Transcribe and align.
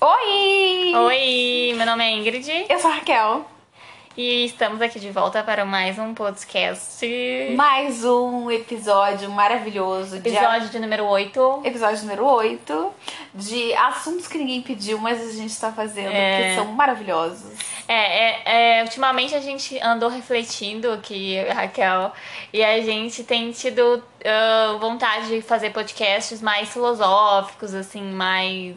Oi! 0.00 0.94
Oi, 0.96 1.74
meu 1.76 1.84
nome 1.84 2.04
é 2.04 2.12
Ingrid 2.12 2.66
Eu 2.68 2.78
sou 2.78 2.90
a 2.90 2.94
Raquel. 2.94 3.44
e 4.16 4.46
estamos 4.46 4.80
aqui 4.80 4.98
de 4.98 5.10
volta 5.10 5.42
para 5.42 5.64
mais 5.64 5.98
um 5.98 6.14
podcast. 6.14 7.06
Mais 7.54 8.02
um 8.04 8.50
episódio 8.50 9.30
maravilhoso. 9.30 10.18
de- 10.18 10.28
Episódio 10.30 10.68
de 10.70 10.78
número 10.78 11.04
8. 11.04 11.62
Episódio 11.64 12.00
número 12.02 12.24
8 12.24 12.92
de 13.34 13.74
assuntos 13.74 14.26
que 14.26 14.38
ninguém 14.38 14.62
pediu, 14.62 14.98
mas 14.98 15.20
a 15.20 15.32
gente 15.32 15.58
tá 15.60 15.70
fazendo, 15.70 16.10
É. 16.12 16.36
porque 16.38 16.54
são 16.56 16.72
maravilhosos. 16.72 17.52
É, 17.86 17.94
é, 17.94 18.78
é, 18.78 18.82
ultimamente 18.84 19.34
a 19.34 19.40
gente 19.40 19.78
andou 19.80 20.08
refletindo 20.08 20.98
e 21.10 21.38
a 21.40 21.52
Raquel, 21.54 22.12
e 22.52 22.64
a 22.64 22.80
gente 22.80 23.22
tem 23.24 23.50
tido 23.52 24.02
ah, 24.24 24.76
vontade 24.80 25.28
de 25.28 25.42
fazer 25.42 25.70
podcasts 25.70 26.40
mais 26.40 26.68
filosóficos, 26.70 27.74
assim, 27.74 28.02
mais. 28.02 28.76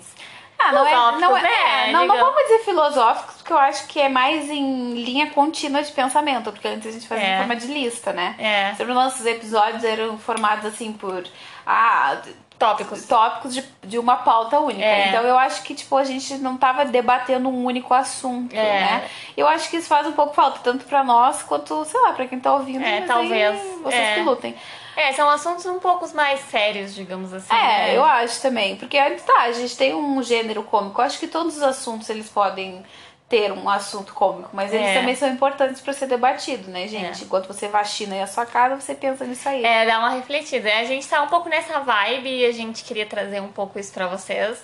Ah, 0.65 0.71
não 0.71 0.87
é, 0.87 0.91
não, 0.91 1.37
é, 1.37 1.41
Filosóficos, 1.41 1.41
né? 1.43 1.89
é, 1.89 1.91
não, 1.91 2.05
não 2.05 2.17
vamos 2.17 2.41
dizer 2.43 2.59
filosóficos, 2.59 3.35
porque 3.35 3.53
eu 3.53 3.57
acho 3.57 3.87
que 3.87 3.99
é 3.99 4.09
mais 4.09 4.49
em 4.49 4.93
linha 5.03 5.29
contínua 5.31 5.81
de 5.83 5.91
pensamento, 5.91 6.51
porque 6.51 6.67
antes 6.67 6.87
a 6.87 6.91
gente 6.91 7.07
fazia 7.07 7.25
É. 7.25 7.35
em 7.35 7.37
forma 7.39 7.55
de 7.55 7.67
lista, 7.67 8.13
né? 8.13 8.35
É, 8.37 8.73
Sempre 8.75 8.93
nossos 8.93 9.25
episódios 9.25 9.83
eram 9.83 10.17
formados 10.17 10.65
assim 10.65 10.93
por 10.93 11.23
ah, 11.65 12.17
tópicos. 12.57 13.05
tópicos 13.05 13.53
de, 13.53 13.63
de 13.83 13.99
uma 13.99 14.17
pauta 14.17 14.59
única. 14.59 14.85
É. 14.85 15.09
Então 15.09 15.23
eu 15.23 15.37
acho 15.37 15.63
que 15.63 15.73
tipo 15.75 15.97
a 15.97 16.03
gente 16.05 16.35
não 16.35 16.55
tava 16.55 16.85
debatendo 16.85 17.49
um 17.49 17.65
único 17.65 17.93
assunto, 17.93 18.55
É. 18.55 18.79
né? 18.79 19.09
Eu 19.35 19.47
acho 19.47 19.69
que 19.69 19.77
isso 19.77 19.87
faz 19.89 20.07
um 20.07 20.13
pouco 20.13 20.33
falta 20.33 20.59
tanto 20.63 20.85
pra 20.85 21.03
nós 21.03 21.43
quanto, 21.43 21.83
sei 21.85 21.99
lá, 21.99 22.13
pra 22.13 22.25
quem 22.27 22.39
tá 22.39 22.53
ouvindo, 22.53 22.83
É, 22.85 23.01
talvez. 23.01 23.59
vocês 23.81 24.01
É. 24.01 24.13
que 24.15 24.21
lutem. 24.21 24.55
É, 24.95 25.11
são 25.13 25.29
assuntos 25.29 25.65
um 25.65 25.79
pouco 25.79 26.07
mais 26.15 26.39
sérios, 26.41 26.93
digamos 26.93 27.33
assim. 27.33 27.53
É, 27.53 27.57
né? 27.87 27.97
eu 27.97 28.03
acho 28.03 28.41
também, 28.41 28.75
porque 28.75 28.97
tá, 29.25 29.41
a 29.41 29.51
gente 29.51 29.75
tem 29.75 29.93
um 29.95 30.21
gênero 30.21 30.63
cômico. 30.63 31.01
Eu 31.01 31.05
acho 31.05 31.19
que 31.19 31.27
todos 31.27 31.57
os 31.57 31.63
assuntos 31.63 32.09
eles 32.09 32.29
podem 32.29 32.83
ter 33.29 33.51
um 33.51 33.67
assunto 33.67 34.13
cômico, 34.13 34.49
mas 34.53 34.71
eles 34.71 34.85
É. 34.87 34.93
também 34.99 35.15
são 35.15 35.27
importantes 35.27 35.81
pra 35.81 35.91
ser 35.93 36.05
debatido, 36.05 36.69
né, 36.69 36.87
gente? 36.87 37.23
Enquanto 37.23 37.47
você 37.47 37.67
vacina 37.67 38.13
aí 38.13 38.21
a 38.21 38.27
sua 38.27 38.45
cara, 38.45 38.75
você 38.75 38.93
pensa 38.93 39.25
nisso 39.25 39.49
aí. 39.49 39.65
É, 39.65 39.85
dá 39.87 39.97
uma 39.97 40.09
refletida. 40.11 40.69
A 40.77 40.83
gente 40.83 41.07
tá 41.07 41.21
um 41.23 41.27
pouco 41.27 41.49
nessa 41.49 41.79
vibe 41.79 42.29
e 42.29 42.45
a 42.45 42.51
gente 42.51 42.83
queria 42.83 43.07
trazer 43.07 43.41
um 43.41 43.47
pouco 43.47 43.79
isso 43.79 43.91
pra 43.91 44.05
vocês. 44.07 44.63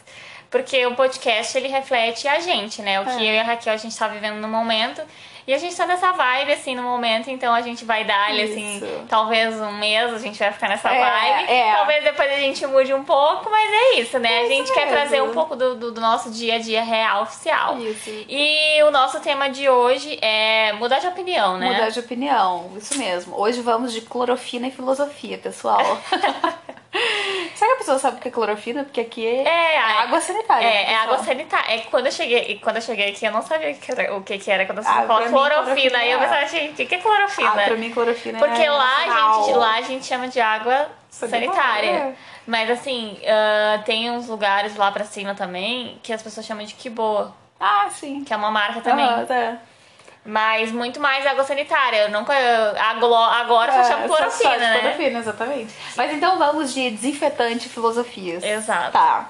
Porque 0.49 0.85
o 0.85 0.95
podcast, 0.95 1.55
ele 1.57 1.67
reflete 1.67 2.27
a 2.27 2.39
gente, 2.39 2.81
né? 2.81 2.99
O 3.01 3.05
que 3.05 3.11
É. 3.27 3.31
eu 3.31 3.35
e 3.35 3.39
a 3.39 3.43
Raquel, 3.43 3.73
a 3.73 3.77
gente 3.77 3.95
tá 3.97 4.07
vivendo 4.07 4.35
no 4.37 4.47
momento. 4.47 5.01
E 5.47 5.53
a 5.53 5.57
gente 5.57 5.75
tá 5.75 5.87
nessa 5.87 6.11
vibe, 6.11 6.51
assim, 6.53 6.75
no 6.75 6.83
momento. 6.83 7.27
Então 7.31 7.51
a 7.55 7.61
gente 7.61 7.83
vai 7.83 8.03
dar, 8.03 8.31
Isso. 8.35 8.51
assim, 8.53 9.05
talvez 9.09 9.55
um 9.59 9.71
mês 9.71 10.13
a 10.13 10.19
gente 10.19 10.37
vai 10.37 10.51
ficar 10.51 10.69
nessa 10.69 10.89
É, 10.93 10.99
vibe. 10.99 11.51
é. 11.51 11.73
Talvez 11.73 12.03
depois 12.03 12.31
a 12.31 12.35
gente 12.35 12.67
mude 12.67 12.93
um 12.93 13.03
pouco, 13.03 13.49
mas 13.49 13.67
é 13.71 13.99
isso, 13.99 14.19
né? 14.19 14.43
É 14.43 14.45
a 14.45 14.47
gente 14.47 14.71
quer 14.71 14.87
trazer 14.89 15.23
um 15.23 15.31
pouco 15.31 15.55
do, 15.55 15.73
do, 15.75 15.91
do 15.91 16.01
nosso 16.01 16.29
dia 16.29 16.55
a 16.55 16.59
dia 16.59 16.83
real, 16.83 17.23
oficial. 17.23 17.79
Isso. 17.79 18.11
E 18.29 18.83
o 18.83 18.91
nosso 18.91 19.19
tema 19.21 19.49
de 19.49 19.67
hoje 19.67 20.19
é 20.21 20.71
mudar 20.73 20.99
de 20.99 21.07
opinião, 21.07 21.57
né? 21.57 21.71
Mudar 21.71 21.89
de 21.89 21.99
opinião, 21.99 22.71
isso 22.77 22.95
mesmo. 22.99 23.35
Hoje 23.35 23.59
vamos 23.61 23.91
de 23.91 24.01
clorofina 24.01 24.67
e 24.67 24.71
filosofia, 24.71 25.39
pessoal. 25.39 25.81
Será 27.59 27.71
que 27.71 27.75
a 27.75 27.77
pessoa 27.79 27.99
sabe 27.99 28.17
o 28.17 28.19
que 28.21 28.29
é 28.29 28.31
clorofina? 28.31 28.85
Porque 28.85 29.01
aqui 29.01 29.27
é, 29.27 29.43
É, 29.43 29.77
a- 29.79 30.03
água 30.03 30.21
sanitária. 30.21 30.65
É, 30.65 30.71
né, 30.85 30.91
é 30.93 30.95
água 30.95 31.17
sanitária. 31.17 31.75
É 31.75 31.77
que 31.79 31.87
quando 31.89 32.05
eu 32.05 32.11
cheguei, 32.13 32.57
quando 32.63 32.77
eu 32.77 32.81
cheguei 32.81 33.09
aqui, 33.11 33.25
eu 33.25 33.33
não 33.33 33.41
sabia 33.41 33.71
o 33.71 33.75
que 33.75 33.91
era, 33.91 34.15
o 34.15 34.23
que 34.23 34.37
que 34.37 34.49
era 34.49 34.65
quando 34.65 34.81
você 34.81 34.87
Ah, 34.89 35.03
clorofina. 35.03 35.29
clorofina 35.31 35.97
Aí 35.97 36.11
eu 36.11 36.19
é- 36.19 36.21
pensava, 36.23 36.45
gente, 36.47 36.83
o 36.83 36.87
que 36.87 36.95
é 36.95 36.97
clorofina? 36.99 37.49
Ah, 37.49 37.51
pra 37.65 37.75
mim 37.75 37.91
clorofina 37.91 38.39
Porque 38.39 38.61
é 38.63 38.71
lá 38.71 39.05
nacional. 39.05 39.43
gente, 39.43 39.57
lá 39.57 39.75
a 39.75 39.81
gente 39.81 40.05
chama 40.05 40.27
de 40.29 40.39
água 40.39 40.89
Sanitária, 41.09 41.47
sanitária. 41.51 41.89
é. 41.89 42.13
Mas 42.47 42.69
assim, 42.69 43.19
ah, 43.27 43.79
tem 43.83 44.09
uns 44.09 44.29
lugares 44.29 44.77
lá 44.77 44.89
pra 44.93 45.03
cima 45.03 45.35
também 45.35 45.99
que 46.01 46.13
as 46.13 46.21
pessoas 46.23 46.45
chamam 46.45 46.63
de 46.65 46.75
Kiboa, 46.75 47.35
Ah, 47.59 47.87
sim. 47.91 48.23
que 48.23 48.33
é 48.33 48.37
uma 48.37 48.51
marca 48.51 48.79
também. 48.79 49.03
Aham, 49.05 49.25
tá. 49.25 49.57
Mas 50.25 50.71
muito 50.71 50.99
mais 50.99 51.25
água 51.25 51.43
sanitária. 51.43 52.03
Eu 52.03 52.09
nunca. 52.11 52.33
Aglo- 52.79 53.15
agora 53.15 53.71
só 53.71 53.79
É, 53.79 53.83
chama 53.85 54.07
só- 54.07 54.15
só 54.15 54.15
clorofina, 54.17 54.53
de 54.53 54.59
né? 54.59 54.79
Clorofina, 54.79 55.19
exatamente. 55.19 55.73
Mas 55.95 56.11
então 56.13 56.37
vamos 56.37 56.73
de 56.73 56.91
desinfetante 56.91 57.67
filosofias. 57.69 58.43
Exato. 58.43 58.91
Tá. 58.91 59.29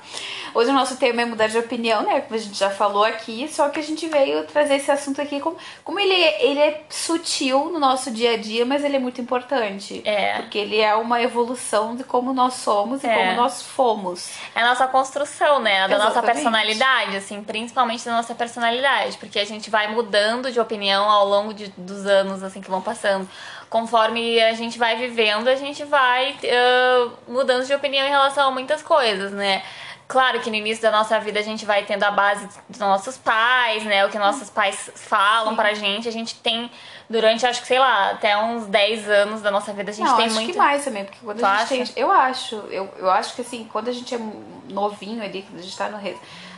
Hoje 0.53 0.69
o 0.69 0.73
nosso 0.73 0.97
tema 0.97 1.21
é 1.21 1.25
mudar 1.25 1.47
de 1.47 1.57
opinião, 1.57 2.01
né? 2.03 2.21
Como 2.21 2.35
a 2.35 2.37
gente 2.37 2.57
já 2.57 2.69
falou 2.69 3.03
aqui, 3.03 3.47
só 3.47 3.69
que 3.69 3.79
a 3.79 3.83
gente 3.83 4.07
veio 4.07 4.43
trazer 4.45 4.75
esse 4.75 4.91
assunto 4.91 5.21
aqui 5.21 5.39
como, 5.39 5.57
como 5.83 5.99
ele, 5.99 6.13
é- 6.13 6.45
ele 6.45 6.59
é 6.59 6.81
sutil 6.89 7.65
no 7.71 7.79
nosso 7.79 8.09
dia 8.11 8.33
a 8.33 8.37
dia, 8.37 8.65
mas 8.65 8.83
ele 8.83 8.95
é 8.95 8.99
muito 8.99 9.21
importante. 9.21 10.01
É. 10.05 10.33
Porque 10.37 10.57
ele 10.57 10.79
é 10.79 10.93
uma 10.95 11.21
evolução 11.21 11.95
de 11.95 12.03
como 12.03 12.33
nós 12.33 12.55
somos 12.55 13.03
e 13.03 13.07
É. 13.07 13.13
como 13.15 13.33
nós 13.41 13.61
fomos. 13.61 14.29
É 14.55 14.61
a 14.61 14.67
nossa 14.67 14.87
construção, 14.87 15.59
né? 15.59 15.87
Da 15.87 15.97
nossa 15.97 16.11
Exatamente. 16.11 16.33
personalidade, 16.35 17.17
assim, 17.17 17.43
principalmente 17.43 18.05
da 18.05 18.13
nossa 18.13 18.33
personalidade, 18.35 19.17
porque 19.17 19.39
a 19.39 19.45
gente 19.45 19.69
vai 19.69 19.87
mudando 19.87 20.51
de 20.51 20.59
opinião 20.59 21.09
ao 21.09 21.27
longo 21.27 21.53
de- 21.53 21.73
dos 21.77 22.05
anos, 22.05 22.41
assim, 22.43 22.61
que 22.61 22.69
vão 22.69 22.81
passando. 22.81 23.27
Conforme 23.69 24.41
a 24.41 24.53
gente 24.53 24.79
vai 24.79 24.95
vivendo, 24.95 25.47
a 25.47 25.55
gente 25.55 25.83
vai 25.83 26.35
ah, 26.51 27.09
mudando 27.27 27.65
de 27.65 27.73
opinião 27.73 28.05
em 28.05 28.09
relação 28.09 28.47
a 28.47 28.51
muitas 28.51 28.81
coisas, 28.81 29.31
né? 29.31 29.61
Claro 30.09 30.39
que 30.39 30.49
no 30.49 30.55
início 30.55 30.81
da 30.81 30.89
nossa 30.89 31.19
vida 31.19 31.39
a 31.39 31.43
gente 31.43 31.67
vai 31.67 31.85
tendo 31.85 32.03
a 32.03 32.09
base 32.09 32.49
dos 32.67 32.79
nossos 32.79 33.15
pais, 33.15 33.83
né? 33.83 34.03
O 34.07 34.09
que 34.09 34.17
nossos 34.17 34.49
pais 34.49 34.89
falam 34.95 35.51
Sim. 35.51 35.55
pra 35.55 35.73
gente. 35.75 36.07
A 36.07 36.11
gente 36.11 36.33
tem, 36.33 36.71
durante, 37.07 37.45
acho 37.45 37.61
que, 37.61 37.67
sei 37.67 37.77
lá, 37.77 38.09
até 38.09 38.35
uns 38.35 38.65
10 38.65 39.07
anos 39.07 39.41
da 39.43 39.51
nossa 39.51 39.71
vida, 39.71 39.91
a 39.91 39.93
gente 39.93 40.07
Não, 40.07 40.17
tem 40.17 40.25
acho 40.25 40.33
muito. 40.33 40.51
que 40.51 40.57
mais 40.57 40.83
também, 40.83 41.05
porque 41.05 41.19
quando 41.23 41.37
Tu 41.37 41.45
a 41.45 41.63
gente 41.63 41.83
acha? 41.83 41.93
tem. 41.93 42.01
Eu 42.03 42.11
acho, 42.11 42.55
eu, 42.71 42.91
eu 42.97 43.11
acho 43.11 43.35
que 43.35 43.41
assim, 43.41 43.69
quando 43.71 43.87
a 43.87 43.91
gente 43.91 44.15
é 44.15 44.19
novinho 44.67 45.23
ali, 45.23 45.43
quando 45.43 45.59
a 45.59 45.61
gente 45.63 45.77
tá 45.77 45.89
no, 45.89 45.99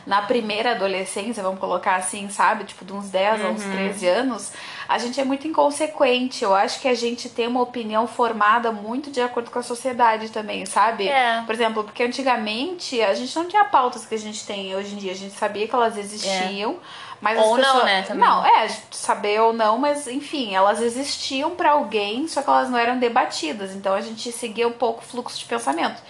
na 0.06 0.22
primeira 0.22 0.72
adolescência, 0.72 1.42
vamos 1.42 1.60
colocar 1.60 1.96
assim, 1.96 2.28
sabe? 2.28 2.64
Tipo, 2.64 2.84
de 2.84 2.92
uns 2.92 3.08
10 3.10 3.40
a 3.40 3.44
Uhum. 3.44 3.52
uns 3.54 3.62
13 3.64 4.06
anos, 4.08 4.52
a 4.88 4.98
gente 4.98 5.20
é 5.20 5.24
muito 5.24 5.46
inconsequente. 5.46 6.42
Eu 6.44 6.54
acho 6.54 6.80
que 6.80 6.88
a 6.88 6.94
gente 6.94 7.28
tem 7.28 7.46
uma 7.46 7.60
opinião 7.62 8.06
formada 8.06 8.72
muito 8.72 9.10
de 9.10 9.20
acordo 9.20 9.50
com 9.50 9.58
a 9.58 9.62
sociedade 9.62 10.30
também, 10.30 10.66
sabe? 10.66 11.08
É. 11.08 11.42
Por 11.46 11.54
exemplo, 11.54 11.84
porque 11.84 12.02
antigamente 12.02 13.00
a 13.00 13.14
gente 13.14 13.34
não 13.36 13.46
tinha 13.46 13.64
pautas 13.64 14.04
que 14.06 14.14
a 14.14 14.18
gente 14.18 14.44
tem 14.46 14.74
hoje 14.74 14.94
em 14.94 14.98
dia. 14.98 15.12
A 15.12 15.16
gente 15.16 15.34
sabia 15.34 15.66
que 15.68 15.74
elas 15.74 15.96
existiam. 15.96 16.76
Mas 17.20 17.38
Ou 17.38 17.54
as 17.54 17.62
não, 17.62 17.66
pessoas... 17.68 17.84
né, 17.84 18.02
também. 18.02 18.28
Não, 18.28 18.44
é, 18.44 18.68
saber 18.90 19.40
ou 19.40 19.52
não, 19.52 19.78
mas 19.78 20.08
enfim, 20.08 20.56
elas 20.56 20.82
existiam 20.82 21.52
pra 21.52 21.70
alguém, 21.70 22.26
só 22.26 22.42
que 22.42 22.50
elas 22.50 22.68
não 22.68 22.76
eram 22.76 22.98
debatidas. 22.98 23.76
Então 23.76 23.94
a 23.94 24.00
gente 24.00 24.32
seguia 24.32 24.66
um 24.66 24.72
pouco 24.72 25.02
o 25.02 25.04
fluxo 25.04 25.38
de 25.38 25.44
pensamento. 25.44 26.02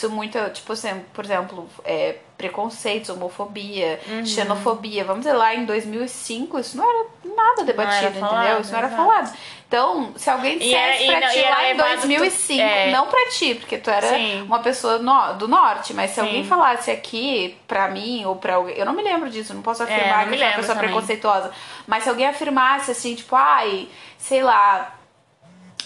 Isso 0.00 0.08
muito, 0.08 0.38
tipo 0.54 0.72
assim, 0.72 1.04
por 1.12 1.22
exemplo, 1.26 1.68
é, 1.84 2.16
preconceitos, 2.38 3.10
homofobia, 3.10 4.00
Uhum. 4.08 4.24
xenofobia. 4.24 5.04
Vamos 5.04 5.24
dizer, 5.26 5.34
lá 5.34 5.54
em 5.54 5.66
2005, 5.66 6.58
isso 6.58 6.74
não 6.78 6.88
era 6.88 7.06
nada 7.36 7.64
debatido, 7.64 8.06
era 8.06 8.12
falado, 8.14 8.40
entendeu? 8.44 8.60
Isso 8.62 8.72
não 8.72 8.78
era 8.78 8.86
exato. 8.88 9.02
falado. 9.02 9.36
Então, 9.68 10.12
se 10.16 10.30
alguém 10.30 10.56
E 10.58 10.74
era- 10.74 10.92
dissesse 10.92 11.04
e 11.10 11.16
pra 11.18 11.28
ti 11.28 11.42
lá 11.42 11.64
em 11.64 11.66
levado 11.76 11.86
2005, 12.00 12.62
tu- 12.62 12.62
é. 12.62 12.90
não 12.90 13.06
pra 13.08 13.28
ti, 13.28 13.54
porque 13.56 13.76
tu 13.76 13.90
era 13.90 14.08
Sim. 14.08 14.40
uma 14.40 14.60
pessoa 14.60 14.98
no- 14.98 15.34
do 15.34 15.46
norte, 15.46 15.92
mas 15.92 16.12
se 16.12 16.14
Sim. 16.14 16.20
alguém 16.22 16.44
falasse 16.46 16.90
aqui 16.90 17.58
pra 17.68 17.88
mim 17.88 18.24
ou 18.24 18.36
pra 18.36 18.54
alguém, 18.54 18.74
eu 18.78 18.86
não 18.86 18.94
me 18.94 19.02
lembro 19.02 19.28
disso, 19.28 19.52
não 19.52 19.60
posso 19.60 19.82
afirmar 19.82 20.22
É, 20.22 20.24
não 20.24 20.32
que 20.32 20.34
eu 20.34 20.38
sou 20.38 20.46
uma 20.46 20.54
pessoa 20.56 20.74
também. 20.76 20.90
preconceituosa, 20.90 21.50
mas 21.86 22.04
se 22.04 22.08
alguém 22.08 22.26
afirmasse 22.26 22.90
assim, 22.90 23.14
tipo, 23.14 23.36
ai, 23.36 23.86
sei 24.16 24.42
lá, 24.42 24.94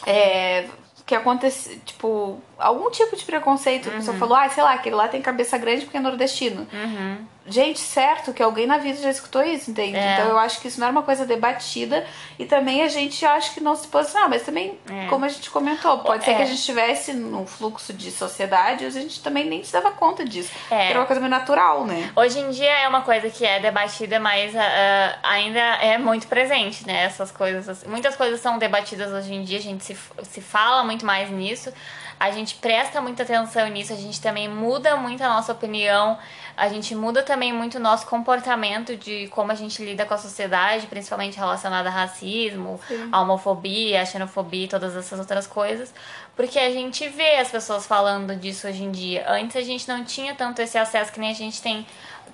é, 0.06 0.66
que 1.04 1.14
acontece, 1.14 1.78
tipo, 1.84 2.40
algum 2.58 2.90
tipo 2.90 3.16
de 3.16 3.24
preconceito, 3.24 3.88
a 3.88 3.92
Uhum. 3.92 3.98
pessoa 3.98 4.16
falou, 4.16 4.36
ai, 4.36 4.50
sei 4.50 4.62
lá, 4.62 4.74
aquele 4.74 4.94
lá 4.96 5.08
tem 5.08 5.20
cabeça 5.22 5.56
grande 5.58 5.84
porque 5.84 5.96
é 5.96 6.00
nordestino. 6.00 6.66
Uhum. 6.72 7.26
Gente, 7.46 7.78
certo 7.78 8.32
que 8.32 8.42
alguém 8.42 8.66
na 8.66 8.78
vida 8.78 8.98
já 9.02 9.10
escutou 9.10 9.42
isso, 9.42 9.70
entende? 9.70 9.98
É. 9.98 10.14
Então 10.14 10.28
eu 10.30 10.38
acho 10.38 10.58
que 10.62 10.68
isso 10.68 10.80
não 10.80 10.86
era 10.86 10.92
uma 10.92 11.02
coisa 11.02 11.26
debatida 11.26 12.06
e 12.38 12.46
também 12.46 12.80
a 12.82 12.88
gente 12.88 13.22
acha 13.26 13.52
que 13.52 13.60
não 13.60 13.76
se 13.76 13.86
posiciona, 13.88 14.28
mas 14.28 14.42
também, 14.44 14.78
É. 14.90 15.08
como 15.08 15.26
a 15.26 15.28
gente 15.28 15.50
comentou, 15.50 15.98
pode 15.98 16.24
ser 16.24 16.30
É. 16.30 16.34
que 16.36 16.42
a 16.42 16.46
gente 16.46 16.56
estivesse 16.60 17.12
num 17.12 17.46
fluxo 17.46 17.92
de 17.92 18.10
sociedade 18.10 18.84
e 18.84 18.86
a 18.86 18.90
gente 18.90 19.20
também 19.22 19.44
nem 19.44 19.62
se 19.62 19.70
dava 19.74 19.90
conta 19.90 20.24
disso. 20.24 20.50
É. 20.70 20.88
Era 20.88 21.00
uma 21.00 21.06
coisa 21.06 21.20
meio 21.20 21.30
natural, 21.30 21.84
né? 21.84 22.10
Hoje 22.16 22.38
em 22.38 22.48
dia 22.50 22.78
é 22.78 22.88
uma 22.88 23.02
coisa 23.02 23.28
que 23.28 23.44
é 23.44 23.60
debatida, 23.60 24.18
mas 24.18 24.56
ah, 24.56 25.18
ainda 25.22 25.60
é 25.60 25.98
muito 25.98 26.26
presente, 26.26 26.86
né? 26.86 27.04
Essas 27.04 27.30
coisas. 27.30 27.68
assim. 27.68 27.86
Muitas 27.88 28.16
coisas 28.16 28.40
são 28.40 28.56
debatidas 28.58 29.12
hoje 29.12 29.34
em 29.34 29.44
dia, 29.44 29.58
a 29.58 29.62
gente 29.62 29.84
se, 29.84 29.94
se 30.22 30.40
fala 30.40 30.82
muito 30.82 31.04
mais 31.04 31.28
nisso, 31.30 31.70
a 32.18 32.30
gente 32.30 32.54
presta 32.56 33.00
muita 33.00 33.22
atenção 33.22 33.68
nisso, 33.68 33.92
a 33.92 33.96
gente 33.96 34.20
também 34.20 34.48
muda 34.48 34.96
muito 34.96 35.22
a 35.22 35.28
nossa 35.28 35.52
opinião, 35.52 36.18
a 36.56 36.68
gente 36.68 36.94
muda 36.94 37.22
também 37.22 37.52
muito 37.52 37.76
o 37.78 37.80
nosso 37.80 38.06
comportamento 38.06 38.96
de 38.96 39.28
como 39.28 39.50
a 39.50 39.54
gente 39.54 39.84
lida 39.84 40.06
com 40.06 40.14
a 40.14 40.18
sociedade, 40.18 40.86
principalmente 40.86 41.36
relacionada 41.36 41.88
a 41.88 41.92
racismo, 41.92 42.80
a 43.10 43.20
homofobia, 43.20 44.02
a 44.02 44.06
xenofobia 44.06 44.64
e 44.64 44.68
todas 44.68 44.96
essas 44.96 45.18
outras 45.18 45.46
coisas, 45.46 45.92
porque 46.36 46.58
a 46.58 46.70
gente 46.70 47.08
vê 47.08 47.36
as 47.36 47.50
pessoas 47.50 47.86
falando 47.86 48.36
disso 48.36 48.68
hoje 48.68 48.84
em 48.84 48.90
dia. 48.90 49.24
Antes 49.28 49.56
a 49.56 49.62
gente 49.62 49.88
não 49.88 50.04
tinha 50.04 50.34
tanto 50.34 50.62
esse 50.62 50.78
acesso 50.78 51.12
que 51.12 51.20
nem 51.20 51.30
a 51.30 51.34
gente 51.34 51.60
tem 51.60 51.86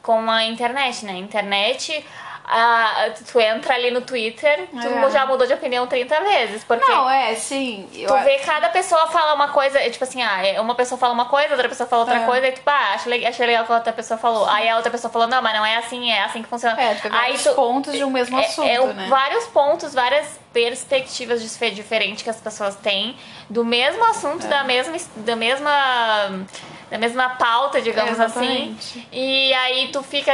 com 0.03 0.31
a 0.31 0.45
internet, 0.45 1.05
né? 1.05 1.17
Internet 1.17 2.05
ah, 2.53 3.11
tu 3.31 3.39
entra 3.41 3.75
ali 3.75 3.91
no 3.91 4.01
Twitter, 4.01 4.69
tu 4.71 4.79
É. 5.07 5.11
já 5.11 5.25
mudou 5.25 5.47
de 5.47 5.53
opinião 5.55 5.87
30 5.87 6.21
vezes. 6.21 6.65
Porque 6.65 6.85
Não, 6.91 7.09
é, 7.09 7.35
sim. 7.35 7.89
Eu, 7.95 8.09
tu 8.09 8.17
vê 8.25 8.39
cada 8.39 8.69
pessoa 8.71 9.07
fala 9.09 9.35
uma 9.35 9.49
coisa, 9.49 9.79
é 9.79 9.89
tipo 9.89 10.03
assim, 10.05 10.23
ah, 10.23 10.45
é, 10.47 10.61
uma 10.61 10.75
pessoa 10.75 10.99
fala 10.99 11.15
uma 11.15 11.27
coisa, 11.27 11.53
outra 11.55 11.69
pessoa 11.69 11.89
fala 11.89 12.03
outra 12.03 12.19
É. 12.21 12.27
coisa, 12.27 12.47
e 12.49 12.53
tu, 12.53 12.61
pá, 12.63 12.99
legal, 13.07 13.31
achei 13.31 13.47
legal 13.47 13.63
o 13.63 13.67
que 13.67 13.73
a 13.73 13.77
outra 13.77 13.93
pessoa 13.93 14.19
falou. 14.19 14.47
Aí 14.49 14.69
a 14.69 14.77
outra 14.77 14.91
pessoa 14.91 15.11
falou, 15.13 15.29
não, 15.29 15.41
mas 15.41 15.55
não 15.55 15.65
é 15.65 15.77
assim, 15.77 16.11
é 16.11 16.23
assim 16.25 16.43
que 16.43 16.49
funciona. 16.49 16.81
É, 16.81 16.95
tu 16.97 17.03
vê 17.03 17.09
vários 17.11 17.43
pontos 17.49 17.93
de 17.93 18.05
um 18.05 18.11
mesmo 18.11 18.39
é- 18.39 18.45
assunto, 18.47 18.69
é, 18.69 18.93
né? 18.95 19.07
vários 19.09 19.47
pontos, 19.47 19.95
várias 19.95 20.39
perspectivas 20.53 21.41
dif- 21.43 21.71
diferentes 21.71 22.23
que 22.23 22.31
as 22.31 22.41
pessoas 22.41 22.75
têm 22.77 23.17
do 23.49 23.65
mesmo 23.65 24.05
assunto, 24.05 24.47
da 24.49 24.65
mesma 24.65 24.97
da 25.17 25.37
mesma 25.37 26.45
da 26.91 26.99
mesma 26.99 27.31
pauta, 27.31 27.81
digamos 27.81 28.19
assim. 28.19 28.45
Exatamente. 28.73 29.09
E 29.13 29.55
aí 29.55 29.89
tu 29.93 30.03
fica, 30.03 30.33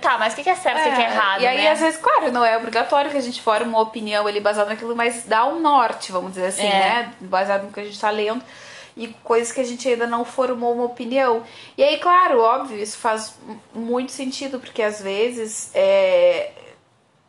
tá, 0.00 0.18
mas 0.18 0.34
o 0.34 0.36
que 0.36 0.48
é 0.48 0.54
certo 0.54 0.78
e 0.78 0.80
o 0.82 0.84
que 0.84 0.96
que 0.96 1.02
é 1.02 1.04
errado, 1.06 1.40
E 1.40 1.46
aí, 1.46 1.62
né? 1.64 1.70
às 1.70 1.80
vezes, 1.80 1.98
claro, 1.98 2.30
não 2.30 2.44
é 2.44 2.56
obrigatório 2.56 3.10
que 3.10 3.16
a 3.16 3.20
gente 3.22 3.40
forme 3.40 3.66
uma 3.66 3.80
opinião 3.80 4.26
ali 4.26 4.38
baseada 4.38 4.70
naquilo, 4.70 4.94
mas 4.94 5.24
dá 5.24 5.46
um 5.46 5.58
norte, 5.60 6.12
vamos 6.12 6.32
dizer 6.34 6.46
assim, 6.48 6.66
É. 6.66 6.70
né? 6.70 7.12
Baseado 7.20 7.62
no 7.64 7.72
que 7.72 7.80
a 7.80 7.84
gente 7.84 7.98
tá 7.98 8.10
lendo. 8.10 8.44
E 8.94 9.08
coisas 9.22 9.52
que 9.52 9.60
a 9.60 9.64
gente 9.64 9.86
ainda 9.88 10.06
não 10.06 10.24
formou 10.24 10.72
uma 10.74 10.84
opinião. 10.84 11.42
E 11.76 11.82
aí, 11.84 11.98
claro, 11.98 12.40
óbvio, 12.40 12.78
isso 12.78 12.96
faz 12.96 13.34
muito 13.74 14.10
sentido, 14.12 14.58
porque 14.58 14.82
às 14.82 15.02
vezes 15.02 15.70
é, 15.74 16.50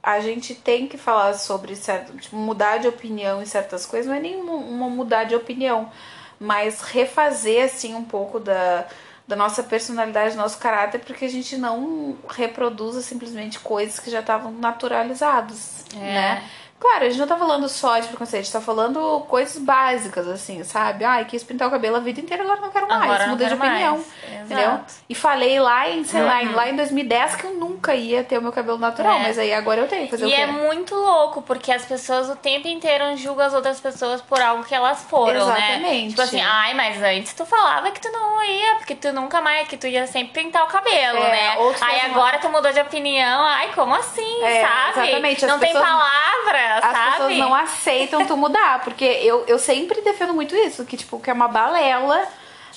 a 0.01 0.21
gente 0.21 0.55
tem 0.55 0.87
que 0.87 0.97
falar 0.97 1.33
sobre 1.33 1.75
certo, 1.75 2.15
tipo, 2.17 2.37
mudar 2.37 2.77
de 2.77 2.87
opinião 2.87 3.41
em 3.41 3.45
certas 3.45 3.85
coisas, 3.85 4.07
não 4.07 4.15
é 4.15 4.19
nem 4.21 4.37
uma, 4.37 4.53
uma 4.53 4.89
mudar 4.89 5.25
de 5.25 5.35
opinião, 5.35 5.91
mas 6.39 6.81
refazer 6.81 7.65
assim 7.65 7.95
um 7.95 8.03
pouco 8.03 8.39
da, 8.39 8.85
da 9.27 9.35
nossa 9.35 9.63
personalidade, 9.63 10.35
do 10.35 10.41
nosso 10.41 10.57
caráter, 10.57 10.99
porque 10.99 11.25
a 11.25 11.29
gente 11.29 11.57
não 11.57 12.15
reproduza 12.29 13.01
simplesmente 13.01 13.59
coisas 13.59 13.99
que 13.99 14.09
já 14.09 14.19
estavam 14.19 14.51
naturalizadas, 14.51 15.85
É. 15.95 15.97
né? 15.99 16.43
Claro, 16.79 17.05
a 17.05 17.09
gente 17.09 17.17
não 17.19 17.27
tá 17.27 17.35
falando 17.35 17.67
só 17.67 17.97
de 17.97 18.07
preconceito, 18.07 18.41
a 18.41 18.43
gente 18.43 18.53
tá 18.53 18.61
falando 18.61 19.21
coisas 19.27 19.57
básicas, 19.57 20.27
assim, 20.27 20.63
sabe? 20.63 21.03
Ai, 21.03 21.25
quis 21.25 21.43
pintar 21.43 21.67
o 21.67 21.71
cabelo 21.71 21.95
a 21.97 21.99
vida 21.99 22.21
inteira, 22.21 22.43
agora 22.43 22.61
não 22.61 22.69
quero 22.69 22.87
mais, 22.87 23.01
Agora 23.03 23.27
mudei 23.27 23.47
de 23.47 23.53
opinião. 23.55 23.93
mais. 23.97 24.07
Entendeu? 24.45 24.59
Exato. 24.69 24.93
E 25.09 25.15
falei 25.15 25.59
lá 25.59 25.89
em, 25.89 26.03
sei 26.03 26.21
lá, 26.21 26.43
em- 26.43 26.49
Uhum. 26.49 26.55
lá 26.55 26.69
em 26.69 26.75
2010 26.75 27.35
que 27.35 27.45
eu 27.45 27.55
nunca 27.55 27.95
ia 27.95 28.23
ter 28.23 28.37
o 28.37 28.41
meu 28.43 28.51
cabelo 28.51 28.77
natural, 28.77 29.17
É. 29.17 29.23
mas 29.23 29.39
aí 29.39 29.51
agora 29.53 29.81
eu 29.81 29.87
tenho 29.87 30.07
fazer 30.07 30.25
o 30.25 30.29
E 30.29 30.33
é 30.35 30.45
muito 30.45 30.93
louco, 30.93 31.41
porque 31.41 31.71
as 31.71 31.83
pessoas 31.83 32.29
o 32.29 32.35
tempo 32.35 32.67
inteiro 32.67 33.17
julgam 33.17 33.45
as 33.47 33.53
outras 33.55 33.79
pessoas 33.79 34.21
por 34.21 34.39
algo 34.39 34.63
que 34.63 34.75
elas 34.75 35.01
foram, 35.03 35.47
né? 35.47 35.57
Exatamente. 35.71 36.09
Tipo 36.09 36.21
assim, 36.21 36.41
ai, 36.41 36.73
mas 36.75 37.01
antes 37.01 37.33
tu 37.33 37.43
falava 37.45 37.89
que 37.89 37.99
tu 37.99 38.09
não 38.11 38.43
ia, 38.43 38.75
porque 38.75 38.93
tu 38.95 39.11
nunca 39.11 39.41
mais, 39.41 39.67
que 39.67 39.77
tu 39.77 39.87
ia 39.87 40.05
sempre 40.05 40.43
pintar 40.43 40.63
o 40.63 40.67
cabelo, 40.67 41.17
É, 41.17 41.31
né? 41.31 41.49
Aí 41.81 41.99
uma- 42.01 42.05
agora 42.05 42.37
tu 42.37 42.49
mudou 42.49 42.71
de 42.71 42.79
opinião, 42.79 43.41
ai, 43.43 43.71
como 43.73 43.95
assim, 43.95 44.43
É, 44.43 44.61
sabe? 44.61 45.07
exatamente, 45.07 45.43
as 45.43 45.51
Não 45.51 45.59
tem 45.59 45.73
pessoas- 45.73 45.89
palavra, 45.89 46.66
As 46.75 46.81
sabe? 46.81 47.11
pessoas 47.11 47.37
não 47.37 47.53
aceitam 47.53 48.25
tu 48.25 48.37
mudar, 48.37 48.81
porque 48.83 49.05
eu, 49.05 49.45
eu 49.47 49.57
sempre 49.57 50.01
defendo 50.01 50.33
muito 50.33 50.55
isso, 50.55 50.85
que 50.85 50.97
tipo, 50.97 51.19
que 51.19 51.29
é 51.29 51.33
uma 51.33 51.47
balela 51.47 52.27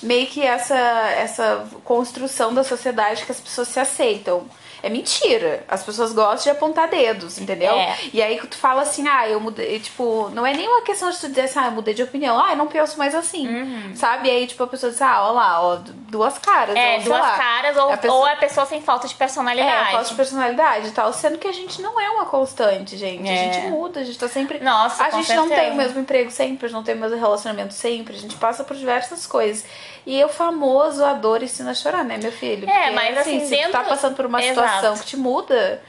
meio 0.03 0.27
que 0.27 0.43
essa, 0.43 0.77
essa 0.77 1.67
construção 1.85 2.55
da 2.55 2.65
sociedade 2.65 3.25
que 3.25 3.33
as 3.33 3.41
pessoas 3.41 3.69
se 3.69 3.81
aceitam. 3.81 4.47
É 4.83 4.89
mentira. 4.89 5.65
As 5.69 5.83
pessoas 5.83 6.13
gostam 6.13 6.53
de 6.53 6.57
apontar 6.59 6.89
dedos, 6.89 7.39
entendeu? 7.39 7.73
É. 7.75 7.97
E 8.13 8.23
aí 8.23 8.39
que 8.39 8.47
tu 8.47 8.57
fala 8.57 8.83
assim, 8.83 9.07
ah, 9.09 9.29
eu 9.29 9.41
mudei, 9.41 9.79
tipo, 9.81 10.31
não 10.33 10.47
é 10.47 10.53
nem 10.55 10.67
uma 10.69 10.83
questão 10.83 11.11
de 11.11 11.19
tu 11.19 11.29
dizer 11.29 11.43
assim, 11.43 11.59
ah, 11.59 11.67
eu 11.67 11.73
mudei 11.73 11.95
de 11.95 12.03
opinião, 12.03 12.39
ah, 12.43 12.51
eu 12.53 12.57
não 12.57 12.67
penso 12.67 12.99
mais 12.99 13.15
assim. 13.15 13.93
Sabe? 13.95 14.29
E 14.29 14.31
aí, 14.31 14.47
tipo, 14.47 14.63
a 14.63 14.67
pessoa 14.67 14.91
diz, 14.91 15.01
ah, 15.03 15.29
ó 15.29 15.33
lá, 15.33 15.63
ó, 15.63 15.79
duas 16.09 16.39
caras. 16.39 16.75
Uhum. 16.75 16.81
É, 16.81 16.97
ou, 16.99 17.03
duas 17.05 17.21
lá. 17.21 17.37
caras, 17.37 17.77
ou, 17.77 17.93
A 17.93 17.97
pessoa- 17.97 18.19
ou 18.21 18.27
é 18.29 18.33
a 18.33 18.37
pessoa 18.37 18.67
sem 18.67 18.81
falta 18.83 19.07
de 19.07 19.15
É, 19.15 19.17
personalidade. 19.17 19.91
falta 19.93 20.09
de 20.09 20.15
personalidade 20.15 20.89
e 20.89 20.91
tal. 20.93 21.13
Sendo 21.13 21.39
que 21.39 21.47
a 21.49 21.53
gente 21.53 21.81
não 21.83 22.01
é 22.01 22.09
uma 22.11 22.25
constante, 22.27 22.97
gente. 22.97 23.29
A 23.29 23.33
É. 23.33 23.53
gente 23.53 23.67
muda, 23.69 24.01
a 24.01 24.05
gente 24.05 24.19
tá 24.19 24.29
sempre. 24.29 24.59
Nossa, 24.61 25.05
a 25.05 25.11
gente 25.11 25.33
não 25.35 25.49
tem 25.49 25.71
o 25.73 25.75
mesmo 25.75 26.01
emprego 26.01 26.31
sempre, 26.31 26.67
a 26.67 26.69
gente 26.69 26.77
não 26.77 26.83
tem 26.85 26.95
o 26.95 26.99
mesmo 26.99 27.19
relacionamento 27.19 27.75
sempre, 27.75 28.15
a 28.17 28.19
gente 28.19 28.37
passa 28.37 28.65
por 28.65 28.77
diversas 28.77 29.27
coisas. 29.27 29.65
E 30.07 30.25
o 30.25 30.29
famoso 30.29 31.05
a 31.05 31.13
dor 31.13 31.43
ensina 31.43 31.73
a 31.73 31.75
chorar, 31.75 32.03
né, 32.05 32.17
meu 32.17 32.33
filho? 32.33 32.69
É, 32.69 32.91
mas 32.91 33.19
assim, 33.19 33.41
se 33.47 33.55
tu 33.57 33.71
tá 33.71 33.79
dentro- 33.79 33.85
passando 33.91 34.17
por 34.17 34.25
uma 34.27 34.43
Exato. 34.43 34.55
situação 34.61 34.70
que 35.01 35.07
te 35.07 35.17
muda, 35.17 35.83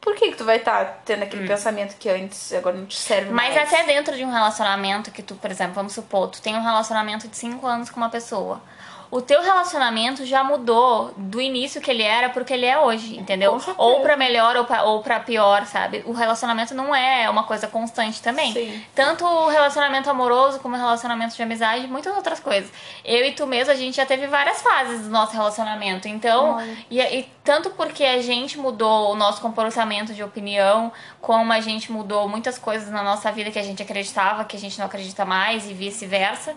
por 0.00 0.14
que, 0.14 0.30
que 0.30 0.36
tu 0.36 0.44
vai 0.44 0.58
estar 0.58 1.02
tendo 1.04 1.24
aquele 1.24 1.46
pensamento 1.48 1.96
que 1.96 2.08
antes 2.08 2.52
agora 2.52 2.76
não 2.76 2.86
te 2.86 2.96
serve 2.96 3.30
Hum. 3.30 3.34
Mas 3.34 3.54
mais? 3.54 3.72
até 3.72 3.84
dentro 3.84 4.14
de 4.14 4.24
um 4.24 4.30
relacionamento 4.30 5.10
que 5.10 5.22
tu, 5.22 5.34
por 5.34 5.50
exemplo, 5.50 5.74
vamos 5.74 5.92
supor, 5.92 6.28
tu 6.28 6.40
tem 6.40 6.54
um 6.54 6.62
relacionamento 6.62 7.26
de 7.26 7.36
5 7.36 7.66
anos 7.66 7.90
com 7.90 7.96
uma 7.96 8.08
pessoa. 8.10 8.60
O 9.10 9.20
teu 9.20 9.42
relacionamento 9.42 10.26
já 10.26 10.42
mudou 10.42 11.12
do 11.16 11.40
início 11.40 11.80
que 11.80 11.90
ele 11.90 12.02
era 12.02 12.28
pro 12.28 12.44
que 12.44 12.52
ele 12.52 12.66
é 12.66 12.78
hoje, 12.78 13.16
entendeu? 13.18 13.60
Ou 13.76 14.00
pra 14.00 14.16
melhor 14.16 14.56
ou 14.56 14.64
pra, 14.64 14.82
ou 14.82 15.02
pra 15.02 15.20
pior, 15.20 15.64
sabe? 15.66 16.02
O 16.06 16.12
relacionamento 16.12 16.74
não 16.74 16.94
é 16.94 17.28
uma 17.30 17.44
coisa 17.44 17.66
constante 17.66 18.20
também. 18.20 18.52
Sim. 18.52 18.82
Tanto 18.94 19.24
o 19.24 19.48
relacionamento 19.48 20.10
amoroso 20.10 20.58
como 20.60 20.74
o 20.74 20.78
relacionamento 20.78 21.36
de 21.36 21.42
amizade 21.42 21.84
e 21.84 21.88
muitas 21.88 22.14
outras 22.16 22.40
coisas. 22.40 22.70
Eu 23.04 23.24
e 23.24 23.32
tu 23.32 23.46
mesmo, 23.46 23.72
a 23.72 23.76
gente 23.76 23.96
já 23.96 24.06
teve 24.06 24.26
várias 24.26 24.60
fases 24.60 25.02
do 25.02 25.08
nosso 25.08 25.32
relacionamento. 25.32 26.08
Então, 26.08 26.60
e, 26.90 27.00
e 27.00 27.28
tanto 27.44 27.70
porque 27.70 28.04
a 28.04 28.20
gente 28.20 28.58
mudou 28.58 29.12
o 29.12 29.14
nosso 29.14 29.40
comportamento 29.40 30.12
de 30.12 30.22
opinião, 30.22 30.92
como 31.20 31.52
a 31.52 31.60
gente 31.60 31.92
mudou 31.92 32.28
muitas 32.28 32.58
coisas 32.58 32.90
na 32.90 33.02
nossa 33.02 33.30
vida 33.30 33.50
que 33.50 33.58
a 33.58 33.62
gente 33.62 33.82
acreditava, 33.82 34.44
que 34.44 34.56
a 34.56 34.60
gente 34.60 34.78
não 34.78 34.86
acredita 34.86 35.24
mais 35.24 35.68
e 35.70 35.72
vice-versa. 35.72 36.54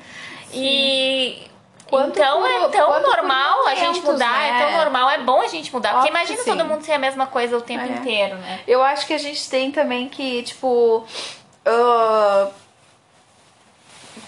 E 0.52 1.48
Quanto 1.90 2.12
então 2.20 2.42
por- 2.42 2.50
é 2.50 2.68
tão 2.70 3.02
normal 3.02 3.68
a 3.68 3.76
gente 3.76 4.02
mudar, 4.02 4.32
né? 4.32 4.50
é 4.50 4.64
tão 4.66 4.78
normal, 4.78 5.10
é 5.10 5.18
bom 5.20 5.42
a 5.42 5.48
gente 5.48 5.74
mudar. 5.74 5.94
Porque 5.94 6.08
Óbvio 6.10 6.26
que 6.26 6.34
imagina 6.34 6.58
todo 6.58 6.68
mundo 6.70 6.84
ser 6.84 6.94
a 6.94 7.00
mesma 7.00 7.28
coisa 7.28 7.58
o 7.58 7.62
tempo 7.62 7.84
É. 7.84 7.88
inteiro, 7.88 8.36
né? 8.38 8.62
Eu 8.68 8.84
acho 8.84 9.06
que 9.08 9.14
a 9.14 9.18
gente 9.18 9.50
tem 9.50 9.72
também 9.72 10.08
que, 10.08 10.44
tipo. 10.44 11.06
ah, 11.66 12.50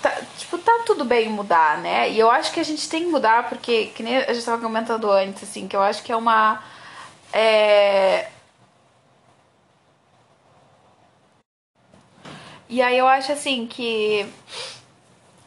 tá, 0.01 0.11
tipo, 0.37 0.57
tá 0.57 0.79
tudo 0.85 1.05
bem 1.05 1.29
mudar, 1.29 1.77
né? 1.77 2.09
E 2.09 2.19
eu 2.19 2.29
acho 2.31 2.51
que 2.51 2.59
a 2.59 2.63
gente 2.65 2.89
tem 2.89 3.03
que 3.05 3.09
mudar 3.09 3.47
porque, 3.49 3.87
que 3.95 4.01
nem 4.03 4.17
a 4.17 4.33
gente 4.33 4.45
tava 4.45 4.61
comentando 4.61 5.11
antes, 5.11 5.43
assim, 5.43 5.67
que 5.67 5.75
eu 5.75 5.81
acho 5.81 6.01
que 6.03 6.11
é 6.11 6.15
uma. 6.15 6.61
É... 7.31 8.27
E 12.69 12.81
aí 12.81 12.97
eu 12.97 13.07
acho 13.07 13.31
assim 13.33 13.67
que 13.67 14.25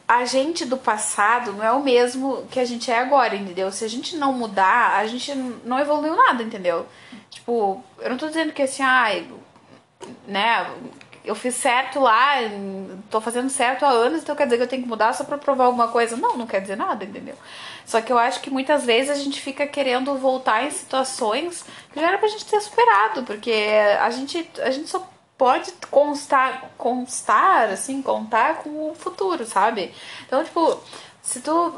a 0.07 0.25
gente 0.25 0.65
do 0.65 0.77
passado 0.77 1.53
não 1.53 1.63
é 1.63 1.71
o 1.71 1.81
mesmo 1.81 2.45
que 2.51 2.59
a 2.59 2.65
gente 2.65 2.91
é 2.91 2.99
agora, 2.99 3.35
entendeu? 3.35 3.71
Se 3.71 3.83
a 3.83 3.87
gente 3.87 4.15
não 4.15 4.31
mudar, 4.33 4.97
a 4.97 5.07
gente 5.07 5.33
não 5.63 5.79
evoluiu 5.79 6.15
nada, 6.15 6.43
entendeu? 6.43 6.85
Tipo, 7.29 7.83
eu 7.99 8.09
não 8.09 8.17
tô 8.17 8.27
dizendo 8.27 8.53
que 8.53 8.61
assim, 8.61 8.83
ai, 8.83 9.27
né, 10.27 10.69
eu 11.23 11.33
fiz 11.33 11.55
certo 11.55 11.99
lá, 11.99 12.35
tô 13.09 13.19
fazendo 13.19 13.49
certo 13.49 13.83
há 13.83 13.89
anos, 13.89 14.21
então 14.21 14.35
quer 14.35 14.45
dizer 14.45 14.57
que 14.57 14.63
eu 14.63 14.67
tenho 14.67 14.83
que 14.83 14.87
mudar 14.87 15.13
só 15.13 15.23
pra 15.23 15.37
provar 15.37 15.65
alguma 15.65 15.87
coisa. 15.87 16.15
Não, 16.15 16.37
não 16.37 16.45
quer 16.45 16.61
dizer 16.61 16.77
nada, 16.77 17.03
entendeu? 17.03 17.35
Só 17.85 17.99
que 17.99 18.13
eu 18.13 18.17
acho 18.17 18.41
que 18.41 18.49
muitas 18.49 18.85
vezes 18.85 19.09
a 19.09 19.15
gente 19.15 19.41
fica 19.41 19.65
querendo 19.65 20.15
voltar 20.17 20.65
em 20.65 20.71
situações 20.71 21.65
que 21.91 21.99
já 21.99 22.07
era 22.07 22.17
pra 22.17 22.27
gente 22.27 22.45
ter 22.45 22.61
superado, 22.61 23.23
porque 23.23 23.51
a 23.99 24.09
gente, 24.11 24.49
a 24.59 24.69
gente 24.69 24.87
só 24.87 25.07
pode 25.37 25.71
constar, 25.91 26.71
constar, 26.77 27.69
assim, 27.69 28.01
contar 28.01 28.57
com 28.59 28.91
o 28.91 28.95
futuro, 28.95 29.45
sabe? 29.45 29.93
Então, 30.25 30.43
tipo, 30.43 30.79
se 31.21 31.41
tu 31.41 31.73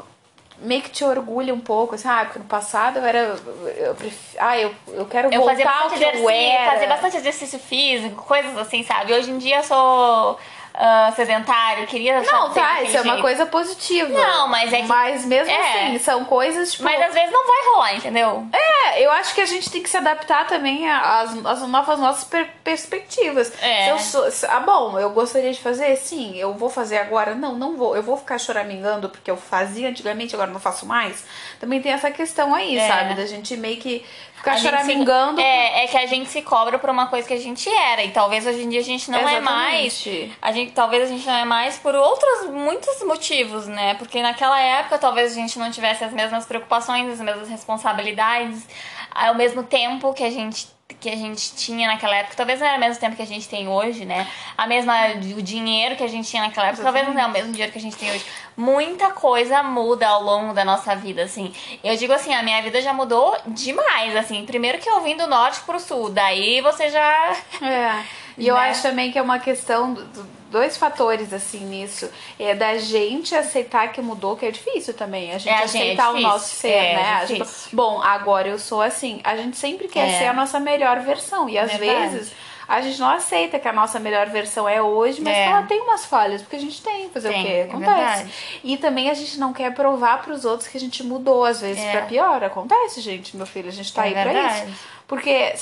meio 0.58 0.82
que 0.82 0.90
te 0.90 1.04
orgulha 1.04 1.54
um 1.54 1.60
pouco, 1.60 1.94
assim, 1.94 2.08
ah, 2.08 2.24
porque 2.24 2.38
no 2.38 2.44
passado 2.44 2.98
eu 2.98 3.04
era. 3.04 3.36
Eu 3.76 3.94
pref... 3.94 4.36
Ah, 4.38 4.58
eu, 4.58 4.74
eu 4.88 5.06
quero 5.06 5.32
Eu 5.32 5.40
voltar 5.40 5.82
ao 5.82 5.90
que 5.90 6.02
eu 6.02 6.30
era. 6.30 6.72
fazia 6.72 6.88
bastante 6.88 7.16
exercício 7.16 7.58
físico, 7.58 8.24
coisas 8.24 8.56
assim, 8.56 8.82
sabe? 8.82 9.12
Hoje 9.12 9.30
em 9.30 9.38
dia 9.38 9.58
eu 9.58 9.64
sou 9.64 10.38
ah, 10.80 11.12
sedentário, 11.16 11.86
queria 11.88 12.22
Não, 12.22 12.50
tá, 12.50 12.82
isso 12.82 12.96
é 12.96 13.00
uma 13.02 13.20
coisa 13.20 13.44
positiva. 13.46 14.08
Não, 14.16 14.46
mas 14.46 14.72
é 14.72 14.76
que- 14.82 14.86
Mas 14.86 15.24
mesmo 15.24 15.50
é. 15.52 15.86
assim, 15.86 15.98
são 15.98 16.24
coisas, 16.24 16.70
tipo. 16.72 16.84
Mas 16.84 17.00
às 17.02 17.12
vezes 17.12 17.32
não 17.32 17.44
vai 17.46 17.66
rolar, 17.74 17.94
entendeu? 17.96 18.46
É, 18.52 19.04
eu 19.04 19.10
acho 19.10 19.34
que 19.34 19.40
a 19.40 19.46
gente 19.46 19.68
tem 19.70 19.82
que 19.82 19.90
se 19.90 19.96
adaptar 19.96 20.46
também 20.46 20.88
às, 20.88 21.34
às 21.44 21.62
novas 21.68 21.98
nossas 21.98 22.24
per- 22.24 22.48
perspectivas. 22.62 23.52
É. 23.60 23.84
Se 23.84 23.90
eu 23.90 23.98
sou, 23.98 24.30
se- 24.30 24.46
ah, 24.46 24.60
bom, 24.60 24.98
eu 24.98 25.10
gostaria 25.10 25.52
de 25.52 25.60
fazer, 25.60 25.96
sim, 25.96 26.36
eu 26.36 26.54
vou 26.54 26.70
fazer 26.70 26.98
agora. 26.98 27.34
Não, 27.34 27.54
não 27.54 27.76
vou. 27.76 27.96
Eu 27.96 28.02
vou 28.02 28.16
ficar 28.16 28.38
choramingando 28.38 29.08
porque 29.08 29.30
eu 29.30 29.36
fazia 29.36 29.88
antigamente, 29.88 30.34
agora 30.34 30.50
não 30.50 30.60
faço 30.60 30.86
mais. 30.86 31.24
Também 31.58 31.82
tem 31.82 31.92
essa 31.92 32.10
questão 32.10 32.54
aí, 32.54 32.78
É. 32.78 32.86
sabe? 32.86 33.14
Da 33.14 33.26
gente 33.26 33.56
meio 33.56 33.78
que 33.78 34.04
ficar 34.38 34.56
gente 34.56 34.62
se- 34.62 34.68
choramingando. 34.70 35.40
É, 35.40 35.84
é 35.84 35.86
que 35.86 35.96
a 35.96 36.06
gente 36.06 36.30
se 36.30 36.42
cobra 36.42 36.78
por 36.78 36.88
uma 36.90 37.06
coisa 37.06 37.28
que 37.28 37.34
a 37.34 37.40
gente 37.40 37.68
era. 37.68 38.02
E 38.02 38.10
talvez 38.10 38.46
hoje 38.46 38.62
em 38.62 38.68
dia 38.68 38.80
a 38.80 38.84
gente 38.84 39.10
não 39.10 39.18
é 39.18 39.40
mais. 39.40 40.06
Exatamente. 40.06 40.36
A 40.40 40.52
gente, 40.52 40.72
talvez 40.72 41.02
a 41.04 41.06
gente 41.06 41.26
não 41.26 41.34
é 41.34 41.44
mais 41.44 41.76
por 41.78 41.94
outros, 41.94 42.50
muitos 42.50 43.02
motivos, 43.04 43.66
né? 43.66 43.94
Porque 43.94 44.22
naquela 44.22 44.58
época 44.60 44.98
talvez 44.98 45.32
a 45.32 45.34
gente 45.34 45.58
não 45.58 45.70
tivesse 45.70 46.02
as 46.04 46.12
mesmas 46.12 46.46
preocupações, 46.46 47.12
as 47.12 47.20
mesmas 47.20 47.48
responsabilidades, 47.48 48.66
ao 49.14 49.34
mesmo 49.34 49.62
tempo 49.62 50.12
que 50.14 50.24
a 50.24 50.30
gente 50.30 50.66
que 51.00 51.10
a 51.10 51.16
gente 51.16 51.54
tinha 51.54 51.86
naquela 51.86 52.16
época, 52.16 52.34
talvez 52.34 52.58
não 52.58 52.66
era 52.66 52.76
o 52.76 52.80
mesmo 52.80 52.98
tempo 52.98 53.14
que 53.14 53.22
a 53.22 53.26
gente 53.26 53.46
tem 53.46 53.68
hoje, 53.68 54.04
né? 54.06 54.26
A 54.56 54.66
mesma, 54.66 54.94
o 55.36 55.42
dinheiro 55.42 55.94
que 55.96 56.02
a 56.02 56.08
gente 56.08 56.28
tinha 56.28 56.42
naquela 56.42 56.68
época, 56.68 56.82
talvez 56.82 57.06
não 57.06 57.20
é 57.20 57.26
o 57.26 57.30
mesmo 57.30 57.52
dinheiro 57.52 57.70
que 57.70 57.78
a 57.78 57.80
gente 57.80 57.94
tem 57.96 58.10
hoje. 58.10 58.24
Muita 58.58 59.10
coisa 59.12 59.62
muda 59.62 60.08
ao 60.08 60.20
longo 60.20 60.52
da 60.52 60.64
nossa 60.64 60.92
vida, 60.96 61.22
assim. 61.22 61.54
Eu 61.84 61.96
digo 61.96 62.12
assim, 62.12 62.34
a 62.34 62.42
minha 62.42 62.60
vida 62.60 62.82
já 62.82 62.92
mudou 62.92 63.36
demais, 63.46 64.16
assim. 64.16 64.44
Primeiro 64.44 64.78
que 64.78 64.90
eu 64.90 65.00
vim 65.00 65.16
do 65.16 65.28
norte 65.28 65.60
pro 65.60 65.78
sul, 65.78 66.10
daí 66.10 66.60
você 66.60 66.90
já... 66.90 67.36
É, 67.62 68.02
e 68.36 68.48
eu 68.48 68.56
Né? 68.56 68.70
acho 68.70 68.82
também 68.82 69.12
que 69.12 69.18
é 69.18 69.22
uma 69.22 69.38
questão, 69.38 69.94
do- 69.94 70.04
do- 70.04 70.26
dois 70.50 70.76
fatores, 70.76 71.32
assim, 71.32 71.60
nisso. 71.60 72.10
É 72.38 72.52
da 72.54 72.76
gente 72.78 73.32
aceitar 73.34 73.92
que 73.92 74.00
mudou, 74.00 74.36
que 74.36 74.44
é 74.46 74.50
difícil 74.50 74.92
também. 74.94 75.30
A 75.32 75.38
gente 75.38 75.48
É, 75.48 75.54
a 75.54 75.66
gente- 75.66 75.76
é 75.78 75.82
aceitar 75.82 76.10
o 76.14 76.20
nosso 76.20 76.54
ser, 76.56 76.68
É, 76.68 76.96
né? 76.96 77.26
Gente- 77.26 77.48
bom, 77.72 78.02
agora 78.02 78.48
eu 78.48 78.58
sou 78.58 78.80
assim. 78.82 79.20
A 79.22 79.36
gente 79.36 79.56
sempre 79.56 79.86
quer 79.88 80.08
É. 80.08 80.18
ser 80.18 80.24
a 80.26 80.32
nossa 80.32 80.58
melhor 80.58 80.98
versão. 81.00 81.48
E 81.48 81.56
às 81.58 81.72
vezes 81.74 82.32
a 82.68 82.80
gente 82.82 83.00
não 83.00 83.08
aceita 83.08 83.58
que 83.58 83.66
a 83.66 83.72
nossa 83.72 83.98
melhor 83.98 84.26
versão 84.28 84.68
é 84.68 84.80
hoje, 84.82 85.22
mas 85.22 85.34
É. 85.34 85.46
ela 85.46 85.62
tem 85.62 85.80
umas 85.80 86.04
falhas, 86.04 86.42
porque 86.42 86.56
a 86.56 86.60
gente 86.60 86.82
tem, 86.82 87.08
fazer 87.08 87.30
Tem, 87.30 87.40
o 87.42 87.46
quê? 87.46 87.52
é 87.52 87.62
Acontece. 87.62 87.90
verdade. 87.94 88.34
e 88.62 88.76
também 88.76 89.08
a 89.10 89.14
gente 89.14 89.38
não 89.40 89.52
quer 89.54 89.72
provar 89.74 90.20
pros 90.22 90.44
outros 90.44 90.68
que 90.68 90.76
a 90.76 90.80
gente 90.80 91.02
mudou, 91.02 91.44
às 91.44 91.60
vezes, 91.62 91.82
É. 91.82 91.92
pra 91.92 92.02
pior. 92.02 92.44
Acontece, 92.44 93.00
gente, 93.00 93.36
meu 93.36 93.46
filho. 93.46 93.68
A 93.68 93.72
gente 93.72 93.92
tá 93.92 94.02
É 94.04 94.08
aí 94.08 94.12
pra 94.12 94.24
verdade. 94.24 94.70
isso. 94.70 94.78
Porque 95.08 95.54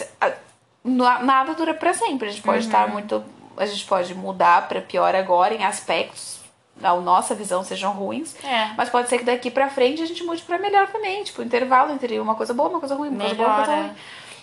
nada 0.85 1.55
dura 1.55 1.75
pra 1.75 1.95
sempre. 1.95 2.29
A 2.29 2.31
gente 2.33 2.43
pode 2.43 2.59
Uhum. 2.61 2.65
estar 2.67 2.89
muito. 2.89 3.25
A 3.57 3.65
gente 3.67 3.85
pode 3.87 4.15
mudar 4.15 4.69
pra 4.69 4.81
pior 4.81 5.15
agora 5.15 5.55
em 5.55 5.65
aspectos. 5.65 6.41
A 6.83 6.95
nossa 6.97 7.35
visão 7.35 7.65
sejam 7.65 7.93
ruins. 7.93 8.35
É. 8.45 8.71
Mas 8.77 8.91
pode 8.91 9.09
ser 9.09 9.19
que 9.19 9.25
daqui 9.25 9.51
pra 9.51 9.71
frente 9.71 10.03
a 10.03 10.07
gente 10.07 10.23
mude 10.25 10.43
pra 10.43 10.59
melhor 10.59 10.87
também. 10.89 11.25
Tipo, 11.25 11.43
intervalo 11.43 11.93
entre 11.93 12.21
uma 12.21 12.35
coisa 12.35 12.53
boa, 12.53 12.69
uma 12.69 12.81
coisa 12.81 12.95
ruim, 12.95 13.09
uma 13.09 13.21
coisa 13.21 13.35
boa, 13.35 13.49
uma 13.49 13.57
coisa 13.57 13.77
ruim. 13.81 13.91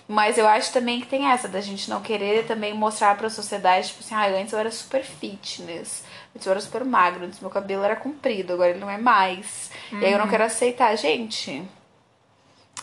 Mas 0.08 0.38
eu 0.38 0.48
acho 0.48 0.72
também 0.74 1.00
que 1.00 1.08
tem 1.08 1.28
essa, 1.32 1.48
da 1.48 1.62
gente 1.62 1.90
não 1.90 2.02
querer 2.02 2.46
também 2.46 2.74
mostrar 2.74 3.16
pra 3.18 3.30
sociedade, 3.30 3.88
tipo 3.88 4.02
assim, 4.02 4.14
ah, 4.16 4.28
antes 4.40 4.52
eu 4.54 4.60
era 4.60 4.70
super 4.72 5.04
fitness, 5.04 6.04
antes 6.36 6.46
eu 6.46 6.52
era 6.52 6.60
super 6.60 6.84
magro, 6.84 7.26
antes 7.26 7.40
meu 7.40 7.50
cabelo 7.50 7.84
era 7.84 7.96
comprido, 7.96 8.54
agora 8.54 8.72
ele 8.72 8.80
não 8.80 8.90
é 8.90 8.98
mais. 8.98 9.72
E 9.92 9.96
aí 10.06 10.12
eu 10.12 10.18
Uhum. 10.18 10.26
não 10.26 10.30
quero 10.30 10.44
aceitar, 10.44 10.94
gente. 10.98 11.64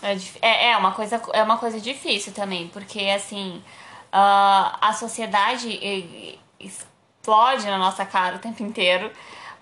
É, 0.02 0.16
é, 0.40 0.70
é 0.72 0.76
uma 0.78 0.92
coisa, 0.92 1.20
é 1.34 1.42
uma 1.42 1.58
coisa 1.58 1.78
difícil 1.78 2.32
também, 2.32 2.68
porque 2.68 3.00
assim, 3.14 3.62
ah, 4.10 4.78
a 4.80 4.92
sociedade 4.94 6.38
explode 6.58 7.66
na 7.66 7.76
nossa 7.76 8.04
cara 8.06 8.36
o 8.36 8.38
tempo 8.38 8.62
inteiro. 8.62 9.10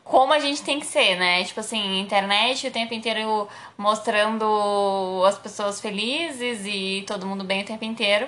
Como 0.08 0.32
a 0.32 0.38
gente 0.38 0.62
tem 0.62 0.80
que 0.80 0.86
ser, 0.86 1.16
né? 1.16 1.44
Tipo 1.44 1.60
assim, 1.60 2.00
internet 2.00 2.66
o 2.66 2.70
tempo 2.70 2.94
inteiro 2.94 3.46
mostrando 3.76 5.22
as 5.26 5.36
pessoas 5.36 5.78
felizes 5.82 6.64
e 6.64 7.04
todo 7.06 7.26
mundo 7.26 7.44
bem 7.44 7.60
o 7.60 7.66
tempo 7.66 7.84
inteiro. 7.84 8.26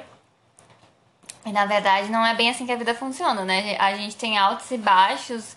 E 1.46 1.50
na 1.50 1.64
verdade 1.64 2.10
não 2.10 2.24
é 2.24 2.34
bem 2.34 2.50
assim 2.50 2.66
que 2.66 2.72
a 2.72 2.76
vida 2.76 2.94
funciona, 2.94 3.46
né? 3.46 3.76
A 3.78 3.96
gente 3.96 4.14
tem 4.14 4.36
altos 4.36 4.70
e 4.70 4.76
baixos 4.76 5.54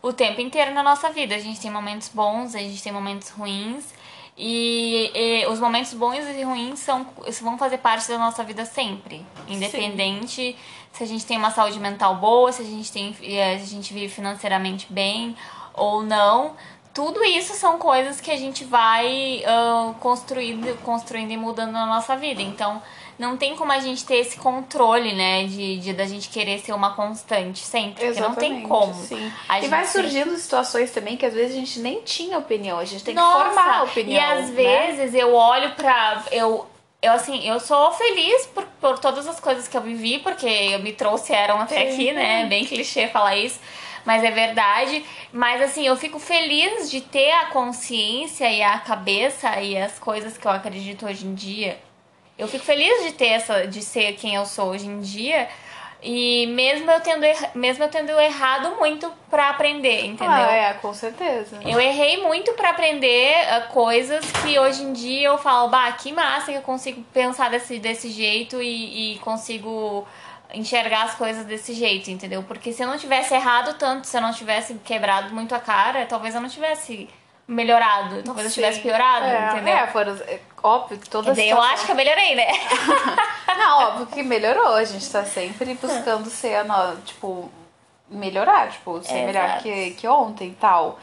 o 0.00 0.12
tempo 0.12 0.40
inteiro 0.40 0.72
na 0.72 0.82
nossa 0.82 1.10
vida. 1.10 1.34
A 1.34 1.40
gente 1.40 1.60
tem 1.60 1.72
momentos 1.72 2.08
bons, 2.08 2.54
a 2.54 2.60
gente 2.60 2.80
tem 2.80 2.92
momentos 2.92 3.30
ruins. 3.30 3.92
E, 4.38 5.10
e 5.12 5.46
os 5.48 5.58
momentos 5.58 5.92
bons 5.92 6.18
e 6.18 6.42
ruins 6.44 6.78
são, 6.78 7.04
vão 7.42 7.58
fazer 7.58 7.78
parte 7.78 8.06
da 8.06 8.16
nossa 8.16 8.44
vida 8.44 8.64
sempre. 8.64 9.26
Independente 9.48 10.56
se 10.92 11.02
a 11.02 11.06
gente 11.06 11.26
tem 11.26 11.36
uma 11.36 11.50
saúde 11.50 11.80
mental 11.80 12.14
boa, 12.14 12.52
se 12.52 12.62
a 12.62 12.64
gente, 12.64 12.92
tem, 12.92 13.16
eh, 13.22 13.58
se 13.58 13.64
a 13.64 13.66
gente 13.66 13.92
vive 13.92 14.08
financeiramente 14.08 14.86
bem 14.88 15.36
ou 15.74 16.02
não. 16.02 16.56
Tudo 16.92 17.24
isso 17.24 17.54
são 17.54 17.76
coisas 17.76 18.20
que 18.20 18.30
a 18.30 18.36
gente 18.36 18.64
vai 18.64 19.42
ah, 19.46 19.92
construindo, 20.00 20.80
construindo 20.82 21.32
e 21.32 21.36
mudando 21.36 21.72
na 21.72 21.86
nossa 21.86 22.16
vida. 22.16 22.40
Então, 22.40 22.80
não 23.18 23.36
tem 23.36 23.54
como 23.54 23.70
a 23.70 23.78
gente 23.78 24.04
ter 24.04 24.16
esse 24.16 24.36
controle, 24.36 25.12
né? 25.12 25.44
De, 25.44 25.78
de 25.78 25.92
da 25.92 26.06
gente 26.06 26.28
querer 26.28 26.58
ser 26.60 26.72
uma 26.72 26.94
constante 26.94 27.60
sempre. 27.60 28.06
Porque 28.06 28.20
não 28.20 28.34
tem 28.34 28.62
como. 28.62 28.94
Sim. 28.94 29.32
E 29.62 29.68
vai 29.68 29.84
surgindo 29.86 30.36
situações 30.36 30.90
também 30.90 31.16
que 31.16 31.24
às 31.24 31.34
vezes 31.34 31.56
a 31.56 31.58
gente 31.58 31.78
nem 31.80 32.00
tinha 32.02 32.38
opinião, 32.38 32.78
a 32.78 32.84
gente 32.84 33.04
tem 33.04 33.14
que 33.14 33.20
Nossa, 33.20 33.44
formar 33.44 33.78
a 33.78 33.82
opinião. 33.84 34.16
E 34.16 34.18
às 34.18 34.50
né? 34.50 34.54
vezes 34.54 35.14
eu 35.14 35.34
olho 35.34 35.70
pra. 35.72 36.24
Eu, 36.32 36.66
eu 37.00 37.12
assim, 37.12 37.46
eu 37.48 37.60
sou 37.60 37.92
feliz 37.92 38.46
por, 38.46 38.64
por 38.80 38.98
todas 38.98 39.26
as 39.28 39.38
coisas 39.38 39.68
que 39.68 39.76
eu 39.76 39.82
vivi, 39.82 40.18
porque 40.18 40.46
eu 40.46 40.80
me 40.80 40.92
trouxeram 40.92 41.60
até 41.60 41.86
Sim. 41.86 41.94
aqui, 41.94 42.12
né? 42.12 42.46
Bem 42.46 42.64
clichê 42.64 43.06
falar 43.08 43.36
isso. 43.36 43.60
Mas 44.04 44.22
é 44.22 44.30
verdade. 44.30 45.04
Mas 45.32 45.62
assim, 45.62 45.86
eu 45.86 45.96
fico 45.96 46.18
feliz 46.18 46.90
de 46.90 47.00
ter 47.00 47.30
a 47.32 47.46
consciência 47.46 48.50
e 48.50 48.62
a 48.62 48.78
cabeça 48.78 49.60
e 49.60 49.76
as 49.76 49.98
coisas 49.98 50.36
que 50.36 50.46
eu 50.46 50.50
acredito 50.50 51.06
hoje 51.06 51.26
em 51.26 51.34
dia. 51.34 51.78
Eu 52.36 52.48
fico 52.48 52.64
feliz 52.64 53.04
de 53.04 53.12
ter 53.12 53.28
essa, 53.28 53.66
de 53.66 53.80
ser 53.82 54.14
quem 54.14 54.34
eu 54.34 54.44
sou 54.44 54.70
hoje 54.70 54.86
em 54.86 55.00
dia. 55.00 55.48
E 56.06 56.46
mesmo 56.48 56.90
eu 56.90 57.00
tendo, 57.00 57.24
erra- 57.24 57.50
mesmo 57.54 57.82
eu 57.84 57.88
tendo 57.88 58.10
errado 58.20 58.76
muito 58.76 59.10
pra 59.30 59.48
aprender, 59.48 60.04
entendeu? 60.04 60.28
Ah, 60.34 60.52
é, 60.52 60.74
com 60.74 60.92
certeza. 60.92 61.58
Eu 61.64 61.80
errei 61.80 62.22
muito 62.22 62.52
pra 62.52 62.70
aprender 62.70 63.32
ah, 63.48 63.62
coisas 63.72 64.22
que 64.42 64.58
hoje 64.58 64.82
em 64.82 64.92
dia 64.92 65.28
eu 65.28 65.38
falo, 65.38 65.68
bah, 65.70 65.90
que 65.92 66.12
massa 66.12 66.52
que 66.52 66.58
eu 66.58 66.62
consigo 66.62 67.02
pensar 67.14 67.48
desse, 67.48 67.78
desse 67.78 68.10
jeito 68.10 68.60
e, 68.60 69.14
e 69.14 69.18
consigo 69.20 70.06
enxergar 70.52 71.04
as 71.04 71.14
coisas 71.14 71.44
desse 71.46 71.72
jeito, 71.72 72.10
entendeu? 72.10 72.42
Porque 72.42 72.72
se 72.72 72.82
eu 72.82 72.86
não 72.86 72.98
tivesse 72.98 73.34
errado 73.34 73.76
tanto, 73.78 74.06
se 74.06 74.16
eu 74.16 74.20
não 74.20 74.32
tivesse 74.32 74.74
quebrado 74.84 75.34
muito 75.34 75.54
a 75.54 75.60
cara, 75.60 76.06
talvez 76.06 76.34
eu 76.34 76.40
não 76.40 76.48
tivesse 76.48 77.08
melhorado, 77.46 78.22
talvez 78.22 78.46
eu 78.46 78.52
tivesse 78.52 78.76
Sim. 78.78 78.82
piorado, 78.82 79.26
é, 79.26 79.50
entendeu? 79.50 79.74
É, 79.74 79.86
foram, 79.88 80.14
é 80.26 80.40
óbvio 80.62 80.98
que 80.98 81.08
todas 81.08 81.36
eu 81.36 81.60
acho 81.60 81.84
que 81.84 81.92
eu 81.92 81.96
melhorei, 81.96 82.34
né? 82.34 82.46
Não, 83.56 83.88
óbvio 83.88 84.06
que 84.06 84.22
melhorou. 84.22 84.74
A 84.74 84.84
gente 84.84 85.08
tá 85.10 85.24
sempre 85.24 85.74
buscando 85.74 86.28
ser 86.28 86.56
a 86.56 86.64
no... 86.64 86.96
tipo, 87.02 87.50
melhorar, 88.08 88.70
tipo, 88.70 89.02
ser 89.02 89.12
Exato. 89.12 89.26
melhor 89.26 89.58
que, 89.62 89.90
que 89.92 90.08
ontem 90.08 90.48
e 90.48 90.54
tal. 90.54 90.98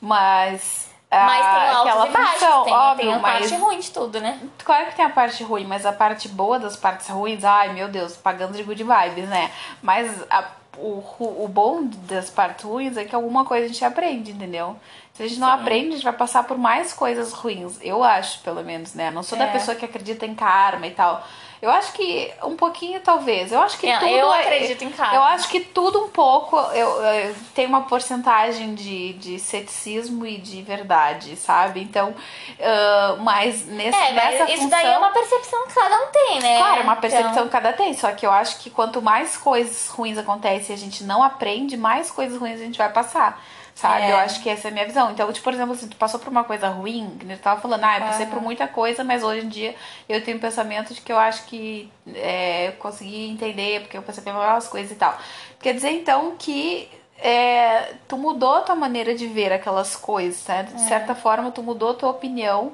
Mas. 0.00 0.85
Mas 1.10 1.36
tem 1.38 1.46
ah, 1.46 1.76
altos 1.76 1.86
aquela 1.92 2.08
e 2.08 2.10
baixos, 2.12 2.32
função, 2.34 2.64
tem, 2.64 2.74
óbvio, 2.74 3.04
tem 3.06 3.14
a 3.14 3.18
parte 3.20 3.54
ruim 3.54 3.78
de 3.78 3.90
tudo, 3.90 4.20
né? 4.20 4.40
Claro 4.64 4.86
que 4.86 4.96
tem 4.96 5.04
a 5.04 5.10
parte 5.10 5.42
ruim, 5.44 5.64
mas 5.64 5.86
a 5.86 5.92
parte 5.92 6.28
boa 6.28 6.58
das 6.58 6.76
partes 6.76 7.08
ruins, 7.08 7.44
ai 7.44 7.72
meu 7.72 7.88
Deus, 7.88 8.16
pagando 8.16 8.54
de 8.56 8.62
good 8.64 8.82
vibes, 8.82 9.28
né? 9.28 9.50
Mas 9.82 10.10
a- 10.28 10.44
o, 10.78 11.02
o 11.44 11.48
bom 11.48 11.84
das 12.08 12.28
partes 12.28 12.64
ruins 12.64 12.96
é 12.98 13.04
que 13.04 13.14
alguma 13.14 13.44
coisa 13.46 13.64
a 13.64 13.68
gente 13.68 13.82
aprende, 13.84 14.32
entendeu? 14.32 14.76
Se 15.14 15.22
a 15.22 15.26
gente 15.28 15.40
não 15.40 15.48
aprende, 15.48 15.88
a 15.88 15.92
gente 15.92 16.04
vai 16.04 16.12
passar 16.12 16.42
por 16.44 16.58
mais 16.58 16.92
coisas 16.92 17.32
ruins. 17.32 17.78
Eu 17.80 18.04
acho, 18.04 18.40
pelo 18.40 18.62
menos, 18.62 18.92
né? 18.92 19.10
Não 19.10 19.22
sou 19.22 19.38
da 19.38 19.44
É. 19.44 19.52
pessoa 19.52 19.74
que 19.74 19.84
acredita 19.86 20.26
em 20.26 20.34
karma 20.34 20.86
e 20.86 20.90
tal. 20.90 21.24
Eu 21.66 21.72
acho 21.72 21.92
que 21.92 22.32
um 22.44 22.56
pouquinho, 22.56 23.00
talvez. 23.00 23.50
Eu 23.52 23.60
acho 23.60 23.78
que 23.78 23.86
Eu- 23.88 23.98
tudo. 23.98 24.10
eu 24.10 24.32
é- 24.32 24.40
acredito 24.40 24.84
em 24.84 24.90
karma. 24.90 25.14
Eu 25.16 25.22
acho 25.22 25.48
que 25.48 25.60
tudo 25.60 26.04
um 26.04 26.08
pouco 26.08 26.56
eu, 26.56 26.88
eu- 27.02 27.34
tem 27.54 27.66
uma 27.66 27.82
porcentagem 27.82 28.74
de, 28.74 29.12
de 29.14 29.38
ceticismo 29.38 30.24
e 30.24 30.36
de 30.38 30.62
verdade, 30.62 31.36
sabe? 31.36 31.80
Então, 31.82 32.14
ah, 32.60 33.16
mas 33.20 33.66
nesse, 33.66 33.96
É, 33.98 34.12
nessa 34.12 34.44
mas 34.44 34.50
isso 34.50 34.62
função, 34.62 34.68
daí 34.70 34.86
é 34.92 34.98
uma 34.98 35.10
percepção 35.10 35.66
que 35.66 35.74
cada 35.74 35.96
um 35.96 36.06
tem, 36.12 36.40
né? 36.40 36.58
Claro, 36.58 36.80
é 36.80 36.82
uma 36.82 36.96
percepção 36.96 37.30
Então, 37.32 37.44
que 37.44 37.50
cada 37.50 37.72
tem. 37.72 37.94
Só 37.94 38.12
que 38.12 38.24
eu 38.26 38.30
acho 38.30 38.58
que 38.58 38.70
quanto 38.70 39.02
mais 39.02 39.36
coisas 39.36 39.88
ruins 39.88 40.16
acontecem 40.18 40.74
e 40.74 40.78
a 40.78 40.80
gente 40.80 41.04
não 41.04 41.22
aprende, 41.22 41.76
mais 41.76 42.10
coisas 42.10 42.38
ruins 42.40 42.60
a 42.60 42.64
gente 42.64 42.78
vai 42.78 42.90
passar. 42.92 43.40
Sabe? 43.76 44.04
É. 44.04 44.12
Eu 44.12 44.16
acho 44.16 44.42
que 44.42 44.48
essa 44.48 44.68
é 44.68 44.70
a 44.70 44.72
minha 44.72 44.86
visão. 44.86 45.10
Então, 45.12 45.30
tipo, 45.30 45.44
por 45.44 45.52
exemplo, 45.52 45.74
assim, 45.74 45.86
tu 45.86 45.96
passou 45.96 46.18
por 46.18 46.30
uma 46.30 46.42
coisa 46.44 46.66
ruim, 46.68 47.14
que 47.20 47.30
eu 47.30 47.38
tava 47.38 47.60
falando, 47.60 47.84
ah, 47.84 47.98
eu 47.98 48.06
passei 48.06 48.24
por 48.24 48.40
muita 48.40 48.66
coisa, 48.66 49.04
mas 49.04 49.22
hoje 49.22 49.44
em 49.44 49.48
dia 49.50 49.74
eu 50.08 50.24
tenho 50.24 50.38
um 50.38 50.40
pensamento 50.40 50.94
de 50.94 51.02
que 51.02 51.12
eu 51.12 51.18
acho 51.18 51.44
que 51.44 51.92
é, 52.14 52.68
eu 52.68 52.72
consegui 52.72 53.28
entender, 53.28 53.82
porque 53.82 53.98
eu 53.98 54.02
passei 54.02 54.24
por 54.24 54.30
algumas 54.30 54.66
coisas 54.66 54.90
e 54.90 54.94
tal. 54.94 55.16
Quer 55.60 55.74
dizer, 55.74 55.90
então, 55.90 56.34
que 56.38 56.88
é, 57.18 57.92
tu 58.08 58.16
mudou 58.16 58.54
a 58.54 58.60
tua 58.62 58.74
maneira 58.74 59.14
de 59.14 59.26
ver 59.26 59.52
aquelas 59.52 59.94
coisas, 59.94 60.46
né? 60.46 60.62
De 60.62 60.74
É. 60.74 60.78
certa 60.78 61.14
forma, 61.14 61.50
tu 61.50 61.62
mudou 61.62 61.90
a 61.90 61.94
tua 61.94 62.08
opinião 62.08 62.72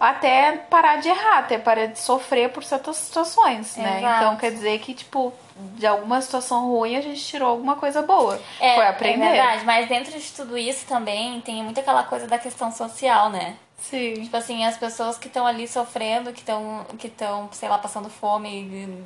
até 0.00 0.52
parar 0.70 0.96
de 0.96 1.08
errar, 1.08 1.40
até 1.40 1.58
parar 1.58 1.86
de 1.86 1.98
sofrer 1.98 2.50
por 2.50 2.64
certas 2.64 2.96
situações, 2.96 3.76
né? 3.76 3.98
Exato. 3.98 4.16
Então 4.24 4.36
quer 4.36 4.50
dizer 4.52 4.78
que, 4.78 4.94
tipo, 4.94 5.30
de 5.76 5.86
alguma 5.86 6.20
situação 6.20 6.68
ruim 6.70 6.96
a 6.96 7.00
gente 7.00 7.20
tirou 7.24 7.48
alguma 7.50 7.76
coisa 7.76 8.02
boa. 8.02 8.40
É, 8.60 8.74
Foi 8.74 8.86
aprender. 8.86 9.24
É 9.24 9.30
verdade, 9.32 9.64
mas 9.64 9.88
dentro 9.88 10.18
de 10.18 10.32
tudo 10.32 10.56
isso 10.56 10.86
também 10.86 11.40
tem 11.40 11.62
muito 11.62 11.80
aquela 11.80 12.02
coisa 12.04 12.26
da 12.26 12.38
questão 12.38 12.70
social, 12.70 13.30
né? 13.30 13.56
Sim. 13.78 14.14
Tipo 14.22 14.36
assim, 14.36 14.64
as 14.64 14.76
pessoas 14.76 15.16
que 15.18 15.28
estão 15.28 15.46
ali 15.46 15.66
sofrendo, 15.68 16.32
que 16.32 16.40
estão, 16.40 16.84
que 16.98 17.06
estão, 17.06 17.48
sei 17.52 17.68
lá, 17.68 17.78
passando 17.78 18.10
fome. 18.10 19.04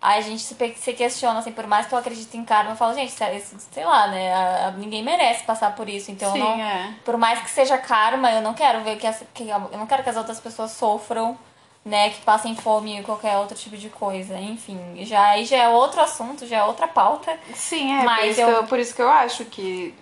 Aí 0.00 0.18
a 0.18 0.20
gente 0.20 0.42
se, 0.42 0.54
questiona, 0.92 1.38
assim, 1.38 1.52
por 1.52 1.66
mais 1.66 1.86
que 1.86 1.94
eu 1.94 1.98
acredite 1.98 2.36
em 2.36 2.44
karma, 2.44 2.72
eu 2.72 2.76
falo, 2.76 2.92
gente, 2.94 3.10
sei 3.12 3.40
sei 3.40 3.84
lá, 3.84 4.06
né? 4.08 4.70
ninguém 4.76 5.02
merece 5.02 5.44
passar 5.44 5.74
por 5.74 5.88
isso. 5.88 6.10
Então, 6.10 6.30
Sim, 6.32 6.40
não, 6.40 6.60
é. 6.60 6.94
por 7.04 7.16
mais 7.16 7.40
que 7.40 7.48
seja 7.50 7.78
karma, 7.78 8.30
eu 8.30 8.42
não 8.42 8.52
quero 8.52 8.82
ver 8.82 8.96
que, 8.96 9.06
as- 9.06 9.22
que 9.32 9.48
eu 9.48 9.58
não 9.78 9.86
quero 9.86 10.02
que 10.02 10.10
as 10.10 10.16
outras 10.16 10.38
pessoas 10.40 10.72
sofram, 10.72 11.38
né? 11.84 12.10
Que 12.10 12.20
passem 12.22 12.54
fome 12.56 12.98
ou 12.98 13.04
qualquer 13.04 13.36
outro 13.38 13.56
tipo 13.56 13.76
de 13.76 13.88
coisa. 13.88 14.38
Enfim, 14.38 14.78
já 15.04 15.22
aí 15.30 15.44
já 15.44 15.56
é 15.58 15.68
outro 15.68 16.00
assunto, 16.00 16.46
já 16.46 16.58
é 16.58 16.64
outra 16.64 16.88
pauta. 16.88 17.38
Sim, 17.54 17.92
é. 18.00 18.04
Mas 18.04 18.20
por, 18.20 18.28
isso 18.30 18.40
eu- 18.40 18.64
por 18.64 18.78
isso 18.78 18.94
que 18.94 19.02
eu 19.02 19.10
acho 19.10 19.44
que 19.46 19.94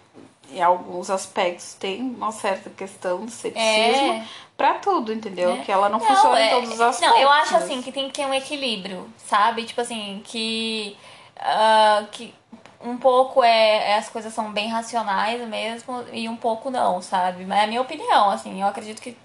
em 0.51 0.63
alguns 0.63 1.09
aspectos 1.11 1.75
tem 1.75 2.03
uma 2.03 2.31
certa 2.31 2.69
questão 2.71 3.25
de 3.25 3.33
ceticismo 3.33 4.13
É. 4.13 4.25
pra 4.57 4.75
tudo, 4.75 5.13
entendeu? 5.13 5.53
É. 5.55 5.57
Que 5.59 5.73
ela 5.73 5.89
não, 5.89 5.99
Não, 5.99 6.07
funciona 6.07 6.39
é- 6.39 6.47
em 6.47 6.51
todos 6.51 6.71
os 6.75 6.81
aspectos. 6.81 7.17
Não, 7.17 7.23
eu 7.23 7.31
acho 7.31 7.57
assim 7.57 7.81
que 7.81 7.91
tem 7.91 8.07
que 8.09 8.13
ter 8.15 8.27
um 8.27 8.35
equilíbrio, 8.35 9.09
sabe? 9.27 9.65
Tipo 9.65 9.81
assim, 9.81 10.21
que. 10.25 10.97
ah, 11.39 12.05
que 12.13 12.35
um 12.85 12.97
pouco 12.99 13.43
é, 13.45 13.93
é- 13.93 13.97
as 13.97 14.09
coisas 14.09 14.35
são 14.35 14.51
bem 14.53 14.69
racionais 14.69 15.41
mesmo 15.49 16.05
e 16.13 16.29
um 16.29 16.37
pouco 16.37 16.69
não, 16.71 17.01
sabe? 17.01 17.45
Mas 17.45 17.61
é 17.61 17.65
a 17.65 17.67
minha 17.67 17.81
opinião, 17.81 18.29
assim, 18.31 18.61
eu 18.61 18.67
acredito 18.67 19.01
que, 19.01 19.17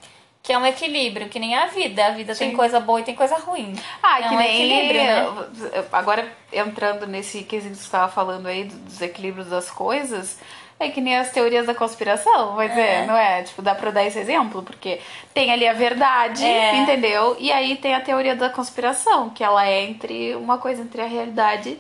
que 0.48 0.54
é 0.54 0.58
um 0.58 0.66
equilíbrio, 0.66 1.28
que 1.28 1.40
nem 1.40 1.54
a 1.56 1.66
vida. 1.66 2.06
A 2.06 2.12
vida 2.12 2.34
tem 2.34 2.52
Sim. 2.52 2.56
coisa 2.56 2.80
boa 2.80 3.02
e 3.02 3.04
tem 3.04 3.14
coisa 3.14 3.36
ruim. 3.36 3.76
Ah, 4.02 4.20
É 4.22 4.30
que 4.30 4.34
um 4.34 4.38
nem 4.38 4.54
equilíbrio, 4.56 5.04
né? 5.04 5.84
Agora, 5.92 6.26
entrando 6.54 7.06
nesse 7.06 7.44
quesito 7.44 7.74
que 7.74 7.80
você 7.80 7.84
estava 7.84 8.10
falando 8.10 8.48
aí 8.48 8.64
dos 8.64 9.02
equilíbrios 9.02 9.48
das 9.48 9.70
coisas, 9.70 10.40
é 10.80 10.88
que 10.88 11.02
nem 11.02 11.18
as 11.18 11.32
teorias 11.32 11.66
da 11.68 11.76
conspiração, 11.76 12.56
vai 12.56 12.70
dizer, 12.70 12.80
É. 12.80 13.06
não 13.06 13.18
é? 13.18 13.44
Tipo, 13.44 13.62
dá 13.62 13.76
pra 13.76 13.92
dar 13.92 14.06
esse 14.06 14.20
exemplo, 14.20 14.64
porque 14.64 15.02
tem 15.34 15.52
ali 15.52 15.68
a 15.68 15.74
verdade, 15.74 16.46
É. 16.46 16.78
entendeu? 16.78 17.36
E 17.40 17.52
aí 17.52 17.76
tem 17.76 17.94
a 17.94 18.00
teoria 18.00 18.34
da 18.34 18.50
conspiração, 18.50 19.30
que 19.30 19.44
ela 19.44 19.68
é 19.68 19.82
entre 19.82 20.34
uma 20.36 20.58
coisa 20.60 20.82
entre 20.82 21.02
a 21.02 21.08
realidade 21.08 21.78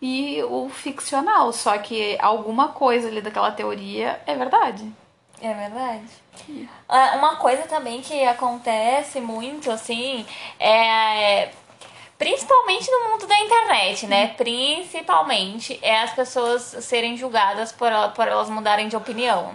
e 0.00 0.40
o 0.44 0.68
ficcional, 0.68 1.52
só 1.52 1.76
que 1.78 2.16
alguma 2.20 2.68
coisa 2.68 3.08
ali 3.08 3.20
daquela 3.20 3.50
teoria 3.50 4.20
é 4.24 4.36
verdade. 4.36 4.88
É 5.42 5.52
verdade. 5.52 6.22
Ah, 6.88 7.16
Uma 7.16 7.36
coisa 7.36 7.62
também 7.62 8.00
que 8.00 8.24
acontece 8.24 9.20
muito, 9.20 9.70
assim, 9.70 10.26
é. 10.58 11.50
Principalmente 12.16 12.88
no 12.90 13.10
mundo 13.10 13.26
da 13.26 13.38
internet, 13.38 14.06
né? 14.06 14.28
Principalmente 14.28 15.78
é 15.82 16.00
as 16.02 16.12
pessoas 16.14 16.62
serem 16.62 17.16
julgadas 17.16 17.72
por, 17.72 17.90
por 18.14 18.28
elas 18.28 18.48
mudarem 18.48 18.86
de 18.88 18.96
opinião. 18.96 19.52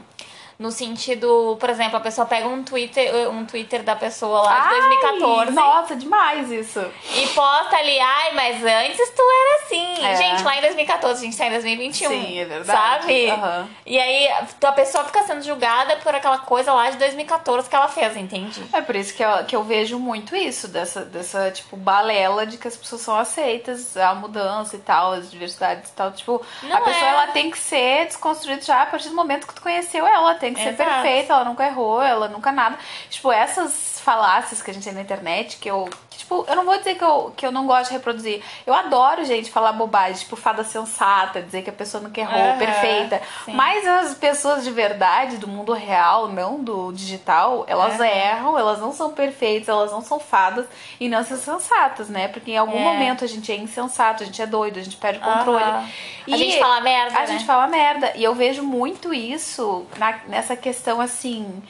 No 0.59 0.71
sentido, 0.71 1.55
por 1.57 1.69
exemplo, 1.69 1.95
a 1.95 2.01
pessoa 2.01 2.27
pega 2.27 2.45
um 2.45 2.61
Twitter, 2.63 3.31
um 3.31 3.45
Twitter 3.45 3.81
da 3.81 3.95
pessoa 3.95 4.41
lá 4.41 4.59
de 4.59 4.67
Ai, 4.73 4.81
2014 4.81 5.51
Nossa, 5.51 5.95
demais 5.95 6.51
isso. 6.51 6.85
e 7.15 7.27
posta 7.27 7.77
ali, 7.77 7.97
ai, 7.97 8.33
mas 8.33 8.61
antes 8.61 9.09
tu 9.11 9.21
era 9.21 9.63
assim. 9.63 10.05
É. 10.05 10.15
Gente, 10.17 10.43
lá 10.43 10.57
em 10.57 10.61
2014, 10.61 11.21
a 11.21 11.23
gente 11.23 11.37
tá 11.37 11.45
em 11.45 11.51
2021. 11.51 12.09
Sim, 12.09 12.39
é 12.39 12.43
verdade. 12.43 12.77
Sabe? 12.77 13.29
Aham. 13.29 13.69
E 13.85 13.97
aí 13.97 14.27
a 14.61 14.71
pessoa 14.73 15.05
fica 15.05 15.23
sendo 15.23 15.41
julgada 15.43 15.95
por 15.95 16.13
aquela 16.13 16.39
coisa 16.39 16.73
lá 16.73 16.89
de 16.89 16.97
2014 16.97 17.69
que 17.69 17.75
ela 17.77 17.87
fez, 17.87 18.17
entende? 18.17 18.61
É 18.73 18.81
por 18.81 18.97
isso 18.97 19.13
que 19.13 19.23
eu, 19.23 19.45
que 19.45 19.55
eu 19.55 19.63
vejo 19.63 19.97
muito 19.97 20.35
isso, 20.35 20.67
dessa, 20.67 21.05
dessa, 21.05 21.51
tipo, 21.51 21.77
balela 21.77 22.45
de 22.45 22.57
que 22.57 22.67
as 22.67 22.75
pessoas 22.75 23.01
são 23.01 23.15
aceitas, 23.15 23.95
a 23.95 24.13
mudança 24.13 24.75
e 24.75 24.79
tal, 24.79 25.13
as 25.13 25.31
diversidades 25.31 25.89
e 25.89 25.93
tal. 25.93 26.11
Tipo, 26.11 26.41
Não 26.63 26.75
a 26.75 26.81
pessoa 26.81 27.05
é. 27.05 27.09
ela 27.13 27.27
tem 27.27 27.49
que 27.49 27.57
ser 27.57 28.07
desconstruída 28.07 28.61
já 28.61 28.81
a 28.81 28.85
partir 28.87 29.07
do 29.07 29.15
momento 29.15 29.47
que 29.47 29.55
tu 29.55 29.61
conheceu 29.61 30.05
ela. 30.05 30.19
Ela 30.19 30.35
tem 30.49 30.53
que 30.53 30.61
ser 30.61 30.81
Exato. 30.81 31.01
perfeita, 31.01 31.33
ela 31.33 31.45
nunca 31.45 31.65
errou, 31.65 32.01
ela 32.01 32.27
nunca 32.27 32.51
nada. 32.51 32.77
Tipo, 33.09 33.31
essas 33.31 33.88
falácias 33.99 34.61
que 34.61 34.71
a 34.71 34.73
gente 34.73 34.83
tem 34.83 34.93
na 34.93 35.01
internet, 35.01 35.57
que 35.57 35.69
eu. 35.69 35.89
que, 36.09 36.17
tipo, 36.19 36.45
eu 36.47 36.55
não 36.55 36.65
vou 36.65 36.77
dizer 36.77 36.95
que 36.95 37.03
eu, 37.03 37.33
que 37.35 37.45
eu 37.45 37.51
não 37.51 37.65
gosto 37.67 37.87
de 37.89 37.93
reproduzir. 37.93 38.41
Eu 38.65 38.73
adoro, 38.73 39.23
gente, 39.25 39.51
falar 39.51 39.73
bobagem, 39.73 40.19
tipo, 40.19 40.35
fada 40.35 40.63
sensata, 40.63 41.41
dizer 41.41 41.61
que 41.63 41.69
a 41.69 41.73
pessoa 41.73 42.01
nunca 42.03 42.19
errou, 42.19 42.49
Aham, 42.49 42.57
perfeita. 42.57 43.21
sim. 43.45 43.53
Mas 43.53 43.85
as 43.87 44.13
pessoas 44.15 44.63
de 44.63 44.71
verdade, 44.71 45.37
do 45.37 45.47
mundo 45.47 45.73
real, 45.73 46.27
não 46.27 46.63
do 46.63 46.91
digital, 46.91 47.63
elas 47.67 47.95
Aham. 47.99 48.05
erram, 48.05 48.57
elas 48.59 48.79
não 48.79 48.91
são 48.93 49.11
perfeitas, 49.11 49.69
elas 49.69 49.91
não 49.91 50.01
são 50.01 50.19
fadas 50.19 50.65
e 50.99 51.07
não 51.09 51.23
são 51.23 51.37
sensatas, 51.37 52.09
né? 52.09 52.27
Porque 52.27 52.51
em 52.51 52.57
algum 52.57 52.77
É. 52.77 52.83
momento 52.83 53.23
a 53.23 53.27
gente 53.27 53.51
é 53.51 53.55
insensato, 53.55 54.23
a 54.23 54.25
gente 54.25 54.41
é 54.41 54.45
doido, 54.47 54.79
a 54.79 54.83
gente 54.83 54.97
perde 54.97 55.19
o 55.19 55.21
controle. 55.21 55.63
Aham. 55.63 55.89
E 56.27 56.33
A 56.33 56.37
gente 56.37 56.59
fala 56.59 56.79
merda, 56.81 57.17
A 57.17 57.21
né? 57.21 57.27
gente 57.27 57.45
fala 57.45 57.67
merda. 57.67 58.11
E 58.15 58.23
eu 58.23 58.35
vejo 58.35 58.61
muito 58.61 59.13
isso 59.13 59.85
na- 59.97 60.19
nessa 60.27 60.55
questão 60.55 61.01
assim. 61.01 61.61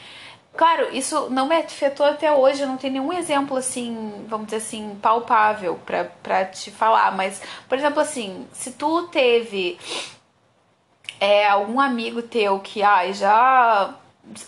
Claro, 0.60 0.94
isso 0.94 1.30
não 1.30 1.48
me 1.48 1.56
afetou 1.56 2.06
até 2.06 2.30
hoje, 2.34 2.64
eu 2.64 2.68
não 2.68 2.76
tenho 2.76 2.92
nenhum 2.92 3.14
exemplo 3.14 3.56
assim, 3.56 4.26
vamos 4.28 4.48
dizer 4.48 4.58
assim, 4.58 5.00
palpável 5.02 5.80
pra 6.22 6.44
te 6.44 6.70
falar. 6.70 7.16
Mas, 7.16 7.42
por 7.70 7.78
exemplo, 7.78 8.02
assim, 8.02 8.46
se 8.52 8.72
tu 8.74 9.08
teve 9.08 9.80
é, 11.18 11.48
algum 11.48 11.80
amigo 11.80 12.22
teu 12.22 12.60
que 12.60 12.84
ai, 12.84 13.14
já 13.14 13.96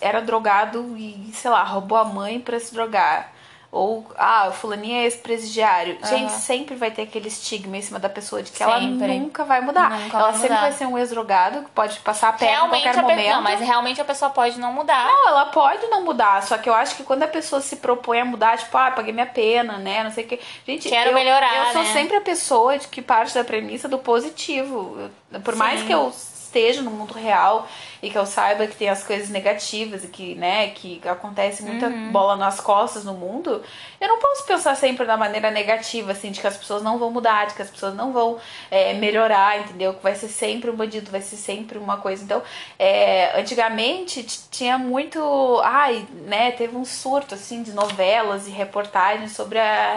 era 0.02 0.20
drogado 0.20 0.94
e, 0.98 1.30
sei 1.32 1.50
lá, 1.50 1.62
roubou 1.62 1.96
a 1.96 2.04
mãe 2.04 2.38
pra 2.38 2.60
se 2.60 2.74
drogar. 2.74 3.31
Ou, 3.72 4.06
ah, 4.18 4.48
o 4.50 4.52
fulaninho 4.52 4.96
é 4.96 5.04
ex-presidiário. 5.04 5.96
Gente, 6.04 6.24
Aham. 6.24 6.28
sempre 6.28 6.74
vai 6.74 6.90
ter 6.90 7.04
aquele 7.04 7.28
estigma 7.28 7.74
em 7.74 7.80
cima 7.80 7.98
da 7.98 8.10
pessoa 8.10 8.42
de 8.42 8.52
que 8.52 8.62
ela 8.62 8.78
Sempre. 8.78 9.18
nunca 9.18 9.44
vai 9.44 9.62
mudar. 9.62 9.98
Nunca 9.98 10.18
ela 10.18 10.30
vai 10.30 10.34
sempre 10.34 10.48
mudar. 10.50 10.60
vai 10.60 10.72
ser 10.72 10.86
um 10.86 10.98
ex-drogado 10.98 11.62
que 11.62 11.70
pode 11.70 11.98
passar 12.00 12.28
a 12.28 12.32
perna 12.34 12.52
em 12.52 12.56
Realmente 12.56 12.82
qualquer 12.82 12.98
a 12.98 13.02
momento. 13.02 13.34
Não, 13.34 13.40
mas 13.42 13.60
realmente 13.60 13.98
a 13.98 14.04
pessoa 14.04 14.30
pode 14.30 14.60
não 14.60 14.74
mudar. 14.74 15.06
Não, 15.06 15.28
ela 15.28 15.46
pode 15.46 15.86
não 15.86 16.04
mudar, 16.04 16.42
só 16.42 16.58
que 16.58 16.68
eu 16.68 16.74
acho 16.74 16.96
que 16.96 17.02
quando 17.02 17.22
a 17.22 17.28
pessoa 17.28 17.62
se 17.62 17.76
propõe 17.76 18.20
a 18.20 18.26
mudar, 18.26 18.58
tipo, 18.58 18.76
ah, 18.76 18.90
paguei 18.90 19.10
minha 19.10 19.24
pena, 19.24 19.78
né, 19.78 20.04
não 20.04 20.10
sei 20.10 20.24
o 20.24 20.28
que. 20.28 20.38
Gente, 20.66 20.90
Quero 20.90 21.08
eu, 21.08 21.14
melhorar, 21.14 21.68
Eu 21.68 21.72
sou 21.72 21.82
né? 21.82 21.92
sempre 21.94 22.18
a 22.18 22.20
pessoa 22.20 22.76
de 22.76 22.88
que 22.88 23.00
parte 23.00 23.32
da 23.34 23.42
premissa 23.42 23.88
do 23.88 23.96
positivo. 23.96 24.98
Por 25.42 25.56
mais 25.56 25.80
Sim. 25.80 25.86
que 25.86 25.94
eu 25.94 26.10
esteja 26.10 26.82
no 26.82 26.90
mundo 26.90 27.14
real 27.14 27.66
e 28.02 28.10
que 28.10 28.18
eu 28.18 28.26
saiba 28.26 28.66
que 28.66 28.74
tem 28.76 28.88
as 28.88 29.04
coisas 29.04 29.28
negativas 29.28 30.02
e 30.02 30.08
que, 30.08 30.34
né, 30.34 30.70
que 30.70 31.00
acontece 31.08 31.62
muita 31.62 31.86
Uhum. 31.86 32.10
bola 32.10 32.36
nas 32.36 32.58
costas 32.60 33.04
no 33.04 33.14
mundo, 33.14 33.62
eu 34.00 34.08
não 34.08 34.18
posso 34.18 34.44
pensar 34.44 34.74
sempre 34.74 35.06
da 35.06 35.16
maneira 35.16 35.50
negativa, 35.52 36.10
assim, 36.10 36.32
de 36.32 36.40
que 36.40 36.46
as 36.46 36.56
pessoas 36.56 36.82
não 36.82 36.98
vão 36.98 37.10
mudar, 37.12 37.46
de 37.46 37.54
que 37.54 37.62
as 37.62 37.70
pessoas 37.70 37.94
não 37.94 38.12
vão 38.12 38.38
é, 38.70 38.92
melhorar, 38.94 39.60
entendeu? 39.60 39.94
Que 39.94 40.02
vai 40.02 40.16
ser 40.16 40.28
sempre 40.28 40.68
um 40.70 40.74
bandido, 40.74 41.10
vai 41.12 41.20
ser 41.20 41.36
sempre 41.36 41.78
uma 41.78 41.96
coisa. 41.98 42.24
Então, 42.24 42.42
é, 42.78 43.38
antigamente 43.38 44.26
tinha 44.50 44.76
muito. 44.76 45.60
Ai, 45.62 46.04
né? 46.26 46.50
Teve 46.52 46.76
um 46.76 46.84
surto, 46.84 47.34
assim, 47.36 47.62
de 47.62 47.72
novelas 47.72 48.48
e 48.48 48.50
reportagens 48.50 49.32
sobre 49.32 49.58
a 49.60 49.96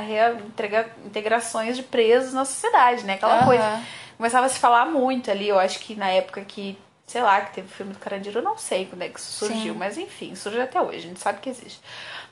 integrações 1.06 1.76
de 1.76 1.84
presos 1.84 2.34
na 2.34 2.46
sociedade, 2.46 3.04
né? 3.04 3.14
Aquela 3.14 3.38
Aham. 3.38 3.46
coisa 3.46 3.82
começava 4.18 4.46
a 4.46 4.50
se 4.50 4.60
falar 4.60 4.86
muito 4.86 5.32
ali. 5.32 5.48
Eu 5.48 5.60
acho 5.60 5.80
que 5.80 5.96
na 5.96 6.10
época 6.10 6.42
que, 6.42 6.78
sei 7.06 7.22
lá, 7.22 7.42
que 7.42 7.54
teve 7.56 7.68
o 7.68 7.72
filme 7.72 7.94
do 7.94 8.00
Carandiru, 8.00 8.40
eu 8.40 8.44
não 8.44 8.58
sei 8.58 8.86
quando 8.88 9.04
é 9.04 9.10
que 9.10 9.20
isso 9.20 9.32
surgiu, 9.46 9.74
Sim. 9.74 9.80
mas 9.80 9.98
enfim, 9.98 10.34
surge 10.36 10.60
até 10.60 10.82
hoje, 10.82 10.98
a 10.98 11.02
gente 11.02 11.20
sabe 11.20 11.40
que 11.40 11.50
existe. 11.50 11.80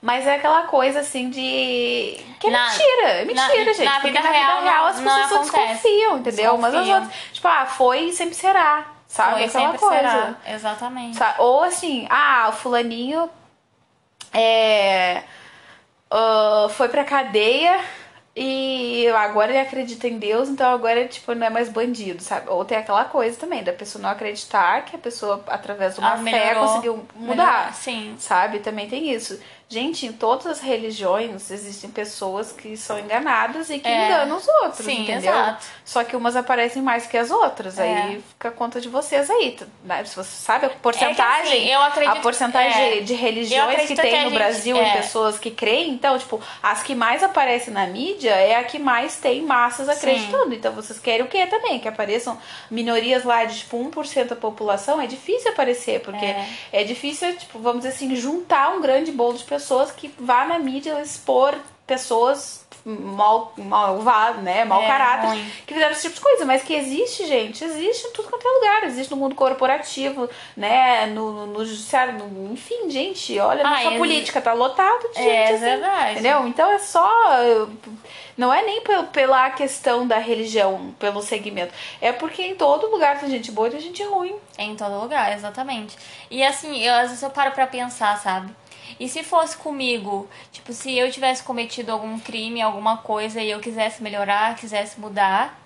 Mas 0.02 0.28
é 0.28 0.36
aquela 0.36 0.64
coisa 0.64 1.00
assim 1.00 1.30
de. 1.30 2.20
Que 2.40 2.48
é 2.48 2.50
Na- 2.50 2.70
mentira, 2.70 3.08
é 3.10 3.26
mentira, 3.26 3.48
na- 3.66 3.74
gente. 3.74 3.84
na 3.86 4.00
vida 4.00 4.20
na 4.22 4.30
real 4.30 4.58
vida 4.60 4.70
real 4.70 4.84
não- 4.84 4.90
as 4.90 5.00
não 5.00 5.04
pessoas 5.14 5.30
só 5.30 5.36
acontece. 5.36 5.74
desconfiam, 5.84 6.18
entendeu? 6.18 6.58
Mas 6.58 6.76
as 6.76 6.88
outras, 6.90 7.10
tipo, 7.32 7.48
ah, 7.48 7.66
foi 7.66 8.00
e 8.10 8.14
sempre 8.14 8.36
será, 8.36 8.86
sabe? 9.08 9.32
Foi, 9.36 9.44
aquela 9.46 9.66
sempre 9.66 9.78
coisa. 9.80 9.96
será. 10.02 10.36
Exatamente. 10.48 11.18
Sa- 11.18 11.36
Ou 11.38 11.64
assim, 11.64 12.06
ah, 12.10 12.48
o 12.50 12.52
fulaninho 12.54 13.30
é, 14.34 15.24
ah, 16.12 16.68
foi 16.72 16.90
pra 16.90 17.04
cadeia 17.06 17.80
e 18.36 19.08
agora 19.10 19.52
ele 19.52 19.60
acredita 19.60 20.08
em 20.08 20.17
Deus, 20.17 20.50
então 20.50 20.74
agora 20.74 21.00
ele 21.00 21.10
tipo, 21.10 21.34
não 21.36 21.46
é 21.46 21.50
mais 21.52 21.69
bandido, 21.69 22.22
sabe? 22.24 22.50
Ou 22.50 22.65
tem 22.65 22.78
aquela 22.78 23.06
coisa 23.06 23.38
também, 23.38 23.63
da 23.63 23.72
pessoa 23.74 24.02
não 24.02 24.10
acreditar 24.10 24.86
que 24.86 24.96
a 24.96 25.00
pessoa, 25.00 25.43
através 25.48 25.93
de 25.96 26.00
uma 26.00 26.13
Ah, 26.13 26.17
fé, 26.17 26.24
melhorou. 26.24 26.67
conseguiu 26.67 27.08
mudar. 27.15 27.46
Melhorou, 27.46 27.74
sim. 27.74 28.15
Sabe? 28.17 28.60
Também 28.60 28.89
tem 28.89 29.12
isso. 29.13 29.39
Gente, 29.74 30.06
em 30.06 30.12
todas 30.14 30.46
as 30.46 30.60
religiões 30.60 31.50
existem 31.50 31.90
pessoas 31.90 32.52
que 32.52 32.78
são 32.78 33.00
enganadas 33.00 33.70
e 33.72 33.80
que 33.80 33.88
É. 33.88 34.06
enganam 34.06 34.38
os 34.38 34.48
outros, 34.48 34.86
Sim, 34.86 35.02
entendeu? 35.02 35.34
exato. 35.34 35.66
Só 35.84 36.04
que 36.04 36.16
umas 36.16 36.36
aparecem 36.36 36.80
mais 36.82 37.08
que 37.08 37.18
as 37.18 37.32
outras. 37.32 37.80
É. 37.80 38.04
Aí 38.04 38.24
fica 38.30 38.50
a 38.50 38.52
conta 38.52 38.80
de 38.80 38.88
vocês 38.88 39.30
aí. 39.32 39.58
Né? 39.84 40.06
Se 40.06 40.16
você 40.16 40.30
sabe 40.30 40.68
a 40.68 40.70
porcentagem, 40.70 41.58
assim, 41.64 41.70
eu 41.74 41.82
acredito- 41.82 42.18
a 42.18 42.22
porcentagem 42.22 43.00
é. 43.00 43.02
de 43.02 43.14
religiões 43.16 43.88
que 43.88 43.96
tem 43.96 44.12
que 44.12 44.18
no 44.18 44.30
gente- 44.30 44.34
Brasil 44.36 44.78
é. 44.78 44.90
e 44.90 44.98
pessoas 45.02 45.40
que 45.40 45.50
creem, 45.50 45.90
então, 45.90 46.20
tipo, 46.20 46.40
as 46.62 46.84
que 46.84 46.94
mais 46.94 47.24
aparecem 47.24 47.74
na 47.74 47.88
mídia 47.88 48.30
é 48.36 48.56
a 48.58 48.64
que 48.64 48.78
mais 48.78 49.16
tem 49.16 49.42
massas 49.42 49.90
acreditando. 49.90 50.54
Então 50.54 50.72
vocês 50.72 51.00
querem 51.00 51.26
o 51.26 51.28
quê 51.28 51.48
também? 51.48 51.80
Que 51.80 51.88
apareçam 51.88 52.38
minorias 52.70 53.24
lá 53.24 53.44
de 53.46 53.58
tipo 53.60 53.78
1% 53.78 54.30
da 54.30 54.36
população? 54.36 55.02
É 55.02 55.08
difícil 55.08 55.52
aparecer, 55.52 56.00
porque 56.02 56.26
É. 56.26 56.48
é 56.72 56.84
difícil, 56.84 57.36
tipo, 57.38 57.58
vamos 57.58 57.84
dizer 57.84 57.96
assim, 57.96 58.16
juntar 58.16 58.70
um 58.76 58.82
grande 58.82 59.12
bolo 59.12 59.34
de 59.36 59.44
pessoas 59.44 59.62
que 59.95 60.13
vá 60.19 60.45
na 60.45 60.60
mídia 60.60 60.99
expor 61.02 61.56
pessoas 61.88 62.63
mal, 62.86 63.54
malvadas, 63.58 64.41
né? 64.43 64.65
Mau 64.65 64.82
É, 64.82 64.88
caráter, 64.88 65.28
ruim. 65.28 65.52
que 65.65 65.73
fizeram 65.73 65.91
esse 65.91 66.02
tipo 66.04 66.15
de 66.15 66.21
coisa. 66.21 66.45
Mas 66.45 66.63
que 66.63 66.73
existe, 66.73 67.26
gente, 67.26 67.63
existe 67.63 68.08
em 68.08 68.12
tudo 68.12 68.30
quanto 68.30 68.45
é 68.47 68.52
lugar. 68.52 68.84
Existe 68.86 69.12
no 69.12 69.17
mundo 69.17 69.36
corporativo, 69.36 70.30
né? 70.56 71.06
No, 71.08 71.45
no, 71.47 71.65
judiciário, 71.65 72.13
no- 72.19 72.52
enfim, 72.54 72.89
gente, 72.89 73.38
olha, 73.39 73.65
Ah, 73.65 73.69
nossa 73.84 73.91
política 73.97 74.41
tá 74.41 74.52
lotado 74.54 75.02
de 75.13 75.19
É, 75.19 75.21
gente 75.21 75.30
é 75.30 75.49
assim. 75.54 75.60
verdade. 75.60 76.12
Entendeu? 76.13 76.47
Então 76.47 76.71
é 76.71 76.80
só. 76.80 77.10
Não 78.36 78.52
é 78.52 78.63
nem 78.63 78.82
pel- 78.82 79.04
pela 79.06 79.49
questão 79.52 80.08
da 80.08 80.17
religião, 80.17 80.93
pelo 80.99 81.21
segmento. 81.21 81.73
É 82.02 82.12
porque 82.12 82.41
em 82.41 82.56
todo 82.56 82.88
lugar 82.89 83.19
tem 83.19 83.30
gente 83.30 83.52
boa 83.52 83.67
e 83.67 83.71
tem 83.71 83.80
gente 83.80 84.04
ruim. 84.04 84.36
Em 84.58 84.76
todo 84.76 84.99
lugar, 84.99 85.32
exatamente. 85.34 85.95
E 86.32 86.43
assim, 86.43 86.82
eu, 86.84 86.95
às 86.95 87.10
vezes 87.10 87.21
eu 87.23 87.30
paro 87.30 87.52
pra 87.52 87.67
pensar, 87.67 88.17
sabe? 88.19 88.52
E 88.99 89.08
se 89.10 89.23
fosse 89.23 89.58
comigo, 89.58 90.27
tipo, 90.51 90.73
se 90.73 90.97
eu 90.97 91.12
tivesse 91.12 91.43
cometido 91.43 91.91
algum 91.91 92.19
crime, 92.19 92.62
alguma 92.62 92.97
coisa 92.97 93.41
e 93.41 93.49
eu 93.49 93.60
quisesse 93.60 94.01
melhorar, 94.01 94.56
quisesse 94.56 94.99
mudar, 94.99 95.62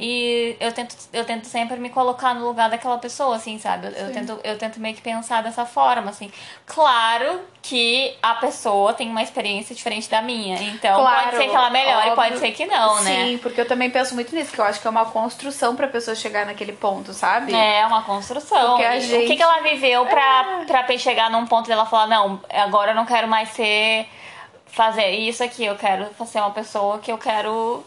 E 0.00 0.56
eu 0.60 0.72
tento, 0.72 0.96
eu 1.12 1.24
tento 1.24 1.46
sempre 1.46 1.76
me 1.78 1.90
colocar 1.90 2.34
no 2.34 2.46
lugar 2.46 2.70
daquela 2.70 2.98
pessoa, 2.98 3.36
assim, 3.36 3.58
sabe? 3.58 3.88
Eu, 3.88 3.92
eu 3.92 4.12
tento, 4.12 4.40
eu 4.44 4.56
tento 4.58 4.78
meio 4.80 4.94
que 4.94 5.00
pensar 5.02 5.42
dessa 5.42 5.66
forma, 5.66 6.10
assim. 6.10 6.30
Claro 6.66 7.40
que 7.60 8.14
a 8.22 8.34
pessoa 8.34 8.94
tem 8.94 9.10
uma 9.10 9.22
experiência 9.22 9.74
diferente 9.74 10.08
da 10.08 10.22
minha. 10.22 10.56
Então 10.62 11.00
Claro, 11.00 11.24
pode 11.24 11.36
ser 11.36 11.48
que 11.50 11.56
ela 11.56 11.70
melhore, 11.70 12.10
óbvio. 12.10 12.14
pode 12.14 12.38
ser 12.38 12.52
que 12.52 12.64
não, 12.66 13.02
né? 13.02 13.24
Sim, 13.24 13.38
porque 13.38 13.60
eu 13.60 13.66
também 13.66 13.90
penso 13.90 14.14
muito 14.14 14.34
nisso, 14.34 14.52
que 14.52 14.60
eu 14.60 14.64
acho 14.64 14.80
que 14.80 14.86
é 14.86 14.90
uma 14.90 15.06
construção 15.06 15.74
pra 15.76 15.88
pessoa 15.88 16.14
chegar 16.14 16.46
naquele 16.46 16.72
ponto, 16.72 17.12
sabe? 17.12 17.52
É 17.54 17.84
uma 17.86 18.02
construção. 18.02 18.70
Porque 18.70 18.84
a 18.84 18.96
O 18.96 19.00
gente- 19.00 19.24
É. 19.24 19.26
que, 19.26 19.36
que 19.36 19.42
ela 19.42 19.60
viveu 19.60 20.06
pra, 20.06 20.64
pra 20.66 20.98
chegar 20.98 21.30
num 21.30 21.46
ponto 21.46 21.66
dela 21.68 21.84
falar, 21.86 22.06
não, 22.06 22.40
agora 22.50 22.92
eu 22.92 22.94
não 22.94 23.04
quero 23.04 23.26
mais 23.28 23.48
ser. 23.50 24.08
fazer 24.70 25.10
isso 25.12 25.42
aqui, 25.42 25.64
eu 25.64 25.74
quero 25.76 26.06
ser 26.26 26.40
uma 26.40 26.50
pessoa 26.50 26.98
que 26.98 27.10
eu 27.10 27.16
quero 27.18 27.82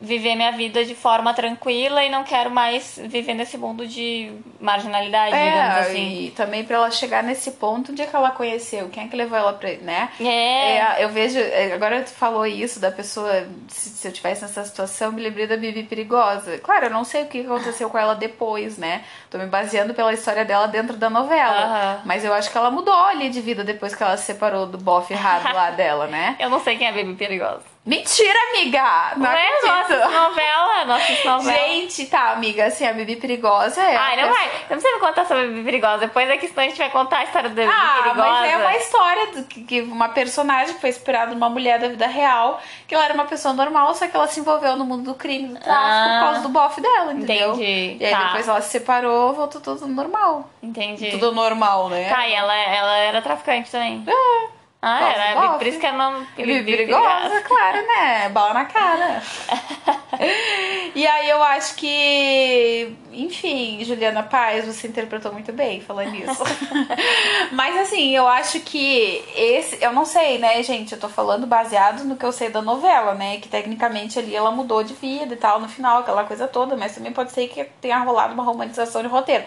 viver 0.00 0.36
minha 0.36 0.52
vida 0.52 0.84
de 0.84 0.94
forma 0.94 1.34
tranquila 1.34 2.04
e 2.04 2.08
não 2.10 2.22
quero 2.22 2.50
mais 2.50 3.00
viver 3.06 3.34
nesse 3.34 3.58
mundo 3.58 3.86
de 3.86 4.32
marginalidade, 4.60 5.32
digamos 5.36 5.76
É, 5.76 5.80
assim. 5.80 6.24
e 6.26 6.30
também 6.30 6.64
pra 6.64 6.76
ela 6.76 6.90
chegar 6.90 7.22
nesse 7.22 7.52
ponto, 7.52 7.90
onde 7.92 8.02
é 8.02 8.06
que 8.06 8.14
ela 8.14 8.30
conheceu? 8.30 8.88
Quem 8.90 9.04
é 9.04 9.08
que 9.08 9.16
levou 9.16 9.36
ela 9.36 9.52
pra, 9.52 9.70
né? 9.82 10.08
É. 10.20 10.76
É, 10.76 11.04
eu 11.04 11.08
vejo, 11.08 11.38
é, 11.38 11.72
agora 11.72 12.02
tu 12.02 12.10
falou 12.10 12.46
isso 12.46 12.78
da 12.80 12.90
pessoa, 12.90 13.46
se, 13.68 13.88
se 13.90 14.06
eu 14.08 14.12
tivesse 14.12 14.42
nessa 14.42 14.64
situação, 14.64 15.10
me 15.10 15.20
lembrei 15.22 15.46
da 15.46 15.56
Bibi 15.56 15.82
Perigosa. 15.82 16.58
Claro, 16.58 16.86
eu 16.86 16.90
não 16.90 17.02
sei 17.04 17.24
o 17.24 17.26
que 17.26 17.40
aconteceu 17.40 17.90
com 17.90 17.98
ela 17.98 18.14
depois, 18.14 18.78
né? 18.78 19.02
Tô 19.30 19.36
me 19.38 19.46
baseando 19.46 19.94
pela 19.94 20.12
história 20.12 20.44
dela 20.44 20.68
dentro 20.68 20.96
da 20.96 21.10
novela. 21.10 22.02
Mas 22.04 22.24
eu 22.24 22.32
acho 22.32 22.50
que 22.50 22.56
ela 22.58 22.70
mudou 22.70 22.94
ali 22.94 23.28
de 23.30 23.40
vida 23.40 23.64
depois 23.64 23.94
que 23.94 24.02
ela 24.02 24.16
se 24.16 24.26
separou 24.26 24.66
do 24.66 24.78
bofe 24.78 25.12
errado 25.12 25.52
lá 25.54 25.70
dela, 25.70 26.06
né? 26.06 26.36
Eu 26.40 26.48
não 26.50 26.60
sei 26.60 26.76
quem 26.76 26.86
é 26.86 26.90
a 26.90 26.92
Baby 26.92 27.14
Perigosa. 27.14 27.62
Mentira, 27.88 28.38
amiga! 28.50 29.12
Não 29.16 29.22
Não 29.22 29.32
é? 29.32 29.48
Nossa 29.66 30.08
novela, 30.10 30.84
nossa 30.84 31.24
novela. 31.24 31.56
Gente, 31.58 32.04
tá, 32.06 32.32
amiga, 32.32 32.66
assim, 32.66 32.86
a 32.86 32.92
Bibi 32.92 33.16
Perigosa 33.16 33.80
é. 33.80 33.96
Ai, 33.96 34.20
não 34.20 34.28
vai. 34.28 34.46
Não 34.46 34.66
precisa 34.76 34.92
me 34.94 35.00
contar 35.00 35.24
sobre 35.24 35.44
a 35.44 35.46
Baby 35.46 35.62
Perigosa. 35.64 35.98
Depois 35.98 36.28
daqui 36.28 36.48
senão 36.48 36.64
a 36.64 36.66
gente 36.68 36.76
vai 36.76 36.90
contar 36.90 37.18
a 37.20 37.24
história 37.24 37.48
da 37.48 37.54
Baby 37.64 37.74
Ah, 37.74 37.92
Perigosa. 38.02 38.28
mas 38.28 38.50
é 38.52 38.56
uma 38.58 38.76
história 38.76 39.26
que 39.66 39.80
uma 39.80 40.08
personagem 40.10 40.74
que 40.74 40.80
foi 40.82 40.90
inspirada 40.90 41.32
numa 41.34 41.48
mulher 41.48 41.78
da 41.78 41.88
vida 41.88 42.06
real, 42.06 42.60
que 42.86 42.94
ela 42.94 43.06
era 43.06 43.14
uma 43.14 43.24
pessoa 43.24 43.54
normal, 43.54 43.94
só 43.94 44.06
que 44.06 44.14
ela 44.14 44.26
se 44.28 44.38
envolveu 44.40 44.76
no 44.76 44.84
mundo 44.84 45.04
do 45.04 45.14
crime, 45.14 45.48
do 45.48 45.58
tráfico, 45.58 45.70
Ah, 45.80 46.18
por 46.20 46.26
causa 46.26 46.40
do 46.42 46.48
bofe 46.50 46.80
dela, 46.82 47.12
entendeu? 47.14 47.54
entendi, 47.54 47.96
E 48.00 48.04
aí 48.04 48.10
tá. 48.12 48.24
depois 48.24 48.48
ela 48.48 48.60
se 48.60 48.68
separou, 48.70 49.32
voltou 49.32 49.62
tudo 49.62 49.86
normal. 49.86 50.48
Entendi. 50.62 51.10
Tudo 51.12 51.32
normal, 51.32 51.88
né? 51.88 52.10
Tá, 52.10 52.28
e 52.28 52.34
ela, 52.34 52.54
ela 52.54 52.96
era 52.98 53.22
traficante 53.22 53.70
também. 53.70 54.04
É. 54.06 54.57
Ah, 54.80 55.10
era. 55.10 55.40
bofe. 55.40 55.58
Por 55.58 55.66
isso 55.66 55.80
que 55.80 55.86
é 55.86 55.92
nome 55.92 56.24
perigosa, 56.36 57.40
claro, 57.42 57.84
né? 57.84 58.28
Bala 58.28 58.54
na 58.54 58.64
cara. 58.64 59.20
e 60.94 61.04
aí 61.04 61.28
eu 61.28 61.42
acho 61.42 61.74
que, 61.74 62.96
enfim, 63.12 63.82
Juliana 63.84 64.22
Paz, 64.22 64.66
você 64.66 64.86
interpretou 64.86 65.32
muito 65.32 65.52
bem 65.52 65.80
falando 65.80 66.14
isso. 66.14 66.44
Mas 67.50 67.76
assim, 67.76 68.14
eu 68.14 68.28
acho 68.28 68.60
que 68.60 69.24
esse, 69.34 69.82
eu 69.82 69.92
não 69.92 70.04
sei, 70.04 70.38
né, 70.38 70.62
gente? 70.62 70.92
Eu 70.92 71.00
tô 71.00 71.08
falando 71.08 71.44
baseado 71.44 72.04
no 72.04 72.16
que 72.16 72.24
eu 72.24 72.30
sei 72.32 72.48
da 72.48 72.62
novela, 72.62 73.14
né? 73.14 73.38
Que 73.38 73.48
tecnicamente 73.48 74.16
ali 74.16 74.34
ela 74.34 74.52
mudou 74.52 74.84
de 74.84 74.94
vida 74.94 75.34
e 75.34 75.38
tal 75.38 75.60
no 75.60 75.68
final, 75.68 75.98
aquela 75.98 76.22
coisa 76.22 76.46
toda, 76.46 76.76
mas 76.76 76.94
também 76.94 77.12
pode 77.12 77.32
ser 77.32 77.48
que 77.48 77.64
tenha 77.80 77.98
rolado 77.98 78.32
uma 78.32 78.44
romantização 78.44 79.02
de 79.02 79.08
roteiro. 79.08 79.42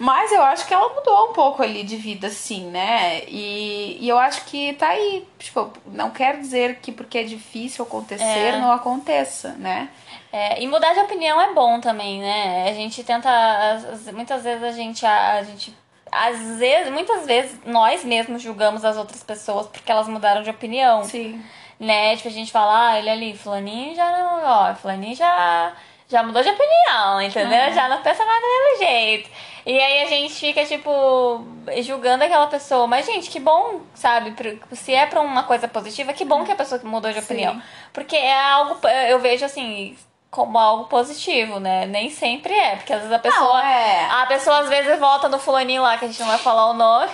Mas 0.00 0.32
eu 0.32 0.42
acho 0.42 0.66
que 0.66 0.74
ela 0.74 0.92
mudou 0.92 1.30
um 1.30 1.32
pouco 1.32 1.62
ali 1.62 1.84
de 1.84 1.96
vida, 1.96 2.28
sim, 2.30 2.66
né? 2.66 3.22
E, 3.28 3.98
e 4.00 4.08
eu 4.08 4.18
acho 4.18 4.44
que 4.46 4.71
tá 4.74 4.88
aí. 4.88 5.26
Tipo, 5.38 5.72
não 5.86 6.10
quer 6.10 6.38
dizer 6.38 6.76
que 6.80 6.92
porque 6.92 7.18
é 7.18 7.22
difícil 7.24 7.84
acontecer, 7.84 8.22
É. 8.24 8.58
não 8.58 8.70
aconteça, 8.72 9.50
né? 9.58 9.88
É, 10.32 10.62
e 10.62 10.66
mudar 10.68 10.92
de 10.94 11.00
opinião 11.00 11.40
é 11.40 11.52
bom 11.52 11.80
também, 11.80 12.20
né? 12.20 12.68
A 12.68 12.72
gente 12.74 13.02
tenta. 13.04 13.28
as- 13.30 13.84
as- 13.84 14.12
Muitas 14.14 14.42
vezes 14.42 14.62
a 14.62 14.72
gente. 14.72 15.04
A, 15.06 15.32
a 15.38 15.42
gente 15.42 15.74
às 16.10 16.58
vezes, 16.58 16.92
muitas 16.92 17.24
vezes, 17.26 17.58
nós 17.64 18.04
mesmos 18.04 18.42
julgamos 18.42 18.84
as 18.84 18.98
outras 18.98 19.22
pessoas 19.22 19.66
porque 19.66 19.90
elas 19.90 20.06
mudaram 20.08 20.42
de 20.42 20.50
opinião. 20.50 21.04
Sim. 21.04 21.42
Né? 21.80 22.14
Tipo, 22.16 22.28
a 22.28 22.32
gente 22.32 22.52
fala, 22.52 22.90
ah, 22.90 22.98
ele 22.98 23.08
ali, 23.10 23.36
fulaninho 23.36 23.94
já 23.96 24.10
não. 24.10 24.42
Ó, 24.44 24.74
fulaninho 24.74 25.16
já. 25.16 25.72
Já 26.12 26.22
mudou 26.22 26.42
de 26.42 26.50
opinião, 26.50 27.22
entendeu? 27.22 27.72
Já 27.72 27.88
não 27.88 28.02
pensa 28.02 28.22
mais 28.22 28.38
do 28.42 28.46
mesmo 28.46 28.78
jeito. 28.86 29.30
E 29.64 29.80
aí 29.80 30.02
a 30.02 30.06
gente 30.08 30.34
fica, 30.34 30.62
tipo, 30.66 31.42
julgando 31.80 32.22
aquela 32.22 32.46
pessoa. 32.48 32.86
Mas, 32.86 33.06
gente, 33.06 33.30
que 33.30 33.40
bom, 33.40 33.80
sabe? 33.94 34.34
Se 34.72 34.92
é 34.92 35.06
pra 35.06 35.22
uma 35.22 35.44
coisa 35.44 35.66
positiva, 35.66 36.12
que 36.12 36.26
bom 36.26 36.44
que 36.44 36.52
a 36.52 36.56
pessoa 36.56 36.78
mudou 36.84 37.10
de 37.10 37.18
Sim. 37.20 37.24
opinião. 37.24 37.62
Porque 37.94 38.14
é 38.14 38.38
algo, 38.38 38.86
eu 39.08 39.20
vejo 39.20 39.46
assim, 39.46 39.96
como 40.30 40.58
algo 40.58 40.84
positivo, 40.84 41.58
né? 41.58 41.86
Nem 41.86 42.10
sempre 42.10 42.52
é, 42.52 42.76
porque 42.76 42.92
às 42.92 43.00
vezes 43.00 43.14
a 43.14 43.18
pessoa. 43.18 43.40
Não, 43.40 43.58
é. 43.58 44.06
A 44.10 44.26
pessoa 44.26 44.58
às 44.58 44.68
vezes 44.68 44.98
volta 44.98 45.30
no 45.30 45.38
fulaninho 45.38 45.80
lá, 45.80 45.96
que 45.96 46.04
a 46.04 46.08
gente 46.08 46.20
não 46.20 46.28
vai 46.28 46.38
falar 46.38 46.70
o 46.70 46.74
nome. 46.74 47.10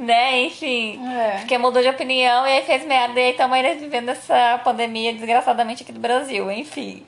Né? 0.00 0.42
Enfim. 0.42 1.00
É. 1.12 1.38
Porque 1.38 1.56
mudou 1.58 1.82
de 1.82 1.88
opinião 1.88 2.46
e 2.46 2.52
aí 2.52 2.62
fez 2.64 2.84
merda. 2.84 3.20
E 3.20 3.24
aí 3.24 3.30
estamos 3.30 3.56
ainda 3.56 3.74
vivendo 3.74 4.08
essa 4.08 4.60
pandemia 4.64 5.12
desgraçadamente 5.12 5.82
aqui 5.82 5.92
do 5.92 6.00
Brasil, 6.00 6.50
enfim. 6.50 7.06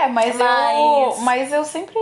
É, 0.00 0.06
mas, 0.08 0.38
eu. 0.38 0.46
Mas- 0.46 1.18
Mas 1.20 1.52
eu 1.52 1.64
sempre. 1.64 1.98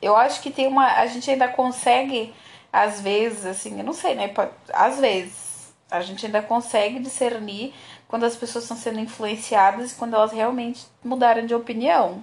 Eu 0.00 0.16
acho 0.16 0.40
que 0.40 0.50
tem 0.50 0.66
uma. 0.66 0.86
A 0.94 1.06
gente 1.06 1.30
ainda 1.30 1.48
consegue, 1.48 2.32
às 2.72 3.00
vezes, 3.00 3.44
assim, 3.44 3.78
eu 3.78 3.84
não 3.84 3.92
sei, 3.92 4.14
né? 4.14 4.32
Às 4.72 4.98
vezes, 5.00 5.74
a 5.90 6.00
gente 6.00 6.24
ainda 6.26 6.42
consegue 6.42 6.98
discernir 6.98 7.74
quando 8.08 8.24
as 8.24 8.36
pessoas 8.36 8.64
estão 8.64 8.76
sendo 8.76 9.00
influenciadas 9.00 9.92
e 9.92 9.94
quando 9.96 10.14
elas 10.14 10.32
realmente 10.32 10.84
mudaram 11.04 11.44
de 11.44 11.54
opinião. 11.54 12.22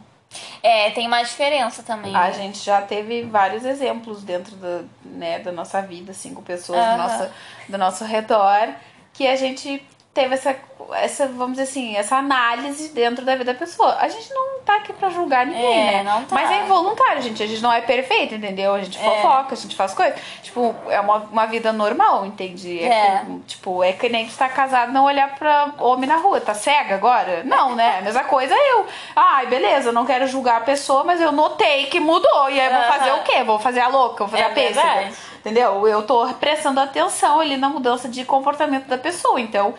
É, 0.61 0.89
tem 0.91 1.07
uma 1.07 1.21
diferença 1.23 1.83
também. 1.83 2.15
A 2.15 2.25
né? 2.25 2.33
gente 2.33 2.59
já 2.59 2.81
teve 2.81 3.23
vários 3.23 3.65
exemplos 3.65 4.23
dentro 4.23 4.55
do, 4.55 4.89
né, 5.03 5.39
da 5.39 5.51
nossa 5.51 5.81
vida, 5.81 6.11
assim, 6.11 6.33
com 6.33 6.41
pessoas 6.41 6.79
do, 6.79 6.85
Aham. 6.85 6.97
nosso, 6.97 7.31
do 7.69 7.77
nosso 7.77 8.05
redor, 8.05 8.73
que 9.13 9.27
a 9.27 9.35
gente 9.35 9.85
teve 10.13 10.35
essa, 10.35 10.55
essa, 10.93 11.27
vamos 11.27 11.51
dizer 11.57 11.63
assim, 11.63 11.95
essa 11.95 12.17
análise 12.17 12.89
dentro 12.89 13.23
da 13.25 13.35
vida 13.35 13.53
da 13.53 13.59
pessoa. 13.59 13.95
A 13.99 14.07
gente 14.07 14.33
não 14.33 14.59
tá 14.65 14.75
aqui 14.77 14.93
pra 14.93 15.09
julgar 15.09 15.45
ninguém, 15.45 15.89
É, 15.89 15.91
né? 15.91 16.03
não 16.03 16.23
tá. 16.25 16.35
Mas 16.35 16.49
é 16.51 16.63
involuntário, 16.63 17.21
gente. 17.21 17.41
A 17.43 17.47
gente 17.47 17.61
não 17.61 17.71
é 17.71 17.81
perfeito, 17.81 18.35
entendeu? 18.35 18.73
A 18.73 18.81
gente 18.81 18.97
É. 18.97 19.01
fofoca, 19.03 19.53
a 19.53 19.57
gente 19.57 19.75
faz 19.75 19.93
coisas. 19.93 20.19
Tipo, 20.41 20.73
é 20.89 20.99
uma, 20.99 21.17
uma 21.17 21.45
vida 21.45 21.71
normal, 21.73 22.25
entende? 22.25 22.83
É. 22.83 23.23
que- 23.25 23.39
tipo, 23.47 23.83
é 23.83 23.91
que 23.93 24.07
nem 24.09 24.25
que 24.27 24.33
tá 24.35 24.47
casado 24.49 24.91
não 24.91 25.05
olhar 25.05 25.35
pra 25.35 25.73
homem 25.79 26.07
na 26.07 26.17
rua. 26.17 26.39
Tá 26.41 26.53
cega 26.53 26.95
agora? 26.95 27.43
Não, 27.43 27.75
né? 27.75 27.97
A 27.99 28.01
mesma 28.01 28.23
coisa 28.23 28.53
eu. 28.55 28.85
Ai, 29.15 29.45
beleza, 29.47 29.91
não 29.91 30.05
quero 30.05 30.27
julgar 30.27 30.57
a 30.57 30.61
pessoa, 30.61 31.03
mas 31.03 31.19
eu 31.21 31.31
notei 31.31 31.85
que 31.87 31.99
mudou. 31.99 32.49
E 32.49 32.59
aí 32.59 32.67
eu 32.67 32.73
vou 32.73 32.83
fazer 32.83 33.11
o 33.11 33.23
quê? 33.23 33.43
Vou 33.43 33.59
fazer 33.59 33.79
a 33.81 33.87
louca, 33.87 34.23
vou 34.25 34.27
fazer 34.29 34.43
É 34.43 34.45
a 34.47 34.49
pêssega. 34.49 34.81
verdade. 34.81 35.15
Entendeu? 35.39 35.85
Eu 35.87 36.03
tô 36.03 36.25
prestando 36.35 36.79
atenção 36.79 37.41
ali 37.41 37.57
na 37.57 37.67
mudança 37.67 38.07
de 38.07 38.23
comportamento 38.23 38.85
da 38.87 38.97
pessoa. 38.97 39.41
Então, 39.41 39.73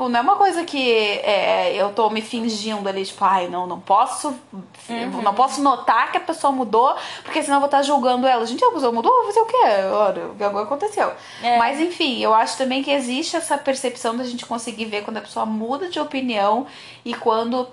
tipo, 0.00 0.08
não 0.08 0.18
é 0.18 0.22
uma 0.22 0.36
coisa 0.36 0.64
que 0.64 0.90
é, 0.90 1.74
eu 1.74 1.92
tô 1.92 2.08
me 2.08 2.22
fingindo 2.22 2.88
ali, 2.88 3.04
tipo, 3.04 3.22
ai, 3.22 3.48
não, 3.48 3.66
não 3.66 3.78
posso. 3.78 4.34
Uhum. 4.88 5.22
Não 5.22 5.34
posso 5.34 5.62
notar 5.62 6.10
que 6.10 6.16
a 6.16 6.20
pessoa 6.20 6.50
mudou, 6.50 6.96
porque 7.22 7.42
senão 7.42 7.56
eu 7.56 7.60
vou 7.60 7.66
estar 7.66 7.82
julgando 7.82 8.26
ela. 8.26 8.46
Gente, 8.46 8.64
a 8.64 8.70
pessoa 8.70 8.90
mudou, 8.90 9.12
vou 9.12 9.26
fazer 9.26 9.40
o 9.40 9.46
quê? 9.46 9.56
Ora, 9.92 10.26
o 10.28 10.34
que 10.34 10.42
agora 10.42 10.64
aconteceu. 10.64 11.12
É. 11.42 11.58
Mas 11.58 11.78
enfim, 11.78 12.20
eu 12.20 12.32
acho 12.32 12.56
também 12.56 12.82
que 12.82 12.90
existe 12.90 13.36
essa 13.36 13.58
percepção 13.58 14.16
da 14.16 14.24
gente 14.24 14.46
conseguir 14.46 14.86
ver 14.86 15.04
quando 15.04 15.18
a 15.18 15.20
pessoa 15.20 15.44
muda 15.44 15.88
de 15.88 16.00
opinião 16.00 16.66
e 17.04 17.12
quando 17.14 17.68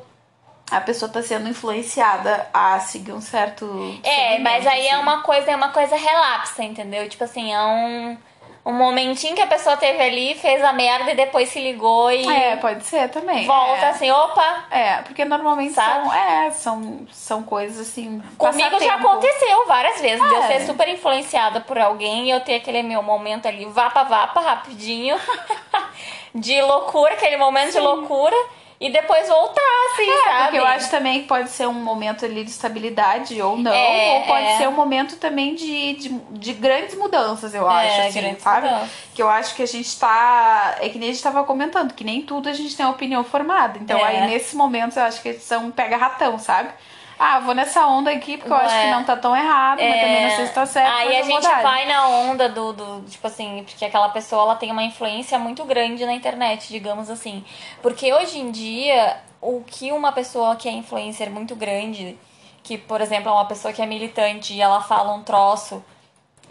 a 0.70 0.82
pessoa 0.82 1.10
tá 1.10 1.22
sendo 1.22 1.48
influenciada 1.48 2.46
a 2.54 2.78
seguir 2.80 3.14
um 3.14 3.22
certo. 3.22 3.66
É, 4.04 4.38
mas 4.40 4.68
aí 4.68 4.88
é 4.88 4.94
assim. 4.94 5.02
uma 5.02 5.22
coisa, 5.22 5.50
é 5.50 5.56
uma 5.56 5.70
coisa 5.70 5.96
relapsa, 5.96 6.62
entendeu? 6.62 7.08
Tipo 7.08 7.24
assim, 7.24 7.54
é 7.54 7.62
um, 7.62 8.18
um 8.68 8.74
momentinho 8.74 9.34
que 9.34 9.42
a 9.42 9.48
pessoa 9.48 9.78
teve 9.78 10.04
ali, 10.04 10.36
fez 10.36 10.62
a 10.62 10.74
merda 10.74 11.12
e 11.12 11.16
depois 11.16 11.48
se 11.48 11.62
ligou 11.62 12.12
e 12.12 12.28
É, 12.30 12.58
pode 12.58 12.84
ser 12.86 13.08
também. 13.10 13.46
volta 13.48 13.86
é. 13.86 13.90
assim, 13.90 14.12
opa. 14.12 14.66
É, 14.70 14.96
porque 15.04 15.24
normalmente 15.24 15.74
Sabe? 15.74 16.04
são, 16.04 16.14
é, 16.14 16.52
são, 16.52 17.08
são 17.12 17.44
coisas 17.44 17.88
assim. 17.88 18.22
Comigo 18.38 18.60
já 18.62 18.70
passatempo. 18.72 19.08
aconteceu 19.08 19.66
várias 19.68 20.02
vezes 20.02 20.28
de 20.28 20.34
eu 20.36 20.44
É. 20.44 20.48
ser 20.48 20.66
super 20.66 20.88
influenciada 20.90 21.62
por 21.62 21.78
alguém 21.80 22.26
e 22.26 22.30
eu 22.30 22.42
ter 22.42 22.56
aquele 22.56 22.84
meu 22.84 23.02
momento 23.02 23.48
ali, 23.48 23.64
vapa, 23.66 24.04
vapa, 24.04 24.42
rapidinho, 24.42 25.18
de 26.36 26.62
loucura, 26.62 27.14
aquele 27.14 27.38
momento 27.38 27.72
de 27.72 27.80
loucura, 27.80 28.36
e 28.80 28.92
depois 28.92 29.28
voltar, 29.28 29.62
assim, 29.94 30.10
É, 30.10 30.24
sabe? 30.24 30.42
porque 30.44 30.58
eu 30.60 30.66
acho 30.66 30.92
também 30.92 31.22
que 31.22 31.28
pode 31.28 31.50
ser 31.50 31.68
um 31.68 31.74
momento 31.74 32.24
ali 32.26 32.44
de 32.44 32.52
estabilidade 32.52 33.42
ou 33.42 33.58
não, 33.58 33.74
É, 33.74 34.20
ou 34.20 34.22
pode 34.28 34.46
é. 34.46 34.58
ser 34.58 34.68
um 34.68 34.72
momento 34.74 35.18
também 35.18 35.56
de, 35.56 35.94
de, 35.94 36.10
de 36.10 36.54
grandes 36.54 36.96
mudanças, 36.96 37.56
eu 37.56 37.68
acho, 37.68 38.02
É, 38.02 38.08
assim, 38.08 38.22
grandes 38.22 38.44
sabe? 38.44 38.68
mudanças. 38.68 38.90
Que 39.16 39.22
eu 39.24 39.30
acho 39.30 39.56
que 39.56 39.64
a 39.64 39.68
gente 39.68 40.00
tá. 40.00 40.76
É 40.80 40.90
que 40.90 41.00
nem 41.00 41.10
a 41.10 41.12
gente 41.12 41.24
tava 41.24 41.44
comentando, 41.44 41.94
que 41.94 42.04
nem 42.04 42.22
tudo 42.22 42.50
a 42.50 42.54
gente 42.54 42.76
tem 42.78 42.86
uma 42.86 42.92
opinião 42.94 43.24
formada. 43.24 43.80
Então 43.82 43.98
É. 44.00 44.04
aí 44.04 44.28
nesses 44.28 44.54
momentos 44.54 44.96
eu 44.96 45.04
acho 45.04 45.22
que 45.24 45.30
eles 45.30 45.44
são 45.44 45.72
pega-ratão, 45.72 46.38
sabe? 46.38 46.70
Ah, 47.20 47.40
vou 47.40 47.56
nessa 47.56 47.86
onda 47.88 48.12
aqui 48.12 48.38
porque 48.38 48.52
eu 48.52 48.56
acho 48.58 48.76
que 48.76 48.86
É. 48.88 48.92
não 48.92 49.04
tá 49.04 49.16
tão 49.16 49.36
errado, 49.36 49.80
mas 49.82 50.02
também 50.02 50.24
não 50.30 50.36
sei 50.36 50.46
se 50.48 50.54
tá 50.54 50.66
certo. 50.66 50.94
Aí 50.94 51.18
a 51.18 51.24
gente 51.24 51.42
dar. 51.42 51.64
vai 51.64 51.86
na 51.88 52.08
onda 52.08 52.48
do, 52.48 52.74
do, 52.74 53.02
tipo 53.10 53.26
assim, 53.26 53.64
porque 53.66 53.84
aquela 53.86 54.10
pessoa 54.10 54.44
ela 54.44 54.56
tem 54.56 54.72
uma 54.72 54.84
influência 54.84 55.40
muito 55.40 55.64
grande 55.66 56.06
na 56.06 56.14
internet, 56.14 56.68
digamos 56.70 57.10
assim. 57.10 57.44
Porque 57.82 58.14
hoje 58.14 58.38
em 58.40 58.52
dia, 58.52 59.18
o 59.42 59.64
que 59.66 59.92
uma 59.92 60.12
pessoa 60.12 60.56
que 60.56 60.70
é 60.70 60.72
influencer 60.72 61.32
muito 61.32 61.56
grande, 61.56 62.18
que, 62.62 62.78
por 62.78 63.02
exemplo, 63.02 63.30
é 63.30 63.34
uma 63.34 63.46
pessoa 63.46 63.74
que 63.74 63.82
é 63.82 63.86
militante 63.86 64.54
e 64.54 64.62
ela 64.62 64.82
fala 64.82 65.14
um 65.14 65.24
troço, 65.24 65.84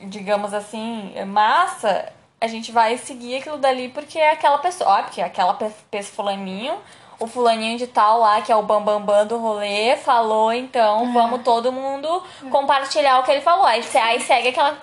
digamos 0.00 0.52
assim, 0.52 1.12
é 1.14 1.24
massa, 1.24 2.12
a 2.40 2.46
gente 2.46 2.70
vai 2.72 2.98
seguir 2.98 3.36
aquilo 3.36 3.56
dali 3.58 3.88
porque 3.88 4.18
é 4.18 4.30
aquela 4.32 4.58
pessoa. 4.58 4.98
Ó, 4.98 5.02
porque 5.04 5.22
aquela 5.22 5.54
pe- 5.54 5.70
pe- 5.90 6.02
fulaninho, 6.02 6.74
o 7.18 7.26
fulaninho 7.26 7.78
de 7.78 7.86
tal 7.86 8.20
lá, 8.20 8.40
que 8.40 8.52
é 8.52 8.56
o 8.56 8.62
bambambam 8.62 9.00
bam, 9.00 9.16
bam 9.18 9.26
do 9.26 9.38
rolê, 9.38 9.96
falou, 9.96 10.52
então 10.52 11.12
vamos 11.12 11.42
todo 11.42 11.72
mundo 11.72 12.22
compartilhar 12.50 13.20
o 13.20 13.22
que 13.22 13.30
ele 13.30 13.40
falou. 13.40 13.64
Aí, 13.64 13.82
aí 13.94 14.20
segue 14.20 14.48
aquela. 14.48 14.78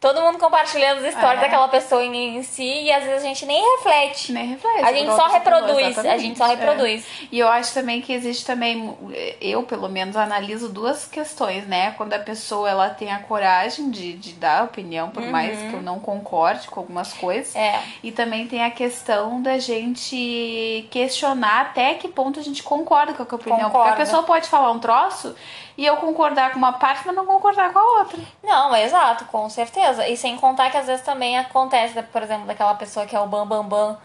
Todo 0.00 0.20
mundo 0.20 0.38
compartilhando 0.38 0.98
as 0.98 1.12
histórias 1.12 1.40
É. 1.40 1.46
daquela 1.46 1.66
pessoa 1.66 2.04
em, 2.04 2.36
em 2.36 2.42
si 2.44 2.62
e 2.84 2.92
às 2.92 3.02
vezes 3.02 3.24
a 3.24 3.26
gente 3.26 3.44
nem 3.44 3.60
reflete. 3.76 4.30
Nem 4.32 4.46
reflete. 4.46 4.84
A 4.84 4.92
gente 4.92 5.10
só 5.12 5.26
reproduz, 5.26 5.98
a 5.98 6.16
gente 6.16 6.38
só 6.38 6.46
É. 6.46 6.50
reproduz. 6.50 7.04
E 7.32 7.38
eu 7.40 7.48
acho 7.48 7.74
também 7.74 8.00
que 8.00 8.12
existe 8.12 8.46
também, 8.46 8.96
eu 9.40 9.64
pelo 9.64 9.88
menos 9.88 10.16
analiso 10.16 10.68
duas 10.68 11.04
questões, 11.04 11.66
né? 11.66 11.92
Quando 11.96 12.12
a 12.14 12.18
pessoa 12.20 12.70
ela 12.70 12.90
tem 12.90 13.10
a 13.10 13.18
coragem 13.18 13.90
de, 13.90 14.12
de 14.12 14.34
dar 14.34 14.64
opinião, 14.64 15.10
por 15.10 15.24
mais 15.24 15.58
que 15.58 15.72
eu 15.74 15.82
não 15.82 15.98
concorde 15.98 16.68
com 16.68 16.78
algumas 16.78 17.12
coisas. 17.12 17.52
Uhum. 17.56 17.60
É. 17.60 17.82
E 18.00 18.12
também 18.12 18.46
tem 18.46 18.62
a 18.64 18.70
questão 18.70 19.42
da 19.42 19.58
gente 19.58 20.86
questionar 20.92 21.62
até 21.62 21.94
que 21.94 22.06
ponto 22.06 22.38
a 22.38 22.42
gente 22.42 22.62
concorda 22.62 23.12
com 23.14 23.22
a 23.22 23.24
opinião. 23.26 23.58
Porque 23.58 23.64
Concorda. 23.72 23.92
a 23.94 23.96
pessoa 23.96 24.22
pode 24.22 24.48
falar 24.48 24.70
um 24.70 24.78
troço 24.78 25.34
e 25.78 25.86
eu 25.86 25.96
concordar 25.98 26.50
com 26.50 26.58
uma 26.58 26.72
parte, 26.72 27.06
mas 27.06 27.14
não 27.14 27.24
concordar 27.24 27.72
com 27.72 27.78
a 27.78 27.98
outra. 28.00 28.18
Não, 28.42 28.74
é 28.74 28.82
exato, 28.82 29.26
com 29.26 29.48
certeza. 29.48 30.08
E 30.08 30.16
sem 30.16 30.36
contar 30.36 30.70
que 30.70 30.76
às 30.76 30.86
vezes 30.86 31.04
também 31.04 31.38
acontece, 31.38 32.02
por 32.02 32.20
exemplo, 32.20 32.46
daquela 32.46 32.74
pessoa 32.74 33.06
que 33.06 33.14
é 33.14 33.20
o 33.20 33.28
bam 33.28 33.46
bam 33.46 33.64
bam 33.64 33.96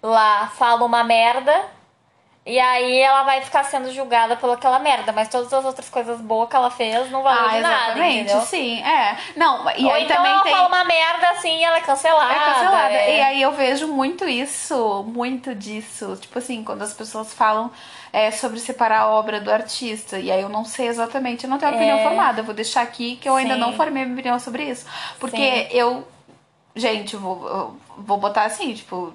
lá 0.00 0.46
fala 0.46 0.84
uma 0.84 1.02
merda 1.02 1.60
e 2.48 2.58
aí 2.58 2.98
ela 2.98 3.24
vai 3.24 3.42
ficar 3.42 3.62
sendo 3.64 3.92
julgada 3.92 4.34
por 4.36 4.50
aquela 4.50 4.78
merda, 4.78 5.12
mas 5.12 5.28
todas 5.28 5.52
as 5.52 5.64
outras 5.66 5.88
coisas 5.90 6.18
boas 6.18 6.48
que 6.48 6.56
ela 6.56 6.70
fez 6.70 7.10
não 7.10 7.22
valeu 7.22 7.44
ah, 7.44 7.48
de 7.48 7.60
nada, 7.60 7.84
exatamente, 7.84 8.20
entendeu? 8.20 8.40
sim. 8.40 8.82
É. 8.82 9.18
Não, 9.36 9.70
e 9.72 9.84
Ou 9.84 9.92
aí 9.92 10.04
então 10.04 10.16
também 10.16 10.32
ela 10.32 10.42
tem. 10.42 10.52
fala 10.52 10.68
uma 10.68 10.84
merda 10.84 11.28
assim 11.30 11.58
e 11.58 11.64
ela 11.64 11.76
é 11.76 11.80
cancelada. 11.82 12.32
É 12.34 12.38
cancelada. 12.38 12.94
é. 12.94 13.16
E 13.18 13.20
aí 13.20 13.42
eu 13.42 13.52
vejo 13.52 13.86
muito 13.88 14.26
isso, 14.26 15.04
muito 15.06 15.54
disso. 15.54 16.16
Tipo 16.20 16.38
assim, 16.38 16.64
quando 16.64 16.80
as 16.80 16.94
pessoas 16.94 17.34
falam 17.34 17.70
é, 18.12 18.30
sobre 18.30 18.58
separar 18.58 19.00
a 19.00 19.08
obra 19.10 19.40
do 19.40 19.52
artista. 19.52 20.18
E 20.18 20.32
aí 20.32 20.40
eu 20.40 20.48
não 20.48 20.64
sei 20.64 20.88
exatamente, 20.88 21.44
eu 21.44 21.50
não 21.50 21.58
tenho 21.58 21.74
opinião 21.74 21.98
É. 21.98 22.02
formada. 22.02 22.40
Eu 22.40 22.44
vou 22.44 22.54
deixar 22.54 22.80
aqui 22.80 23.16
que 23.16 23.28
eu 23.28 23.36
ainda 23.36 23.54
Sim. 23.54 23.60
não 23.60 23.74
formei 23.74 24.04
minha 24.04 24.14
opinião 24.14 24.38
sobre 24.40 24.64
isso. 24.64 24.86
Porque 25.20 25.36
Sim. 25.36 25.76
eu. 25.76 26.08
Gente, 26.74 27.14
vou, 27.16 27.46
eu 27.46 27.76
vou 27.98 28.16
botar 28.16 28.44
assim, 28.44 28.72
tipo. 28.72 29.12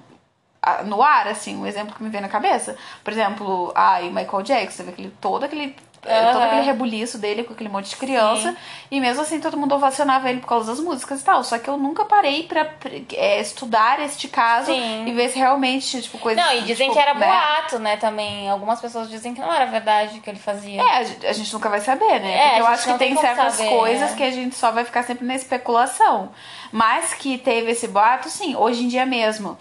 No 0.86 1.02
ar, 1.02 1.28
assim, 1.28 1.56
um 1.56 1.66
exemplo 1.66 1.94
que 1.94 2.02
me 2.02 2.08
vem 2.08 2.20
na 2.20 2.28
cabeça. 2.28 2.76
Por 3.02 3.12
exemplo, 3.12 3.72
ai, 3.74 4.10
Michael 4.10 4.42
Jackson, 4.42 4.78
teve 4.78 4.90
aquele, 4.90 5.12
todo 5.20 5.44
aquele. 5.44 5.76
é, 6.06 6.32
Todo 6.32 6.42
aquele 6.42 6.62
rebuliço 6.62 7.18
dele 7.18 7.44
com 7.44 7.52
aquele 7.54 7.68
monte 7.68 7.90
de 7.90 7.96
criança. 7.96 8.50
Sim. 8.50 8.56
E 8.90 9.00
mesmo 9.00 9.22
assim 9.22 9.40
todo 9.40 9.56
mundo 9.56 9.74
ovacionava 9.74 10.28
ele 10.30 10.40
por 10.40 10.46
causa 10.48 10.70
das 10.70 10.80
músicas 10.80 11.20
e 11.20 11.24
tal. 11.24 11.42
Só 11.42 11.58
que 11.58 11.68
eu 11.68 11.76
nunca 11.76 12.04
parei 12.04 12.44
pra 12.44 12.66
é, 13.14 13.40
estudar 13.40 14.00
este 14.00 14.28
caso 14.28 14.66
Sim. 14.66 15.06
e 15.06 15.12
ver 15.12 15.30
se 15.30 15.38
realmente, 15.38 16.00
tipo, 16.02 16.18
coisa. 16.18 16.40
Não, 16.40 16.52
e 16.54 16.60
dizem 16.62 16.88
tipo, 16.88 16.92
que 16.92 16.98
era 16.98 17.14
né? 17.14 17.26
boato, 17.26 17.78
né, 17.78 17.96
também. 17.96 18.48
Algumas 18.48 18.80
pessoas 18.80 19.08
dizem 19.08 19.34
que 19.34 19.40
não 19.40 19.52
era 19.52 19.66
verdade 19.66 20.18
o 20.18 20.22
que 20.22 20.30
ele 20.30 20.38
fazia. 20.38 20.80
É, 20.80 21.28
a 21.28 21.32
gente, 21.32 21.52
nunca 21.52 21.68
vai 21.68 21.80
saber, 21.80 22.20
né? 22.20 22.56
É, 22.56 22.60
eu 22.60 22.66
acho 22.66 22.84
que 22.84 22.98
tem 22.98 23.16
certas 23.16 23.54
saber, 23.54 23.70
coisas 23.70 24.12
é. 24.12 24.14
que 24.14 24.22
a 24.22 24.30
gente 24.30 24.54
só 24.54 24.70
vai 24.70 24.84
ficar 24.84 25.02
sempre 25.02 25.26
na 25.26 25.34
especulação. 25.34 26.30
Mas 26.70 27.14
que 27.14 27.38
teve 27.38 27.72
esse 27.72 27.88
boato, 27.88 28.28
sim, 28.28 28.54
hoje 28.56 28.84
em 28.84 28.88
dia 28.88 29.06
mesmo. 29.06 29.56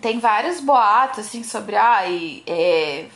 Tem 0.00 0.18
vários 0.18 0.60
boatos, 0.60 1.20
assim, 1.20 1.42
sobre, 1.42 1.76
ai, 1.76 2.42
é, 2.46 3.06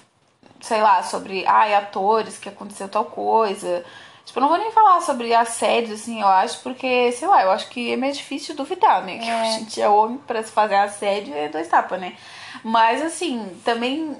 sei 0.61 0.81
lá, 0.81 1.03
sobre, 1.03 1.47
ai, 1.47 1.75
atores 1.75 2.39
que 2.39 2.49
aconteceu 2.49 2.89
tal 2.89 3.05
coisa. 3.07 3.85
Tipo, 4.25 4.39
eu 4.39 4.43
não 4.43 4.49
vou 4.49 4.59
nem 4.59 4.73
falar 4.73 5.01
sobre 5.01 5.35
assédio, 5.35 5.95
assim, 5.95 6.21
eu 6.21 6.29
acho, 6.29 6.61
porque, 6.63 7.13
sei 7.13 7.29
lá, 7.29 7.43
eu 7.43 7.51
acho 7.51 7.69
que 7.69 7.93
é 7.93 7.97
meio 7.97 8.13
difícil 8.13 8.55
duvidar, 8.55 9.03
né? 9.05 9.19
Que 9.19 9.31
a 9.31 9.45
gente 9.45 9.81
é 9.81 9.89
homem 9.89 10.19
pra 10.19 10.43
se 10.43 10.51
fazer 10.51 10.77
assédio 10.77 11.35
é 11.35 11.49
dois 11.49 11.69
tapas, 11.69 12.01
né? 12.01 12.17
Mas, 12.63 13.03
assim, 13.03 13.61
também 13.65 14.17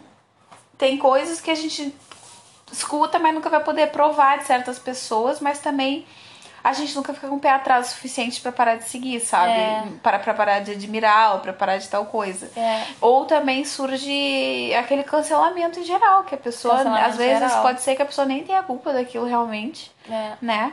tem 0.77 0.99
coisas 0.99 1.41
que 1.41 1.51
a 1.51 1.55
gente 1.55 1.95
escuta, 2.71 3.19
mas 3.19 3.35
nunca 3.35 3.49
vai 3.49 3.63
poder 3.63 3.91
provar 3.91 4.39
de 4.39 4.45
certas 4.45 4.79
pessoas, 4.79 5.41
mas 5.41 5.59
também 5.61 6.07
a 6.65 6.73
gente 6.73 6.97
nunca 6.97 7.13
fica 7.13 7.29
com 7.29 7.37
o 7.37 7.41
pé 7.41 7.51
atrás 7.51 7.89
o 7.89 7.91
suficiente 7.91 8.41
pra 8.41 8.51
parar 8.51 8.77
de 8.77 8.85
seguir, 8.85 9.21
sabe? 9.21 9.53
É. 9.53 9.83
Para 10.03 10.19
pra 10.19 10.33
parar 10.33 10.61
de 10.61 10.71
admirar 10.73 11.35
ou 11.35 11.41
pra 11.41 11.53
parar 11.53 11.77
de 11.77 11.87
tal 11.89 12.07
coisa. 12.07 12.51
É. 12.59 12.85
Ou 13.03 13.27
também 13.27 13.65
surge 13.67 14.75
aquele 14.75 15.05
cancelamento 15.05 15.79
em 15.79 15.85
geral, 15.85 16.25
que 16.25 16.35
a 16.35 16.39
pessoa, 16.39 16.81
às 16.81 17.17
vezes, 17.19 17.39
geral. 17.51 17.63
pode 17.63 17.83
ser 17.83 17.95
que 17.95 18.01
a 18.03 18.07
pessoa 18.07 18.27
nem 18.27 18.43
tenha 18.45 18.63
culpa 18.63 18.95
daquilo 18.95 19.27
realmente, 19.27 19.93
É. 20.11 20.33
né? 20.41 20.73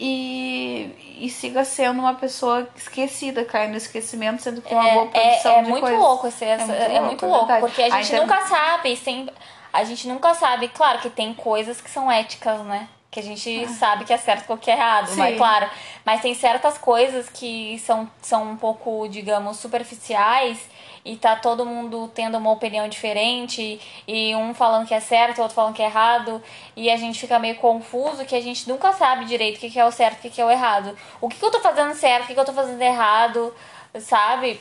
E, 0.00 1.16
e 1.20 1.28
siga 1.30 1.64
sendo 1.64 1.98
uma 2.00 2.14
pessoa 2.14 2.68
esquecida, 2.76 3.44
cai 3.44 3.66
no 3.68 3.76
esquecimento, 3.76 4.40
sendo 4.42 4.62
que 4.62 4.68
tem 4.68 4.78
uma 4.78 4.90
boa 4.92 5.06
produção 5.06 5.52
é, 5.52 5.58
é 5.58 5.62
de 5.62 5.68
muito 5.70 5.82
coisas. 5.82 5.98
louco 6.00 6.26
esse, 6.28 6.44
essa- 6.44 6.66
muito 6.66 6.80
é 6.82 6.88
louco, 6.88 7.04
muito 7.06 7.24
é 7.24 7.28
louco, 7.28 7.46
verdade. 7.46 7.60
porque 7.66 7.82
a 7.82 7.90
gente 8.02 8.16
nunca 8.20 8.40
sabe, 8.46 8.96
sem, 8.96 9.28
a 9.72 9.84
gente 9.84 10.06
nunca 10.08 10.34
sabe, 10.34 10.68
claro 10.68 11.00
que 11.00 11.10
tem 11.10 11.34
coisas 11.34 11.80
que 11.80 11.90
são 11.90 12.10
éticas, 12.10 12.60
né? 12.60 12.88
Que 13.10 13.20
a 13.20 13.22
gente 13.22 13.66
sabe 13.68 14.04
que 14.04 14.12
é 14.12 14.18
certo 14.18 14.44
e 14.48 14.52
o 14.52 14.58
que 14.58 14.70
é 14.70 14.74
errado, 14.74 15.08
mas 15.16 15.18
Ah. 15.18 15.26
Sim. 15.30 15.36
claro, 15.38 15.70
mas 16.04 16.20
tem 16.20 16.34
certas 16.34 16.76
coisas 16.76 17.28
que 17.28 17.78
são, 17.78 18.08
são 18.20 18.50
um 18.50 18.56
pouco, 18.56 19.08
digamos, 19.08 19.56
superficiais 19.58 20.68
e 21.04 21.16
tá 21.16 21.34
todo 21.36 21.64
mundo 21.64 22.10
tendo 22.14 22.36
uma 22.36 22.50
opinião 22.50 22.86
diferente 22.86 23.80
e 24.06 24.34
um 24.36 24.52
falando 24.52 24.86
que 24.86 24.92
é 24.92 25.00
certo, 25.00 25.38
o 25.38 25.42
outro 25.42 25.54
falando 25.54 25.74
que 25.74 25.82
é 25.82 25.86
errado 25.86 26.42
e 26.76 26.90
a 26.90 26.96
gente 26.98 27.18
fica 27.18 27.38
meio 27.38 27.56
confuso 27.56 28.26
que 28.26 28.34
a 28.36 28.42
gente 28.42 28.68
nunca 28.68 28.92
sabe 28.92 29.24
direito 29.24 29.56
o 29.56 29.60
que 29.60 29.78
é 29.78 29.84
o 29.86 29.90
certo 29.90 30.16
e 30.16 30.18
o 30.18 30.22
que 30.22 30.30
que 30.30 30.40
é 30.40 30.44
o 30.44 30.50
errado. 30.50 30.94
O 31.18 31.28
que, 31.30 31.38
que 31.38 31.44
eu 31.44 31.50
tô 31.50 31.60
fazendo 31.60 31.94
certo, 31.94 32.24
o 32.24 32.26
que, 32.26 32.34
que 32.34 32.40
eu 32.40 32.44
tô 32.44 32.52
fazendo 32.52 32.82
errado, 32.82 33.54
sabe? 34.00 34.60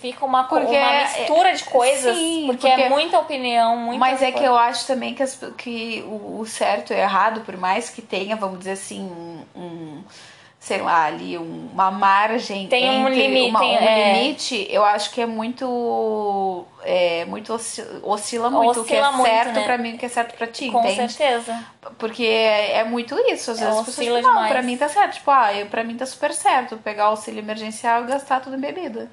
Fica 0.00 0.24
uma, 0.24 0.44
Porque 0.44 0.64
uma 0.66 0.74
é- 0.94 1.02
mistura 1.18 1.52
de 1.54 1.64
coisas, 1.64 2.16
sim, 2.16 2.44
porque, 2.46 2.66
porque- 2.68 2.82
é 2.82 2.88
muita 2.88 3.18
opinião, 3.18 3.76
muita 3.76 3.98
Mas 3.98 4.22
é 4.22 4.26
que 4.26 4.32
coisa. 4.32 4.46
eu 4.46 4.56
acho 4.56 4.86
também 4.86 5.14
que, 5.14 5.22
as- 5.22 5.38
que 5.58 6.02
o, 6.06 6.40
o 6.40 6.46
certo 6.46 6.92
e 6.92 6.96
o 6.96 6.98
errado, 6.98 7.42
por 7.42 7.56
mais 7.58 7.90
que 7.90 8.00
tenha, 8.00 8.36
vamos 8.36 8.58
dizer 8.60 8.72
assim, 8.72 9.02
um, 9.02 9.44
um, 9.60 10.04
sei 10.66 10.82
lá, 10.82 11.04
ali 11.04 11.38
um- 11.38 11.68
uma 11.72 11.92
margem 11.92 12.66
Tem 12.66 12.90
um 12.90 13.08
limite, 13.08 13.50
uma- 13.50 13.60
um 13.62 13.64
é. 13.64 14.14
limite, 14.14 14.66
eu 14.68 14.84
acho 14.84 15.12
que 15.12 15.20
é 15.20 15.26
muito 15.26 16.64
é, 16.82 17.24
muito 17.26 17.52
osci- 17.52 17.84
oscila 18.02 18.50
muito 18.50 18.80
o 18.80 18.84
que 18.84 18.94
é 18.94 19.00
Oscila 19.00 19.12
muito, 19.12 19.28
certo 19.30 19.54
né? 19.54 19.64
pra 19.64 19.78
mim 19.78 19.90
e 19.90 19.94
o 19.94 19.98
que 19.98 20.06
é 20.06 20.08
certo 20.08 20.36
pra 20.36 20.46
ti, 20.48 20.68
Com 20.70 20.80
entende? 20.80 21.12
certeza. 21.12 21.64
Porque 21.98 22.24
é, 22.24 22.78
é 22.78 22.84
muito 22.84 23.14
isso, 23.30 23.52
às 23.52 23.60
É, 23.60 23.64
vezes 23.64 23.78
as 23.80 23.86
pessoas 23.86 23.98
oscila 24.08 24.22
falam, 24.22 24.42
não, 24.42 24.48
pra 24.48 24.62
mim 24.62 24.76
tá 24.76 24.88
certo, 24.88 25.14
tipo, 25.14 25.30
ah, 25.30 25.54
eu, 25.54 25.66
pra 25.66 25.84
mim 25.84 25.96
tá 25.96 26.04
super 26.06 26.32
certo 26.32 26.76
pegar 26.78 27.06
o 27.06 27.10
auxílio 27.10 27.38
emergencial 27.38 28.02
e 28.02 28.06
gastar 28.08 28.40
tudo 28.40 28.56
em 28.56 28.60
bebida. 28.60 29.08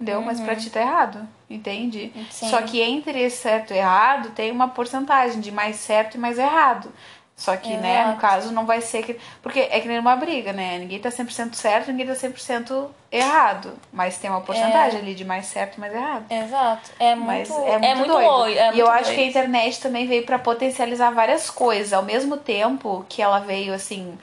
Entendeu? 0.00 0.20
Mas 0.22 0.40
pra 0.40 0.54
ti 0.54 0.70
tá 0.70 0.80
errado, 0.80 1.26
entende? 1.50 2.12
Uhum. 2.14 2.26
Sim. 2.30 2.48
Só 2.50 2.62
que 2.62 2.80
entre 2.80 3.20
esse 3.20 3.38
certo 3.38 3.72
e 3.74 3.78
errado 3.78 4.30
tem 4.30 4.52
uma 4.52 4.68
porcentagem 4.68 5.40
de 5.40 5.50
mais 5.50 5.76
certo 5.76 6.14
e 6.14 6.18
mais 6.18 6.38
errado. 6.38 6.92
Só 7.38 7.56
que, 7.56 7.68
né, 7.76 7.98
no 8.02 8.08
Exato. 8.08 8.20
caso 8.20 8.52
não 8.52 8.66
vai 8.66 8.80
ser 8.80 9.04
que. 9.04 9.16
Porque 9.40 9.60
é 9.60 9.78
que 9.78 9.86
nem 9.86 10.00
uma 10.00 10.16
briga, 10.16 10.52
né? 10.52 10.76
Ninguém 10.76 10.98
tá 10.98 11.08
100% 11.08 11.54
certo, 11.54 11.92
ninguém 11.92 12.04
tá 12.04 12.12
100% 12.14 12.88
errado. 13.12 13.74
Mas 13.92 14.18
tem 14.18 14.28
uma 14.28 14.40
porcentagem 14.40 14.98
ali 14.98 15.14
de 15.14 15.24
mais 15.24 15.46
certo 15.46 15.76
e 15.76 15.80
mais 15.80 15.94
errado. 15.94 16.24
Exato. 16.28 16.90
É 16.98 17.14
Mas 17.14 17.48
muito, 17.48 17.62
é 17.68 17.94
muito, 17.94 18.08
doido. 18.08 18.28
doido, 18.28 18.58
é 18.58 18.74
e 18.74 18.80
eu 18.80 18.86
muito 18.86 18.88
acho 18.88 19.04
que 19.04 19.10
a 19.10 19.14
doido. 19.18 19.28
internet 19.28 19.80
também 19.80 20.04
veio 20.08 20.26
pra 20.26 20.36
potencializar 20.36 21.12
várias 21.12 21.48
coisas. 21.48 21.92
Ao 21.92 22.02
mesmo 22.02 22.36
tempo 22.38 23.06
que 23.08 23.22
ela 23.22 23.38
veio, 23.38 23.72
assim, 23.72 24.18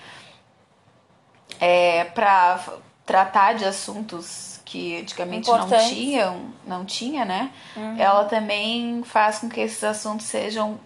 é, 1.62 2.04
pra 2.04 2.60
tratar 3.06 3.54
de 3.54 3.64
assuntos 3.64 4.60
que 4.66 5.00
antigamente 5.00 5.48
não 5.50 5.70
tinham, 5.70 6.46
não 6.68 6.84
tinha, 6.84 7.24
né? 7.24 7.50
Uhum. 7.78 7.96
Ela 7.98 8.26
também 8.26 9.04
faz 9.06 9.40
com 9.40 9.48
que 9.48 9.62
esses 9.62 9.82
assuntos 9.86 10.26
sejam 10.26 10.78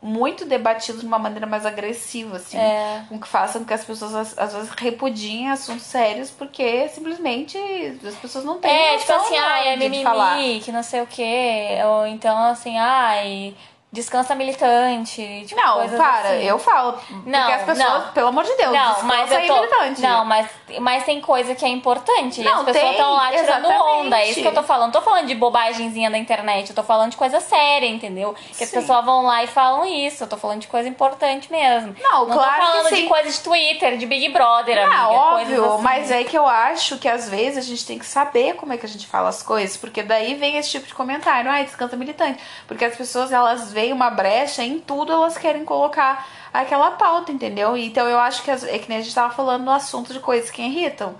muito 0.00 0.44
debatidos 0.44 1.00
de 1.00 1.06
uma 1.06 1.18
maneira 1.18 1.46
mais 1.46 1.66
agressiva, 1.66 2.36
assim. 2.36 2.56
É. 2.56 3.04
Com 3.08 3.18
que 3.20 3.26
façam 3.26 3.60
com 3.62 3.66
que 3.66 3.74
as 3.74 3.84
pessoas 3.84 4.14
às- 4.38 4.52
vezes 4.54 4.70
repudiem 4.70 5.50
assuntos 5.50 5.82
sérios 5.84 6.30
porque 6.30 6.88
simplesmente 6.88 7.58
as 8.06 8.14
pessoas 8.14 8.44
não 8.44 8.58
têm 8.58 8.70
É, 8.70 8.96
tipo 8.98 9.12
assim, 9.12 9.36
ai, 9.36 9.68
é 9.70 9.76
de- 9.76 9.88
de 9.88 10.02
falar. 10.02 10.36
mimimi, 10.36 10.60
que 10.60 10.70
não 10.72 10.82
sei 10.82 11.00
o 11.02 11.06
quê. 11.06 11.78
Ou 11.84 12.06
então, 12.06 12.36
assim, 12.44 12.78
ai, 12.78 13.54
descansa 13.92 14.36
militante, 14.36 15.44
tipo, 15.46 15.60
Não, 15.60 15.88
para, 15.96 16.30
assim. 16.30 16.44
eu 16.44 16.58
falo. 16.60 16.92
Porque 16.92 17.28
Não, 17.28 17.52
as 17.52 17.62
pessoas, 17.62 18.04
não. 18.04 18.12
pelo 18.12 18.28
amor 18.28 18.44
de 18.44 18.54
Deus, 18.56 18.72
Não, 18.72 18.86
descansa 18.92 19.04
mas 19.04 19.32
eu 19.32 19.46
tô. 19.48 19.54
militante. 19.56 20.00
Não, 20.00 20.24
mas, 20.24 20.46
mas 20.78 21.04
tem 21.04 21.20
coisa 21.20 21.54
que 21.56 21.64
é 21.64 21.68
importante. 21.68 22.40
Não, 22.42 22.60
as 22.60 22.64
pessoas 22.66 22.92
estão 22.92 23.12
lá 23.14 23.30
tirando 23.30 23.44
exatamente. 23.48 23.82
onda. 23.82 24.18
É 24.20 24.30
isso 24.30 24.40
que 24.40 24.46
eu 24.46 24.54
tô 24.54 24.62
falando. 24.62 24.92
Não 24.92 25.00
tô 25.00 25.02
falando 25.02 25.26
de 25.26 25.34
bobagemzinha 25.34 26.08
da 26.08 26.16
internet. 26.16 26.68
Eu 26.70 26.76
tô 26.76 26.84
falando 26.84 27.10
de 27.10 27.16
coisa 27.16 27.40
séria, 27.40 27.86
entendeu? 27.88 28.32
Que 28.56 28.62
as 28.64 28.70
Sim. 28.70 28.76
pessoas 28.80 29.04
vão 29.04 29.22
lá 29.26 29.42
e 29.42 29.48
falam 29.48 29.84
isso. 29.84 30.22
Eu 30.22 30.28
tô 30.28 30.36
falando 30.36 30.60
de 30.60 30.68
coisa 30.68 30.88
importante 30.88 31.50
mesmo. 31.50 31.94
Não, 32.00 32.26
Não 32.28 32.36
claro 32.36 32.60
tô 32.60 32.66
falando 32.66 32.88
que 32.90 32.94
de 33.02 33.08
coisa 33.08 33.28
de 33.30 33.40
Twitter, 33.40 33.96
de 33.96 34.06
Big 34.06 34.28
Brother, 34.28 34.78
amiga. 34.86 35.00
Ah, 35.02 35.30
coisas 35.32 35.58
óbvio, 35.58 35.74
assim. 35.74 35.82
mas 35.82 36.10
é 36.12 36.22
que 36.22 36.38
eu 36.38 36.46
acho 36.46 36.96
que 36.98 37.08
às 37.08 37.28
vezes 37.28 37.58
a 37.58 37.68
gente 37.68 37.84
tem 37.84 37.98
que 37.98 38.06
saber 38.06 38.54
como 38.54 38.72
é 38.72 38.76
que 38.76 38.86
a 38.86 38.88
gente 38.88 39.06
fala 39.08 39.28
as 39.28 39.42
coisas, 39.42 39.76
porque 39.76 40.00
daí 40.02 40.34
vem 40.36 40.56
esse 40.58 40.70
tipo 40.70 40.86
de 40.86 40.94
comentário, 40.94 41.50
ai, 41.50 41.64
descanta 41.64 41.96
militante. 41.96 42.40
Porque 42.68 42.84
as 42.84 42.94
pessoas, 42.94 43.32
elas 43.32 43.72
veem 43.72 43.79
uma 43.92 44.10
brecha 44.10 44.62
em 44.62 44.78
tudo, 44.78 45.12
elas 45.12 45.36
querem 45.38 45.64
colocar 45.64 46.26
aquela 46.52 46.92
pauta, 46.92 47.30
entendeu? 47.32 47.76
Então 47.76 48.06
eu 48.08 48.18
acho 48.18 48.42
que 48.42 48.50
as- 48.50 48.64
é 48.64 48.78
que 48.78 48.88
nem 48.88 48.98
a 48.98 49.02
gente 49.02 49.14
tava 49.14 49.32
falando 49.32 49.64
no 49.64 49.70
assunto 49.70 50.12
de 50.12 50.20
coisas 50.20 50.50
que 50.50 50.62
irritam. 50.62 51.14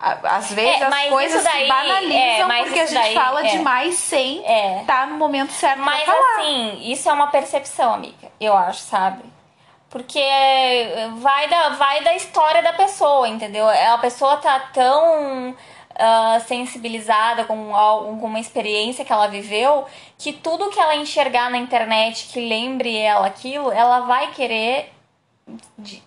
Às 0.00 0.50
vezes 0.52 0.80
É, 0.80 0.84
as 0.84 0.90
mas 0.90 1.08
coisas 1.10 1.44
daí- 1.44 1.62
se 1.62 1.68
banalizam 1.68 2.18
é, 2.18 2.44
mas 2.44 2.64
porque 2.66 2.80
a 2.80 2.86
gente 2.86 2.94
daí- 2.98 3.14
fala 3.14 3.46
é. 3.46 3.50
demais 3.50 3.94
sem 3.94 4.44
É. 4.44 4.80
estar 4.80 5.06
no 5.06 5.14
momento 5.16 5.52
certo 5.52 5.78
Mas 5.78 6.02
pra 6.02 6.12
falar. 6.14 6.38
assim, 6.38 6.90
isso 6.90 7.08
é 7.08 7.12
uma 7.12 7.28
percepção, 7.28 7.94
amiga. 7.94 8.28
Eu 8.40 8.56
acho, 8.56 8.80
sabe? 8.80 9.22
Porque 9.88 10.18
vai 11.18 11.48
da, 11.48 11.68
vai 11.70 12.02
da 12.02 12.14
história 12.16 12.62
da 12.62 12.72
pessoa, 12.72 13.28
entendeu? 13.28 13.68
A 13.68 13.98
pessoa 13.98 14.38
tá 14.38 14.58
tão 14.72 15.54
ah, 16.04 16.40
sensibilizada 16.40 17.44
com, 17.44 17.70
com 18.20 18.26
uma 18.26 18.40
experiência 18.40 19.04
que 19.04 19.12
ela 19.12 19.28
viveu 19.28 19.86
que 20.18 20.32
tudo 20.32 20.68
que 20.68 20.80
ela 20.80 20.96
enxergar 20.96 21.48
na 21.48 21.58
internet 21.58 22.26
que 22.32 22.40
lembre 22.40 22.96
ela 22.98 23.28
aquilo, 23.28 23.70
ela 23.70 24.00
vai 24.00 24.32
querer 24.32 24.92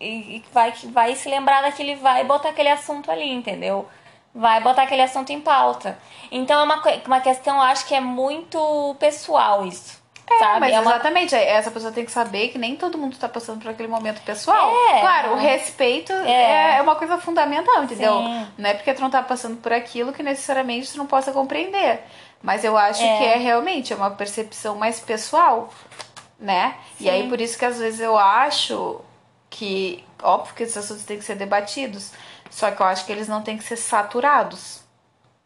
e 0.02 0.44
vai, 0.52 0.74
vai 0.92 1.16
se 1.16 1.30
lembrar 1.30 1.62
daquele, 1.62 1.96
vai 1.96 2.26
botar 2.26 2.50
aquele 2.50 2.70
assunto 2.70 3.10
ali, 3.10 3.32
entendeu? 3.32 3.88
Vai 4.34 4.60
botar 4.62 4.84
aquele 4.84 5.02
assunto 5.02 5.32
em 5.32 5.40
pauta. 5.40 5.98
Então 6.30 6.60
é 6.60 6.64
uma, 6.64 6.84
uma 7.06 7.22
questão, 7.22 7.62
acho 7.62 7.88
que 7.88 7.96
é 7.96 8.02
muito 8.02 8.96
pessoal 9.00 9.66
isso. 9.66 10.04
É, 10.30 10.40
sabe? 10.40 10.60
mas 10.62 10.74
é 10.74 10.80
uma 10.80 10.92
exatamente, 10.92 11.36
essa 11.36 11.70
pessoa 11.70 11.92
tem 11.92 12.04
que 12.04 12.12
saber 12.12 12.48
que 12.50 12.58
nem 12.58 12.76
todo 12.76 12.98
mundo 12.98 13.16
tá 13.18 13.30
passando 13.30 13.62
por 13.62 13.70
aquele 13.70 13.88
momento 13.88 14.22
pessoal. 14.24 14.72
É. 14.90 15.00
claro, 15.00 15.34
o 15.34 15.36
respeito 15.36 16.12
É. 16.12 16.78
é. 16.78 16.82
uma 16.82 16.96
coisa 16.96 17.18
fundamental, 17.18 17.84
entendeu? 17.84 18.18
Sim. 18.18 18.48
Não 18.58 18.70
é 18.70 18.74
porque 18.74 18.94
tu 18.94 19.02
não 19.02 19.10
tá 19.10 19.22
passando 19.22 19.58
por 19.58 19.72
aquilo 19.72 20.12
que 20.12 20.24
necessariamente 20.24 20.92
tu 20.92 20.98
não 20.98 21.06
possa 21.06 21.32
compreender. 21.32 22.02
Mas 22.42 22.64
eu 22.64 22.76
acho 22.78 23.04
É. 23.04 23.18
que 23.18 23.24
é 23.24 23.38
realmente 23.38 23.94
é 23.94 23.96
uma 23.96 24.12
percepção 24.12 24.76
mais 24.76 25.00
pessoal, 25.00 25.70
né? 26.40 26.76
E 27.00 27.10
aí 27.10 27.30
por 27.30 27.40
isso 27.40 27.58
que 27.58 27.66
às 27.66 27.78
vezes 27.78 28.00
eu 28.00 28.18
acho 28.18 29.02
que, 29.50 30.04
óbvio 30.22 30.54
que 30.56 30.64
esses 30.64 30.78
assuntos 30.78 31.04
têm 31.06 31.18
que 31.18 31.24
ser 31.24 31.36
debatidos, 31.36 32.12
só 32.50 32.72
que 32.72 32.82
eu 32.82 32.86
acho 32.86 33.06
que 33.06 33.12
eles 33.12 33.28
não 33.28 33.42
têm 33.42 33.58
que 33.58 33.64
ser 33.64 33.78
saturados. 33.78 34.84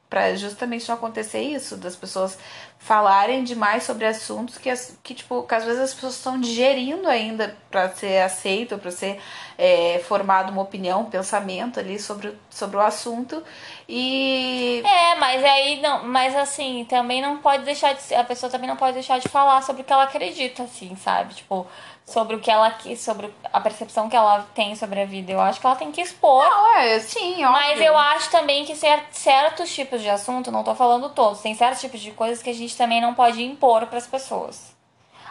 Pra 0.10 0.34
justamente 0.36 0.90
não 0.90 0.96
acontecer 0.96 1.40
isso, 1.42 1.78
das 1.78 1.96
pessoas 1.96 2.36
falarem 2.80 3.44
demais 3.44 3.84
sobre 3.84 4.06
assuntos 4.06 4.58
que, 4.58 4.74
que 5.04 5.14
tipo, 5.14 5.44
que 5.44 5.54
às 5.54 5.66
vezes 5.66 5.82
as 5.82 5.94
pessoas 5.94 6.16
estão 6.16 6.40
digerindo 6.40 7.08
ainda 7.10 7.56
pra 7.70 7.90
ser 7.90 8.24
aceito, 8.24 8.78
pra 8.78 8.90
ser 8.90 9.20
é, 9.58 10.00
formado 10.08 10.52
uma 10.52 10.62
opinião, 10.62 11.02
um 11.02 11.10
pensamento 11.10 11.78
ali 11.78 12.00
sobre, 12.00 12.34
sobre 12.50 12.78
o 12.78 12.80
assunto. 12.80 13.44
E 13.88 14.82
É, 14.86 15.16
mas 15.16 15.44
aí 15.44 15.82
não, 15.82 16.08
mas 16.08 16.34
assim, 16.36 16.86
também 16.90 17.22
não 17.22 17.38
pode 17.40 17.66
deixar 17.66 17.94
de 17.94 18.16
a 18.16 18.24
pessoa 18.24 18.50
também 18.50 18.70
não 18.70 18.78
pode 18.78 18.94
deixar 18.94 19.20
de 19.20 19.28
falar 19.28 19.62
sobre 19.62 19.82
o 19.82 19.86
que 19.86 19.92
ela 19.92 20.04
acredita, 20.04 20.64
assim, 20.64 20.96
sabe? 20.96 21.36
Tipo, 21.36 21.68
sobre 22.10 22.36
o 22.36 22.40
que 22.40 22.50
ela 22.52 22.76
sobre 22.98 23.34
a 23.54 23.60
percepção 23.62 24.10
que 24.10 24.16
ela 24.16 24.46
tem 24.56 24.76
sobre 24.76 25.02
a 25.02 25.06
vida. 25.06 25.32
Eu 25.32 25.40
acho 25.40 25.60
que 25.60 25.66
ela 25.66 25.76
tem 25.76 25.92
que 25.92 26.02
expor. 26.02 26.44
não, 26.44 26.78
é 26.78 27.00
sim, 27.00 27.34
óbvio. 27.46 27.52
Mas 27.52 27.80
eu 27.82 27.98
acho 27.98 28.32
também 28.32 28.66
que 28.66 28.76
cer- 28.76 29.06
certos 29.12 29.74
tipos 29.74 30.02
de 30.02 30.10
assunto, 30.10 30.52
não 30.52 30.64
tô 30.64 30.74
falando 30.76 31.10
todos, 31.10 31.42
tem 31.42 31.54
certos 31.56 31.82
tipos 31.82 32.00
de 32.00 32.12
coisas 32.12 32.42
que 32.44 32.50
a 32.50 32.54
gente 32.54 32.76
também 32.76 33.00
não 33.00 33.14
pode 33.14 33.44
impor 33.44 33.86
pras 33.88 34.08
pessoas. 34.08 34.76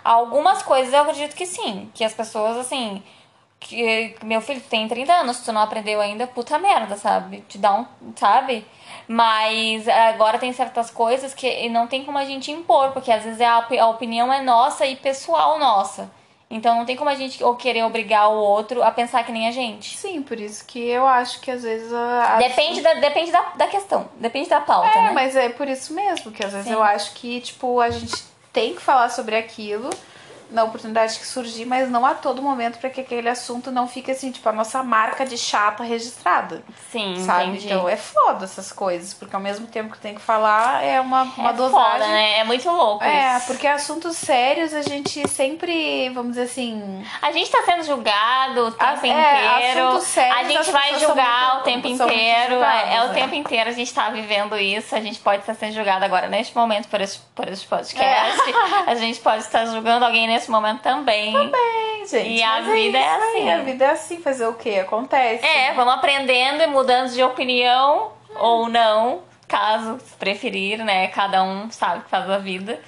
Algumas 0.04 0.62
coisas 0.62 0.94
eu 0.94 1.00
acredito 1.02 1.34
que 1.34 1.44
sim, 1.46 1.90
que 1.92 2.04
as 2.04 2.14
pessoas 2.14 2.56
assim, 2.56 3.02
que 3.60 4.14
meu 4.22 4.40
filho 4.40 4.60
tem 4.60 4.86
30 4.88 5.12
anos, 5.12 5.40
tu 5.40 5.52
não 5.52 5.60
aprendeu 5.60 6.00
ainda, 6.00 6.26
puta 6.26 6.58
merda, 6.58 6.96
sabe? 6.96 7.40
Te 7.48 7.58
dá 7.58 7.74
um, 7.74 7.86
sabe? 8.16 8.64
Mas 9.06 9.88
agora 9.88 10.38
tem 10.38 10.52
certas 10.52 10.90
coisas 10.90 11.34
que 11.34 11.68
não 11.68 11.86
tem 11.88 12.04
como 12.04 12.16
a 12.18 12.24
gente 12.24 12.52
impor, 12.52 12.92
porque 12.92 13.10
às 13.10 13.24
vezes 13.24 13.40
a, 13.40 13.58
opi- 13.58 13.78
a 13.78 13.88
opinião 13.88 14.32
é 14.32 14.40
nossa 14.40 14.86
e 14.86 14.94
pessoal 14.96 15.58
nossa. 15.58 16.10
Então 16.50 16.76
não 16.78 16.86
tem 16.86 16.96
como 16.96 17.10
a 17.10 17.14
gente 17.14 17.44
ou 17.44 17.54
querer 17.56 17.82
obrigar 17.84 18.30
o 18.30 18.36
outro 18.36 18.82
a 18.82 18.90
pensar 18.90 19.22
que 19.22 19.30
nem 19.30 19.46
a 19.48 19.50
gente. 19.52 19.96
Sim, 19.98 20.22
por 20.22 20.40
isso 20.40 20.64
que 20.64 20.78
eu 20.78 21.06
acho 21.06 21.40
que 21.40 21.50
às 21.50 21.62
vezes 21.62 21.92
a, 21.92 22.34
a- 22.34 22.38
Depende, 22.38 22.80
da, 22.80 22.94
depende 22.94 23.30
da, 23.30 23.40
da 23.54 23.66
questão, 23.66 24.08
depende 24.16 24.48
da 24.48 24.60
pauta, 24.60 24.88
É, 24.88 25.02
né? 25.02 25.10
mas 25.12 25.36
é 25.36 25.50
por 25.50 25.68
isso 25.68 25.92
mesmo, 25.92 26.32
que 26.32 26.44
às 26.44 26.52
vezes 26.52 26.66
Sim. 26.66 26.72
eu 26.72 26.82
acho 26.82 27.12
que, 27.14 27.40
tipo, 27.42 27.80
a 27.80 27.90
gente 27.90 28.24
tem 28.50 28.74
que 28.74 28.80
falar 28.80 29.10
sobre 29.10 29.36
aquilo 29.36 29.90
na 30.50 30.64
oportunidade 30.64 31.18
que 31.18 31.26
surgir, 31.26 31.64
mas 31.64 31.90
não 31.90 32.04
a 32.06 32.14
todo 32.14 32.40
momento 32.42 32.78
para 32.78 32.88
que 32.90 33.00
aquele 33.00 33.28
assunto 33.28 33.70
não 33.70 33.86
fique 33.86 34.10
assim, 34.10 34.30
tipo, 34.30 34.48
a 34.48 34.52
nossa 34.52 34.82
marca 34.82 35.26
de 35.26 35.36
chata 35.36 35.82
registrada. 35.82 36.62
Sim, 36.90 37.22
sabe? 37.24 37.44
entendi. 37.50 37.66
Então 37.66 37.88
é 37.88 37.96
foda 37.96 38.44
essas 38.44 38.72
coisas, 38.72 39.12
porque 39.14 39.34
ao 39.34 39.42
mesmo 39.42 39.66
tempo 39.66 39.92
que 39.92 39.98
tem 39.98 40.14
que 40.14 40.20
falar, 40.20 40.82
é 40.82 41.00
uma, 41.00 41.22
uma 41.22 41.50
é 41.50 41.52
dosagem. 41.52 41.92
foda, 41.92 42.06
né? 42.08 42.38
É 42.38 42.44
muito 42.44 42.68
louco 42.70 43.04
É, 43.04 43.36
isso. 43.36 43.46
porque 43.46 43.66
assuntos 43.66 44.16
sérios 44.16 44.72
a 44.72 44.82
gente 44.82 45.26
sempre, 45.28 46.08
vamos 46.10 46.30
dizer 46.30 46.42
assim. 46.44 47.04
A 47.20 47.30
gente 47.32 47.50
tá 47.50 47.62
sendo 47.64 47.82
julgado 47.84 48.66
o 48.66 48.70
tempo 48.70 48.84
As- 48.84 49.04
é, 49.04 49.56
inteiro. 49.58 49.88
assuntos 49.88 50.06
sérios, 50.08 50.36
a 50.38 50.44
gente 50.44 50.70
vai 50.70 50.98
julgar 50.98 51.46
muito- 51.54 51.60
o 51.60 51.62
tempo 51.64 51.86
inteiro. 51.88 52.54
julgadas, 52.54 52.88
é, 52.90 52.94
é 52.96 53.02
o 53.04 53.08
né? 53.08 53.14
tempo 53.14 53.34
inteiro 53.34 53.70
a 53.70 53.72
gente 53.72 53.92
tá 53.92 54.08
vivendo 54.10 54.56
isso. 54.56 54.94
A 54.94 55.00
gente 55.00 55.18
pode 55.18 55.40
estar 55.42 55.54
sendo 55.54 55.74
julgado 55.74 56.04
agora 56.04 56.28
neste 56.28 56.56
momento 56.56 56.88
por 56.88 57.00
esse, 57.00 57.18
por 57.34 57.48
esse 57.48 57.66
podcast. 57.66 57.98
É. 58.00 58.28
A 58.88 58.94
gente 58.94 59.20
pode 59.20 59.42
estar 59.42 59.64
julgando 59.66 60.04
alguém 60.04 60.26
nesse 60.26 60.37
momento 60.46 60.82
também. 60.82 61.32
Bem, 61.32 62.06
gente. 62.06 62.28
E 62.28 62.42
a 62.42 62.60
mas 62.60 62.72
vida 62.72 62.98
é 62.98 63.08
aí, 63.08 63.20
assim. 63.20 63.50
A 63.50 63.58
vida 63.62 63.84
é 63.84 63.90
assim, 63.90 64.20
fazer 64.20 64.46
o 64.46 64.54
quê? 64.54 64.80
Acontece. 64.80 65.44
É, 65.44 65.72
vamos 65.72 65.94
aprendendo 65.94 66.62
e 66.62 66.66
mudando 66.66 67.12
de 67.12 67.22
opinião 67.22 68.12
ou 68.36 68.68
não, 68.68 69.22
caso 69.46 69.98
preferir, 70.18 70.84
né? 70.84 71.08
Cada 71.08 71.42
um 71.42 71.70
sabe 71.70 72.00
o 72.00 72.02
que 72.02 72.10
faz 72.10 72.28
a 72.30 72.38
vida. 72.38 72.80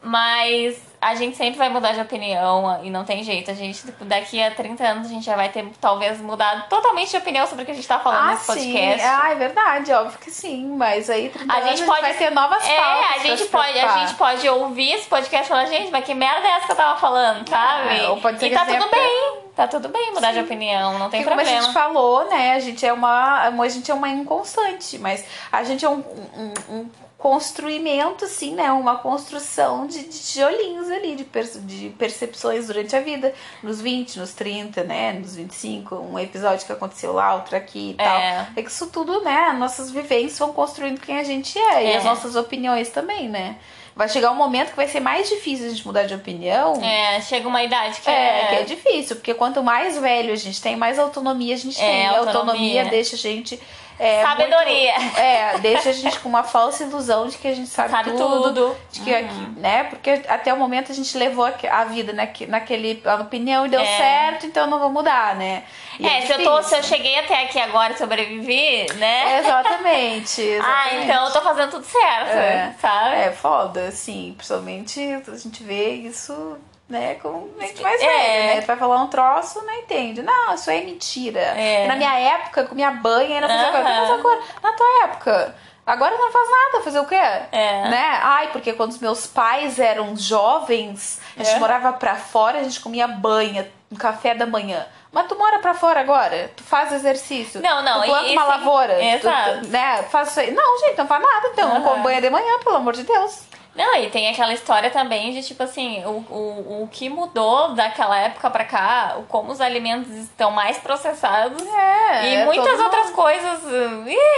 Mas 0.00 0.80
a 1.00 1.14
gente 1.14 1.36
sempre 1.36 1.58
vai 1.58 1.68
mudar 1.68 1.92
de 1.92 2.00
opinião 2.00 2.80
e 2.84 2.90
não 2.90 3.04
tem 3.04 3.22
jeito. 3.22 3.50
A 3.50 3.54
gente, 3.54 3.84
tipo, 3.84 4.04
daqui 4.04 4.40
a 4.42 4.50
30 4.50 4.84
anos, 4.84 5.06
a 5.06 5.10
gente 5.10 5.24
já 5.26 5.34
vai 5.36 5.48
ter 5.48 5.66
talvez 5.80 6.20
mudado 6.20 6.68
totalmente 6.68 7.10
de 7.10 7.16
opinião 7.16 7.46
sobre 7.46 7.62
o 7.62 7.66
que 7.66 7.72
a 7.72 7.74
gente 7.74 7.86
tá 7.86 7.98
falando 7.98 8.28
Ah, 8.28 8.30
nesse 8.32 8.44
sim. 8.44 8.72
podcast. 8.72 9.06
Ah, 9.06 9.30
é 9.30 9.34
verdade, 9.34 9.92
óbvio 9.92 10.18
que 10.18 10.30
sim. 10.30 10.68
Mas 10.76 11.10
aí 11.10 11.28
30 11.30 11.52
A 11.52 11.56
anos 11.56 11.70
gente 11.70 11.84
pode 11.84 12.00
vai 12.00 12.14
ter 12.14 12.30
novas 12.30 12.64
É, 12.64 12.76
pautas 12.76 13.04
a 13.04 13.08
pra 13.14 13.18
gente 13.22 13.44
pode, 13.46 13.78
a 13.78 13.98
gente 13.98 14.14
pode 14.14 14.48
ouvir 14.48 14.92
esse 14.92 15.08
podcast 15.08 15.46
e 15.46 15.48
falar, 15.48 15.64
gente, 15.66 15.90
mas 15.90 16.04
que 16.04 16.14
merda 16.14 16.46
é 16.46 16.50
essa 16.52 16.66
que 16.66 16.72
eu 16.72 16.76
tava 16.76 16.98
falando, 17.00 17.48
sabe? 17.48 18.00
ou 18.06 18.20
pode 18.20 18.38
ser 18.38 18.46
e 18.46 18.50
que 18.50 18.54
tá 18.56 18.64
tudo 18.64 18.90
bem, 18.90 19.32
tá 19.56 19.68
tudo 19.68 19.88
bem 19.88 20.12
mudar 20.14 20.32
de 20.32 20.40
opinião, 20.40 20.98
não 20.98 21.10
tem 21.10 21.22
Porque 21.22 21.30
como 21.30 21.40
a 21.40 21.44
problema. 21.44 21.62
gente 21.62 21.72
falou, 21.74 22.28
né? 22.28 22.54
A 22.54 22.60
gente 22.60 22.84
é 22.86 22.92
uma, 22.92 23.42
a 23.48 23.68
gente 23.68 23.90
é 23.90 23.94
uma 23.94 24.08
inconstante, 24.08 24.98
mas 24.98 25.24
a 25.50 25.62
gente 25.64 25.84
é 25.84 25.88
um, 25.88 25.98
um, 25.98 26.74
um 26.74 26.90
construimento, 27.18 28.24
assim, 28.24 28.54
né? 28.54 28.70
Uma 28.72 28.96
construção 28.98 29.86
de, 29.88 30.04
de 30.04 30.18
tijolinhos 30.18 30.88
ali, 30.88 31.16
de, 31.16 31.24
perce- 31.24 31.58
de 31.60 31.90
percepções 31.90 32.68
durante 32.68 32.94
a 32.94 33.00
vida. 33.00 33.34
Nos 33.62 33.80
20, 33.80 34.18
nos 34.20 34.32
30, 34.32 34.84
né? 34.84 35.12
Nos 35.14 35.34
25, 35.34 35.96
um 35.96 36.18
episódio 36.18 36.64
que 36.64 36.72
aconteceu 36.72 37.12
lá, 37.12 37.34
outro 37.34 37.56
aqui 37.56 37.90
e 37.90 37.94
tal. 37.94 38.18
É. 38.18 38.48
É 38.56 38.62
que 38.62 38.70
isso 38.70 38.86
tudo, 38.86 39.20
né? 39.22 39.52
Nossas 39.52 39.90
vivências 39.90 40.38
vão 40.38 40.52
construindo 40.52 41.00
quem 41.00 41.18
a 41.18 41.24
gente 41.24 41.58
é. 41.58 41.84
E 41.84 41.86
É. 41.92 41.96
as 41.96 42.04
nossas 42.04 42.36
opiniões 42.36 42.88
também, 42.90 43.28
né? 43.28 43.56
Vai 43.98 44.08
chegar 44.08 44.30
um 44.30 44.34
momento 44.36 44.70
que 44.70 44.76
vai 44.76 44.86
ser 44.86 45.00
mais 45.00 45.28
difícil 45.28 45.66
a 45.66 45.70
gente 45.70 45.84
mudar 45.84 46.04
de 46.04 46.14
opinião. 46.14 46.80
É, 46.80 47.20
chega 47.20 47.48
uma 47.48 47.60
idade 47.64 48.00
que 48.00 48.08
É, 48.08 48.12
é, 48.12 48.46
que 48.46 48.54
é 48.54 48.62
difícil, 48.62 49.16
porque 49.16 49.34
quanto 49.34 49.60
mais 49.60 49.98
velho 49.98 50.32
a 50.32 50.36
gente 50.36 50.62
tem, 50.62 50.76
mais 50.76 51.00
autonomia 51.00 51.52
a 51.54 51.58
gente 51.58 51.76
É, 51.80 51.84
tem. 51.84 52.02
E 52.02 52.06
a 52.06 52.10
autonomia 52.18 52.38
autonomia. 52.38 52.84
deixa 52.84 53.16
a 53.16 53.18
gente. 53.18 53.60
É, 54.00 54.22
Sabedoria. 54.22 54.94
muito- 55.00 55.18
é, 55.18 55.58
deixa 55.58 55.88
a 55.88 55.92
gente 55.92 56.20
com 56.20 56.28
uma 56.28 56.44
falsa 56.44 56.84
ilusão 56.84 57.26
de 57.26 57.36
que 57.36 57.48
a 57.48 57.52
gente 57.56 57.68
sabe, 57.68 57.90
Sabe 57.90 58.12
tudo. 58.12 58.42
tudo. 58.44 58.76
De 58.92 59.00
que 59.00 59.12
aqui, 59.12 59.34
né? 59.56 59.82
Porque 59.90 60.22
até 60.28 60.54
o 60.54 60.56
momento 60.56 60.92
a 60.92 60.94
gente 60.94 61.18
levou 61.18 61.44
a 61.68 61.84
vida 61.86 62.12
naque, 62.12 62.46
naquele 62.46 63.02
a 63.04 63.16
opinião 63.16 63.66
e 63.66 63.68
deu 63.68 63.80
É. 63.80 63.84
certo, 63.96 64.46
então 64.46 64.62
eu 64.66 64.70
não 64.70 64.78
vou 64.78 64.90
mudar, 64.90 65.34
né? 65.34 65.64
E 65.98 66.06
É, 66.06 66.20
se 66.20 66.32
eu, 66.32 66.44
tô, 66.44 66.62
se 66.62 66.76
eu 66.76 66.82
cheguei 66.84 67.18
até 67.18 67.42
aqui 67.42 67.58
agora 67.58 67.92
e 67.92 67.98
sobrevivi, 67.98 68.86
né? 68.98 69.40
Exatamente, 69.40 70.42
Ah, 70.62 70.84
exatamente. 70.86 71.04
então 71.04 71.24
eu 71.26 71.32
tô 71.32 71.40
fazendo 71.40 71.70
tudo 71.72 71.84
certo, 71.84 72.30
É. 72.36 72.74
sabe? 72.80 73.16
É 73.16 73.32
foda, 73.32 73.87
assim, 73.88 74.34
principalmente 74.36 75.00
a 75.26 75.36
gente 75.36 75.62
vê 75.62 75.90
isso, 75.90 76.56
né, 76.88 77.16
com 77.16 77.48
gente 77.60 77.82
mais 77.82 78.00
É. 78.02 78.06
velha, 78.06 78.54
né? 78.54 78.60
Tu 78.62 78.66
vai 78.66 78.76
falar 78.76 79.02
um 79.02 79.08
troço, 79.08 79.62
não 79.64 79.74
entende. 79.74 80.22
Não, 80.22 80.54
isso 80.54 80.70
aí 80.70 80.82
é 80.82 80.84
mentira. 80.84 81.40
É. 81.40 81.86
Na 81.86 81.96
minha 81.96 82.18
época, 82.18 82.64
com 82.64 82.74
minha 82.74 82.90
banha, 82.90 83.36
era 83.38 83.48
fazer 83.48 83.64
Aham. 83.64 83.72
coisa. 83.72 84.14
Agora, 84.14 84.40
na 84.62 84.72
tua 84.72 85.04
época, 85.04 85.54
Agora 85.88 86.14
não 86.18 86.30
faz 86.30 86.50
nada, 86.50 86.84
fazer 86.84 86.98
o 87.00 87.06
quê? 87.06 87.14
É. 87.14 87.88
Né? 87.88 88.20
Ai, 88.22 88.48
porque 88.52 88.74
quando 88.74 88.90
os 88.90 88.98
meus 88.98 89.26
pais 89.26 89.78
eram 89.78 90.14
jovens, 90.14 91.18
a 91.34 91.42
gente 91.42 91.56
É. 91.56 91.58
morava 91.58 91.94
pra 91.94 92.14
fora, 92.14 92.58
a 92.58 92.62
gente 92.62 92.78
comia 92.80 93.08
banha 93.08 93.66
no 93.90 93.96
café 93.96 94.34
da 94.34 94.44
manhã. 94.44 94.84
Mas 95.10 95.26
tu 95.28 95.34
mora 95.38 95.60
pra 95.60 95.72
fora 95.72 96.00
agora? 96.00 96.50
Tu 96.54 96.62
faz 96.62 96.92
exercício? 96.92 97.62
Não, 97.62 97.82
não, 97.82 98.02
Tu 98.02 98.06
planta 98.06 98.32
uma 98.32 98.44
lavoura? 98.44 98.94
tu- 98.96 99.00
Exato. 99.00 99.60
tu- 99.62 99.68
né? 99.68 100.02
Faz 100.10 100.28
isso 100.28 100.40
aí. 100.40 100.50
Não, 100.50 100.78
gente, 100.80 100.98
não 100.98 101.06
faz 101.06 101.22
nada. 101.22 101.48
Então, 101.54 101.68
não 101.70 101.76
Aham. 101.76 101.84
come 101.88 102.02
banha 102.02 102.20
de 102.20 102.28
manhã, 102.28 102.58
pelo 102.62 102.76
amor 102.76 102.92
de 102.92 103.04
Deus. 103.04 103.44
Não, 103.78 103.94
e 103.94 104.10
tem 104.10 104.28
aquela 104.28 104.52
história 104.52 104.90
também 104.90 105.32
de 105.32 105.40
tipo 105.40 105.62
assim, 105.62 106.04
o, 106.04 106.24
o, 106.28 106.82
o 106.82 106.88
que 106.90 107.08
mudou 107.08 107.74
daquela 107.74 108.18
época 108.18 108.50
pra 108.50 108.64
cá, 108.64 109.18
como 109.28 109.52
os 109.52 109.60
alimentos 109.60 110.12
estão 110.16 110.50
mais 110.50 110.78
processados. 110.78 111.62
É, 111.64 112.28
e 112.28 112.34
é 112.34 112.44
muitas 112.44 112.80
outras 112.80 113.06
mundo. 113.06 113.14
coisas. 113.14 113.60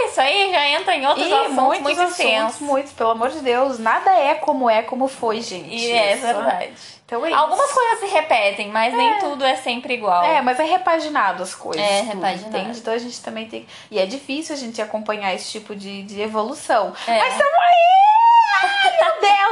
Isso 0.05 0.21
aí 0.21 0.51
já 0.51 0.67
entra 0.67 0.95
em 0.95 1.07
outros 1.07 1.25
Ih, 1.25 1.33
assuntos 1.33 1.53
muitos 1.55 1.81
muito 1.81 2.01
assuntos, 2.01 2.59
muitos, 2.59 2.91
pelo 2.93 3.09
amor 3.09 3.29
de 3.29 3.39
Deus. 3.39 3.79
Nada 3.79 4.11
é 4.11 4.35
como 4.35 4.69
é, 4.69 4.83
como 4.83 5.07
foi, 5.07 5.41
gente. 5.41 5.73
E 5.73 5.91
é 5.91 6.13
Isso. 6.13 6.21
verdade. 6.21 6.73
Então 7.11 7.25
é 7.25 7.29
isso. 7.29 7.37
Algumas 7.39 7.71
coisas 7.73 7.99
se 7.99 8.05
repetem, 8.05 8.69
mas 8.69 8.93
nem 8.93 9.19
tudo 9.19 9.43
é 9.43 9.57
sempre 9.57 9.95
igual. 9.95 10.23
É, 10.23 10.41
mas 10.41 10.57
é 10.59 10.63
repaginado 10.63 11.43
as 11.43 11.53
coisas. 11.53 11.83
É, 11.83 12.01
tudo, 12.01 12.13
repaginado. 12.13 12.57
Entende? 12.57 12.79
Então 12.79 12.93
a 12.93 12.97
gente 12.97 13.21
também 13.21 13.47
tem. 13.47 13.67
E 13.89 13.99
é 13.99 14.05
difícil 14.05 14.55
a 14.55 14.57
gente 14.57 14.81
acompanhar 14.81 15.33
esse 15.33 15.51
tipo 15.51 15.75
de, 15.75 16.03
de 16.03 16.21
evolução. 16.21 16.93
É. 17.07 17.17
Mas 17.17 17.33
estamos 17.33 17.53
aí! 17.53 17.80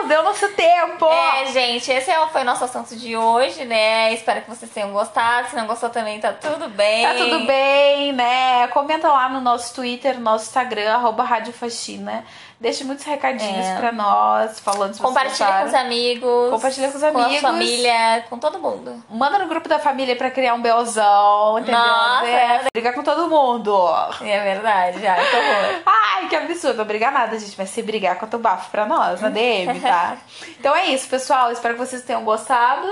Deu 0.09 0.23
nosso 0.23 0.49
tempo! 0.49 1.05
É, 1.05 1.45
gente, 1.53 1.91
esse 1.91 2.09
é 2.09 2.27
foi 2.29 2.41
o 2.41 2.43
nosso 2.43 2.63
assunto 2.63 2.95
de 2.95 3.15
hoje, 3.15 3.63
né? 3.63 4.11
Espero 4.11 4.41
que 4.41 4.49
vocês 4.49 4.71
tenham 4.71 4.91
gostado. 4.91 5.49
Se 5.49 5.55
não 5.55 5.67
gostou 5.67 5.87
também, 5.91 6.19
tá 6.19 6.33
tudo 6.33 6.67
bem. 6.67 7.05
Tá 7.05 7.13
tudo 7.13 7.45
bem, 7.45 8.11
né? 8.11 8.67
Comenta 8.69 9.07
lá 9.07 9.29
no 9.29 9.39
nosso 9.39 9.75
Twitter, 9.75 10.15
no 10.15 10.21
nosso 10.21 10.45
Instagram, 10.45 10.93
arroba 10.95 11.23
Rádio 11.23 11.53
Faxina. 11.53 12.25
Deixe 12.59 12.83
muitos 12.83 13.05
recadinhos 13.05 13.65
É. 13.65 13.77
pra 13.77 13.91
nós, 13.93 14.59
falando 14.59 14.93
se 14.93 14.99
vocês 14.99 15.07
Compartilha 15.07 15.61
com 15.61 15.65
os 15.67 15.73
amigos. 15.73 16.49
Compartilha 16.51 16.89
com 16.91 16.97
os 16.97 17.01
Com 17.01 17.17
a 17.17 17.23
amigos. 17.23 17.41
família, 17.41 18.25
com 18.29 18.37
todo 18.37 18.59
mundo. 18.59 19.01
Manda 19.09 19.39
no 19.39 19.47
grupo 19.47 19.69
da 19.69 19.79
família 19.79 20.13
pra 20.17 20.29
criar 20.29 20.53
um 20.55 20.61
belzão, 20.61 21.57
entendeu? 21.57 21.79
Nossa, 21.79 22.27
é, 22.27 22.65
brigar 22.73 22.93
com 22.93 23.01
todo 23.01 23.29
mundo. 23.29 23.73
É 24.21 24.43
verdade, 24.43 25.07
ai, 25.07 25.25
que 25.25 25.35
horror. 25.37 25.81
Ai, 26.19 26.27
que 26.27 26.35
absurdo. 26.35 26.77
Não 26.79 26.85
brigar 26.85 27.13
nada, 27.13 27.39
gente. 27.39 27.55
Mas 27.57 27.69
se 27.69 27.81
brigar, 27.81 28.17
conta 28.17 28.35
o 28.35 28.39
bafo 28.39 28.69
pra 28.69 28.85
nós, 28.85 29.21
na 29.21 29.29
DM, 29.29 29.79
tá? 29.79 30.17
então 30.59 30.75
é 30.75 30.87
isso, 30.87 31.07
pessoal. 31.07 31.51
Espero 31.53 31.75
que 31.75 31.79
vocês 31.79 32.03
tenham 32.03 32.25
gostado, 32.25 32.85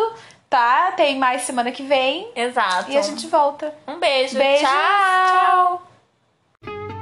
tá? 0.49 0.93
Tem 0.95 1.18
mais 1.18 1.41
semana 1.41 1.72
que 1.74 1.84
vem. 1.84 2.32
Exato. 2.34 2.89
E 2.89 2.97
a 2.97 3.01
gente 3.01 3.28
volta. 3.28 3.74
Um 3.86 3.99
beijo. 3.99 4.38
Beijo. 4.38 4.63
Tchau. 4.63 5.82
Tchau. 6.63 6.97